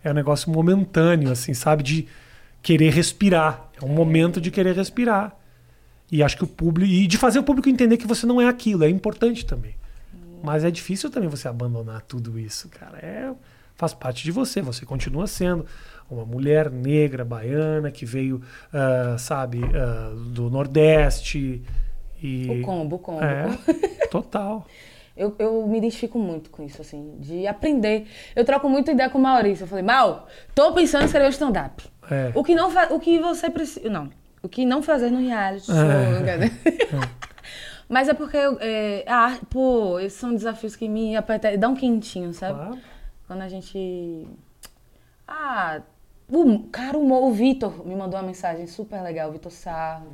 É 0.02 0.10
um 0.10 0.14
negócio 0.14 0.50
momentâneo, 0.50 1.30
assim, 1.30 1.54
sabe? 1.54 1.82
De 1.82 2.08
querer 2.62 2.90
respirar. 2.90 3.68
É 3.80 3.84
um 3.84 3.88
momento 3.88 4.40
de 4.40 4.50
querer 4.50 4.74
respirar. 4.74 5.34
E 6.10 6.22
acho 6.22 6.36
que 6.36 6.44
o 6.44 6.46
público. 6.46 6.90
E 6.90 7.06
de 7.06 7.16
fazer 7.16 7.38
o 7.38 7.42
público 7.42 7.68
entender 7.68 7.96
que 7.96 8.06
você 8.06 8.26
não 8.26 8.40
é 8.40 8.46
aquilo. 8.46 8.84
É 8.84 8.88
importante 8.88 9.44
também. 9.44 9.74
Mas 10.42 10.62
é 10.62 10.70
difícil 10.70 11.10
também 11.10 11.28
você 11.28 11.48
abandonar 11.48 12.02
tudo 12.02 12.38
isso, 12.38 12.68
cara. 12.68 12.98
É, 12.98 13.32
faz 13.74 13.94
parte 13.94 14.22
de 14.24 14.30
você. 14.30 14.60
Você 14.60 14.84
continua 14.84 15.26
sendo 15.26 15.64
uma 16.10 16.24
mulher 16.24 16.70
negra, 16.70 17.24
baiana, 17.24 17.90
que 17.90 18.04
veio, 18.04 18.42
ah, 18.72 19.16
sabe, 19.18 19.60
ah, 19.74 20.12
do 20.28 20.50
Nordeste. 20.50 21.62
E... 22.22 22.48
O 22.50 22.62
combo, 22.62 22.96
o 22.96 22.98
combo. 22.98 23.22
É, 23.22 24.06
total. 24.08 24.66
Eu, 25.16 25.32
eu 25.38 25.64
me 25.68 25.78
identifico 25.78 26.18
muito 26.18 26.50
com 26.50 26.64
isso, 26.64 26.82
assim, 26.82 27.14
de 27.20 27.46
aprender. 27.46 28.08
Eu 28.34 28.44
troco 28.44 28.68
muita 28.68 28.90
ideia 28.90 29.08
com 29.08 29.16
o 29.16 29.22
Maurício. 29.22 29.62
Eu 29.62 29.68
falei, 29.68 29.84
Mal, 29.84 30.26
tô 30.56 30.72
pensando 30.72 31.02
em 31.02 31.04
escrever 31.04 31.26
um 31.26 31.30
stand-up. 31.30 31.84
É. 32.10 32.32
O 32.34 32.42
que 32.42 32.52
não 32.52 32.68
o 32.90 32.98
que 32.98 33.20
você 33.20 33.48
precisa. 33.48 33.88
Não. 33.88 34.10
O 34.42 34.48
que 34.48 34.66
não 34.66 34.82
fazer 34.82 35.10
no 35.10 35.20
reality 35.20 35.66
show. 35.66 35.76
É. 35.76 36.50
Mas 37.88 38.08
é 38.08 38.14
porque, 38.14 38.38
é, 38.60 39.04
ah, 39.06 39.38
pô, 39.48 40.00
esses 40.00 40.18
são 40.18 40.34
desafios 40.34 40.74
que 40.74 40.88
me 40.88 41.16
apertam, 41.16 41.56
dá 41.56 41.68
um 41.68 41.76
quentinho, 41.76 42.32
sabe? 42.32 42.58
Claro. 42.58 42.78
Quando 43.26 43.42
a 43.42 43.48
gente. 43.48 44.26
Ah, 45.28 45.80
o, 46.28 46.60
cara, 46.70 46.96
o, 46.98 47.26
o 47.28 47.32
Vitor 47.32 47.86
me 47.86 47.94
mandou 47.94 48.18
uma 48.18 48.26
mensagem 48.26 48.66
super 48.66 49.00
legal, 49.02 49.28
o 49.30 49.32
Vitor 49.32 49.52
Sarro. 49.52 50.06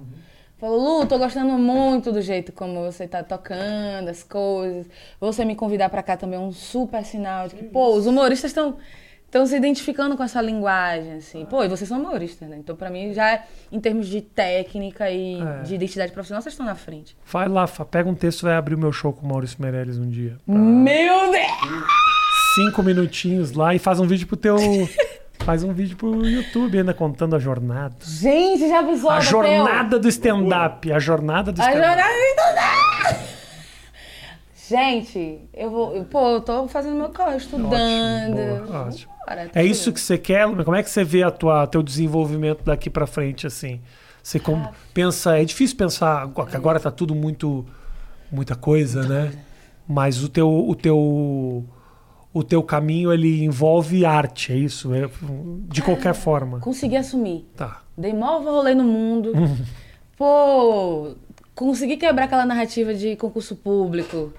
Falou, 0.58 1.00
Lu, 1.00 1.06
tô 1.06 1.16
gostando 1.18 1.52
muito 1.52 2.12
do 2.12 2.20
jeito 2.20 2.52
como 2.52 2.82
você 2.84 3.08
tá 3.08 3.22
tocando 3.22 4.08
as 4.10 4.22
coisas. 4.22 4.86
Você 5.18 5.42
me 5.44 5.56
convidar 5.56 5.88
pra 5.88 6.02
cá 6.02 6.18
também 6.18 6.38
é 6.38 6.42
um 6.42 6.52
super 6.52 7.02
sinal 7.04 7.48
de 7.48 7.54
que, 7.54 7.64
pô, 7.64 7.94
os 7.94 8.06
humoristas 8.06 8.50
estão 8.50 8.76
estão 9.24 9.46
se 9.46 9.56
identificando 9.56 10.16
com 10.16 10.24
essa 10.24 10.42
linguagem, 10.42 11.12
assim. 11.14 11.46
Pô, 11.46 11.62
e 11.62 11.68
vocês 11.68 11.88
são 11.88 12.00
humoristas, 12.00 12.48
né? 12.48 12.56
Então, 12.58 12.74
pra 12.74 12.90
mim, 12.90 13.14
já 13.14 13.44
em 13.70 13.78
termos 13.80 14.08
de 14.08 14.20
técnica 14.20 15.08
e 15.08 15.40
É. 15.40 15.62
de 15.62 15.76
identidade 15.76 16.10
profissional, 16.12 16.42
vocês 16.42 16.52
estão 16.52 16.66
na 16.66 16.74
frente. 16.74 17.16
Vai 17.24 17.48
lá, 17.48 17.66
pega 17.68 18.08
um 18.10 18.14
texto 18.14 18.40
e 18.40 18.44
vai 18.46 18.54
abrir 18.56 18.74
o 18.74 18.78
meu 18.78 18.90
show 18.92 19.12
com 19.12 19.24
o 19.24 19.28
Maurício 19.28 19.56
Meirelles 19.62 19.98
um 19.98 20.08
dia. 20.10 20.36
Meu 20.46 21.30
Deus! 21.30 21.84
Cinco 22.56 22.82
minutinhos 22.82 23.52
lá 23.52 23.72
e 23.72 23.78
faz 23.78 24.00
um 24.00 24.06
vídeo 24.06 24.26
pro 24.26 24.36
teu. 24.36 24.56
faz 25.44 25.62
um 25.62 25.72
vídeo 25.72 25.96
pro 25.96 26.24
YouTube 26.26 26.78
ainda 26.78 26.94
contando 26.94 27.34
a 27.34 27.38
jornada. 27.38 27.96
Gente, 28.04 28.68
já 28.68 28.82
pensou? 28.82 29.10
A 29.10 29.20
jornada 29.20 29.98
do 29.98 30.08
stand-up. 30.08 30.92
A 30.92 30.98
jornada 30.98 31.50
do 31.52 31.60
A 31.60 31.64
stand-up. 31.64 31.86
jornada 31.88 32.12
do 32.12 32.24
stand-up! 32.40 33.30
Gente, 34.68 35.40
eu 35.52 35.68
vou. 35.70 35.96
eu- 35.96 36.04
pô, 36.04 36.28
eu 36.34 36.40
tô 36.40 36.68
fazendo 36.68 36.94
meu 36.96 37.08
corre, 37.08 37.38
estudando. 37.38 37.72
Ótimo, 37.72 38.66
boa, 38.66 38.86
ótimo. 38.86 39.12
Bora, 39.26 39.50
É 39.54 39.64
isso 39.64 39.92
que 39.92 40.00
você 40.00 40.16
quer? 40.16 40.46
Como 40.64 40.76
é 40.76 40.82
que 40.82 40.90
você 40.90 41.02
vê 41.02 41.22
a 41.24 41.30
tua 41.30 41.66
teu 41.66 41.82
desenvolvimento 41.82 42.62
daqui 42.64 42.88
pra 42.88 43.06
frente 43.06 43.46
assim? 43.46 43.80
Você 44.22 44.38
Ah. 44.38 44.40
com- 44.40 44.62
pensa, 44.94 45.36
é 45.40 45.44
difícil 45.44 45.76
pensar 45.76 46.22
agora 46.52 46.78
tá 46.78 46.90
tudo 46.90 47.14
muito 47.16 47.66
muita 48.30 48.54
coisa, 48.54 49.02
né? 49.08 49.32
Mas 49.88 50.22
o 50.22 50.28
teu 50.28 50.48
o 50.48 50.74
teu 50.76 51.64
o 52.32 52.42
teu 52.44 52.62
caminho 52.62 53.12
ele 53.12 53.44
envolve 53.44 54.04
arte, 54.04 54.52
é 54.52 54.56
isso? 54.56 54.94
É, 54.94 55.08
de 55.68 55.82
qualquer 55.82 56.14
forma. 56.14 56.60
Consegui 56.60 56.96
assumir. 56.96 57.48
Tá. 57.56 57.82
Dei 57.96 58.12
maior 58.12 58.42
rolê 58.42 58.74
no 58.74 58.84
mundo. 58.84 59.32
Pô, 60.16 61.14
consegui 61.54 61.96
quebrar 61.96 62.24
aquela 62.24 62.46
narrativa 62.46 62.94
de 62.94 63.16
concurso 63.16 63.56
público 63.56 64.32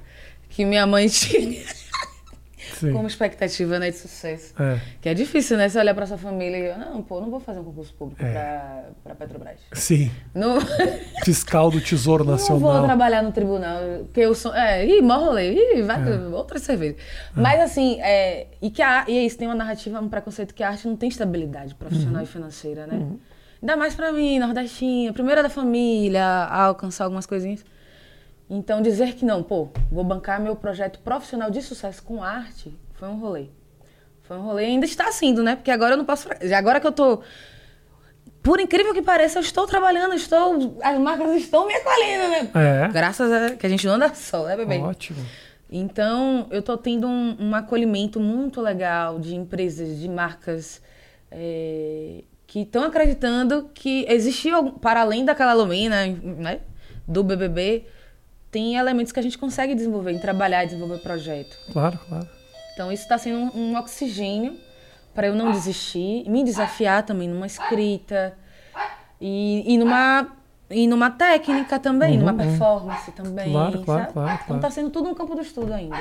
que 0.49 0.63
minha 0.63 0.85
mãe 0.85 1.07
tinha 1.09 1.63
Sim. 2.74 2.91
como 2.93 3.07
expectativa 3.07 3.78
né, 3.80 3.89
de 3.91 3.97
sucesso. 3.97 4.53
É, 4.61 4.80
Que 5.01 5.09
é 5.09 5.13
difícil, 5.13 5.57
né? 5.57 5.67
Você 5.69 5.78
olhar 5.80 5.93
pra 5.93 6.05
sua 6.05 6.17
família 6.17 6.57
e 6.76 6.78
não, 6.78 7.01
pô, 7.01 7.19
não 7.22 7.30
vou 7.30 7.39
fazer 7.39 7.59
um 7.59 7.63
concurso 7.63 7.93
público 7.93 8.24
É. 8.24 8.32
pra, 8.32 8.84
pra 9.03 9.15
Petrobras. 9.15 9.59
sim. 9.74 10.11
Não, 10.34 10.57
Fiscal 11.26 11.69
do 11.72 11.80
Tesouro 11.82 12.24
não 12.24 12.38
vou 12.38 12.49
Nacional. 12.49 12.84
trabalhar 12.86 13.22
no 13.22 13.32
tribunal, 13.32 13.80
porque 14.05 14.22
eu 14.22 14.34
sou. 14.34 14.53
É, 14.55 14.86
ih, 14.86 15.01
mó 15.01 15.17
rolê, 15.17 15.53
ih, 15.53 15.82
vai 15.84 15.97
É. 16.01 16.17
outra 16.36 16.59
cerveja. 16.59 16.95
Mas 17.36 17.59
assim, 17.61 17.99
é, 18.01 18.47
e 18.61 18.69
que 18.69 18.82
a, 18.82 19.05
e 19.07 19.17
é 19.17 19.24
isso, 19.26 19.38
tem 19.38 19.47
uma 19.47 19.55
narrativa, 19.55 19.99
um 19.99 20.09
preconceito 20.09 20.53
que 20.53 20.63
a 20.63 20.69
arte 20.69 20.88
não 20.88 20.95
tem 20.95 21.09
estabilidade 21.09 21.76
profissional 21.76 22.17
Uhum. 22.17 22.24
e 22.24 22.26
financeira, 22.28 22.88
né? 22.88 23.05
Ainda 23.61 23.76
mais 23.78 23.93
pra 23.93 24.11
mim, 24.11 24.39
nordestinha, 24.39 25.13
primeira 25.13 25.43
da 25.43 25.49
família, 25.49 26.24
a 26.26 26.63
alcançar 26.65 27.03
algumas 27.03 27.26
coisinhas. 27.28 27.63
Então, 28.53 28.81
dizer 28.81 29.13
que 29.13 29.23
não, 29.23 29.41
pô, 29.41 29.69
vou 29.89 30.03
bancar 30.03 30.41
meu 30.41 30.57
projeto 30.57 30.99
profissional 30.99 31.49
de 31.49 31.61
sucesso 31.61 32.03
com 32.03 32.21
arte, 32.21 32.77
foi 32.95 33.07
um 33.07 33.17
rolê. 33.17 33.45
Foi 34.23 34.35
um 34.35 34.41
rolê 34.41 34.63
e 34.63 34.65
ainda 34.65 34.85
está 34.85 35.09
sendo, 35.09 35.41
né? 35.41 35.55
Porque 35.55 35.71
agora 35.71 35.93
eu 35.93 35.97
não 35.97 36.03
posso. 36.03 36.27
Agora 36.53 36.81
que 36.81 36.85
eu 36.85 36.91
tô. 36.91 37.21
Por 38.43 38.59
incrível 38.59 38.93
que 38.93 39.01
pareça, 39.01 39.39
eu 39.39 39.41
estou 39.41 39.65
trabalhando, 39.65 40.15
estou. 40.15 40.77
As 40.83 40.99
marcas 40.99 41.33
estão 41.37 41.65
me 41.65 41.73
acolhendo, 41.73 42.27
né? 42.27 42.51
É. 42.53 42.87
Graças 42.89 43.31
a 43.31 43.55
que 43.55 43.65
a 43.65 43.69
gente 43.69 43.87
não 43.87 43.93
anda 43.93 44.13
só, 44.13 44.45
né, 44.45 44.57
bebê? 44.57 44.79
Ótimo. 44.79 45.25
Então, 45.71 46.47
eu 46.51 46.61
tô 46.61 46.77
tendo 46.77 47.07
um, 47.07 47.37
um 47.39 47.55
acolhimento 47.55 48.19
muito 48.19 48.59
legal 48.59 49.17
de 49.17 49.33
empresas, 49.33 49.97
de 49.97 50.09
marcas 50.09 50.81
é, 51.31 52.25
que 52.45 52.63
estão 52.63 52.83
acreditando 52.83 53.69
que 53.73 54.05
existiu, 54.09 54.73
para 54.73 54.99
além 54.99 55.23
daquela 55.23 55.53
Lumina, 55.53 56.05
né, 56.05 56.59
do 57.07 57.23
BBB, 57.23 57.85
tem 58.51 58.75
elementos 58.75 59.11
que 59.11 59.19
a 59.19 59.23
gente 59.23 59.37
consegue 59.37 59.73
desenvolver, 59.73 60.11
em 60.11 60.19
trabalhar 60.19 60.63
e 60.63 60.67
desenvolver 60.67 60.99
projeto. 60.99 61.57
Claro, 61.71 61.97
claro. 62.07 62.27
Então, 62.73 62.91
isso 62.91 63.03
está 63.03 63.17
sendo 63.17 63.37
um, 63.37 63.71
um 63.71 63.77
oxigênio 63.77 64.57
para 65.13 65.27
eu 65.27 65.35
não 65.35 65.51
desistir, 65.51 66.29
me 66.29 66.43
desafiar 66.43 67.03
também 67.03 67.27
numa 67.27 67.45
escrita 67.45 68.33
e, 69.19 69.63
e 69.73 69.77
numa 69.77 70.27
e 70.69 70.87
numa 70.87 71.11
técnica 71.11 71.77
também, 71.77 72.17
numa 72.17 72.33
performance 72.33 73.11
também. 73.11 73.47
Uhum, 73.47 73.51
Claro, 73.51 73.81
claro, 73.83 74.01
sabe? 74.03 74.13
claro, 74.13 74.33
Então 74.35 74.45
claro. 74.47 74.61
tá 74.61 74.71
sendo 74.71 74.89
tudo 74.89 75.09
no 75.09 75.15
campo 75.15 75.35
do 75.35 75.41
estudo 75.41 75.73
ainda. 75.73 75.99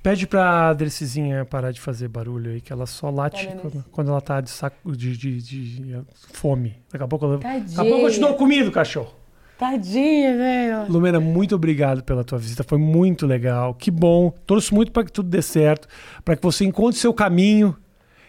Pede 0.00 0.26
pra 0.26 0.72
Drecizinha 0.74 1.44
parar 1.44 1.72
de 1.72 1.80
fazer 1.80 2.08
barulho 2.08 2.52
aí, 2.52 2.60
que 2.60 2.72
ela 2.72 2.86
só 2.86 3.10
late 3.10 3.48
Tá 3.48 3.56
quando, 3.56 3.84
quando 3.90 4.10
ela 4.10 4.20
tá 4.20 4.40
de 4.40 4.50
saco 4.50 4.94
de, 4.96 5.16
de, 5.16 5.42
de, 5.42 5.96
uh, 5.96 6.06
fome. 6.32 6.78
Daqui 6.92 7.02
a 7.02 7.08
pouco 7.08 7.24
eu 7.24 7.38
Daqui 7.38 7.74
a 7.76 7.84
pouco 7.84 8.06
eu 8.06 8.10
te 8.10 8.20
dou 8.20 8.34
comida, 8.34 8.70
cachorro. 8.70 9.12
Tadinha, 9.58 10.36
velho. 10.36 10.92
Lumena, 10.92 11.20
muito 11.20 11.54
obrigado 11.54 12.02
pela 12.02 12.24
tua 12.24 12.38
visita, 12.38 12.64
foi 12.64 12.78
muito 12.78 13.26
legal. 13.26 13.74
Que 13.74 13.90
bom. 13.90 14.30
Torço 14.46 14.74
muito 14.74 14.90
para 14.90 15.04
que 15.04 15.12
tudo 15.12 15.28
dê 15.28 15.40
certo, 15.40 15.86
para 16.24 16.36
que 16.36 16.42
você 16.42 16.64
encontre 16.64 16.98
seu 16.98 17.14
caminho 17.14 17.76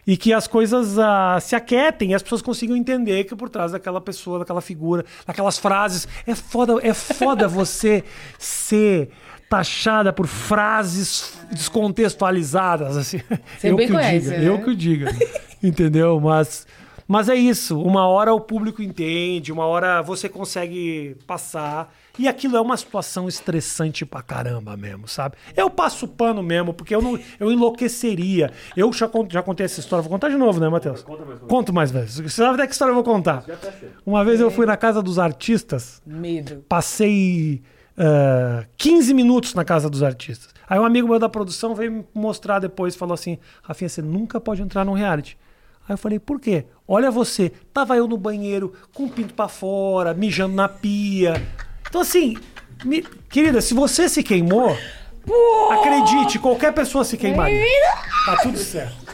e 0.08 0.16
que 0.16 0.32
as 0.32 0.48
coisas 0.48 1.00
ah, 1.00 1.40
se 1.42 1.56
aquietem 1.56 2.12
e 2.12 2.14
as 2.14 2.22
pessoas 2.22 2.42
consigam 2.42 2.78
entender 2.78 3.24
que 3.24 3.36
por 3.36 3.50
trás 3.50 3.72
daquela 3.72 4.00
pessoa, 4.00 4.40
daquela 4.40 4.62
figura, 4.62 5.04
daquelas 5.26 5.58
frases, 5.58 6.08
é 6.28 6.36
foda, 6.36 6.74
é 6.84 6.94
foda 6.94 7.48
você 7.50 8.04
ser 8.38 9.10
taxada 9.50 10.14
por 10.14 10.28
frases 10.28 11.38
descontextualizadas 11.52 12.98
assim. 12.98 13.20
Você 13.58 13.72
eu 13.72 13.76
bem 13.76 13.88
que 13.88 13.94
o 13.94 13.96
conhece, 13.96 14.26
diga, 14.30 14.38
né? 14.38 14.48
eu 14.48 14.62
que 14.62 14.70
o 14.70 14.76
diga. 14.76 15.16
Entendeu? 15.64 16.20
Mas 16.20 16.68
mas 17.08 17.30
é 17.30 17.36
isso, 17.36 17.80
uma 17.82 18.08
hora 18.08 18.34
o 18.34 18.40
público 18.42 18.82
entende, 18.82 19.52
uma 19.52 19.66
hora 19.66 20.02
você 20.02 20.28
consegue 20.30 21.16
passar. 21.28 21.94
E 22.18 22.30
aquilo 22.30 22.56
é 22.56 22.62
uma 22.62 22.78
situação 22.78 23.28
estressante 23.28 24.06
pra 24.06 24.22
caramba 24.22 24.78
mesmo, 24.78 25.06
sabe? 25.06 25.36
Eu 25.56 25.70
passo 25.70 26.08
pano 26.08 26.42
mesmo, 26.42 26.74
porque 26.74 26.96
eu 26.96 27.02
não 27.02 27.20
eu 27.40 27.52
enlouqueceria. 27.52 28.52
Eu 28.76 28.92
já, 28.94 29.06
con- 29.08 29.28
já 29.30 29.44
contei 29.44 29.66
essa 29.66 29.82
história, 29.82 30.02
vou 30.02 30.10
contar 30.10 30.30
de 30.30 30.38
novo, 30.38 30.58
né, 30.60 30.70
Matheus? 30.70 31.04
Conta 31.04 31.26
mais. 31.26 31.40
Conto 31.42 31.74
mais 31.74 31.92
vezes. 31.92 32.20
Você 32.20 32.42
sabe 32.42 32.54
até 32.56 32.66
que 32.68 32.72
história 32.72 32.92
eu 32.92 32.96
vou 32.96 33.04
contar. 33.04 33.44
Uma 34.06 34.24
vez 34.24 34.40
eu 34.40 34.50
fui 34.50 34.66
na 34.66 34.78
casa 34.78 35.04
dos 35.04 35.20
artistas, 35.20 36.02
Medo. 36.06 36.64
passei 36.70 37.62
ah, 37.98 38.64
15 38.78 39.14
minutos 39.14 39.54
na 39.54 39.66
casa 39.66 39.90
dos 39.90 40.02
artistas. 40.02 40.54
Aí 40.70 40.80
um 40.80 40.86
amigo 40.86 41.08
meu 41.08 41.20
da 41.20 41.28
produção 41.30 41.76
veio 41.76 41.92
me 41.92 42.06
mostrar 42.14 42.60
depois, 42.60 42.96
falou 42.96 43.14
assim, 43.14 43.38
Rafinha, 43.62 43.90
você 43.90 44.02
nunca 44.02 44.40
pode 44.40 44.62
entrar 44.62 44.86
num 44.86 44.94
reality. 44.94 45.38
Aí 45.88 45.94
eu 45.94 45.98
falei, 45.98 46.20
por 46.20 46.40
quê? 46.40 46.66
Olha 46.88 47.12
você, 47.12 47.52
tava 47.74 47.96
eu 47.96 48.08
no 48.08 48.18
banheiro 48.18 48.74
com 48.94 49.06
o 49.06 49.10
pinto 49.10 49.34
pra 49.34 49.48
fora, 49.48 50.14
mijando 50.14 50.56
na 50.56 50.68
pia. 50.68 51.42
Então 51.88 52.02
assim, 52.02 52.36
me- 52.84 53.04
querida, 53.30 53.62
se 53.62 53.74
você 53.74 54.10
se 54.10 54.24
queimou, 54.24 54.76
acredite, 55.72 56.40
qualquer 56.40 56.74
pessoa 56.74 57.04
se 57.04 57.18
queimaria. 57.18 57.64
Tá 58.26 58.38
tudo 58.42 58.58
certo. 58.58 59.06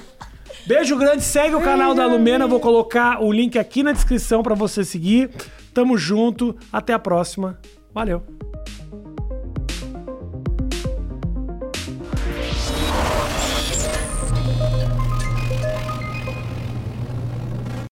Beijo 0.66 0.96
grande, 0.98 1.24
segue 1.24 1.56
o 1.56 1.62
canal 1.62 1.94
da 1.94 2.06
Lumena, 2.06 2.48
vou 2.48 2.60
colocar 2.60 3.22
o 3.22 3.32
link 3.32 3.58
aqui 3.58 3.82
na 3.84 3.92
descrição 3.92 4.44
pra 4.44 4.54
você 4.56 4.84
seguir. 4.86 5.30
Tamo 5.74 5.98
junto, 5.98 6.56
até 6.72 6.94
a 6.94 7.00
próxima. 7.00 7.60
Valeu. 7.94 8.24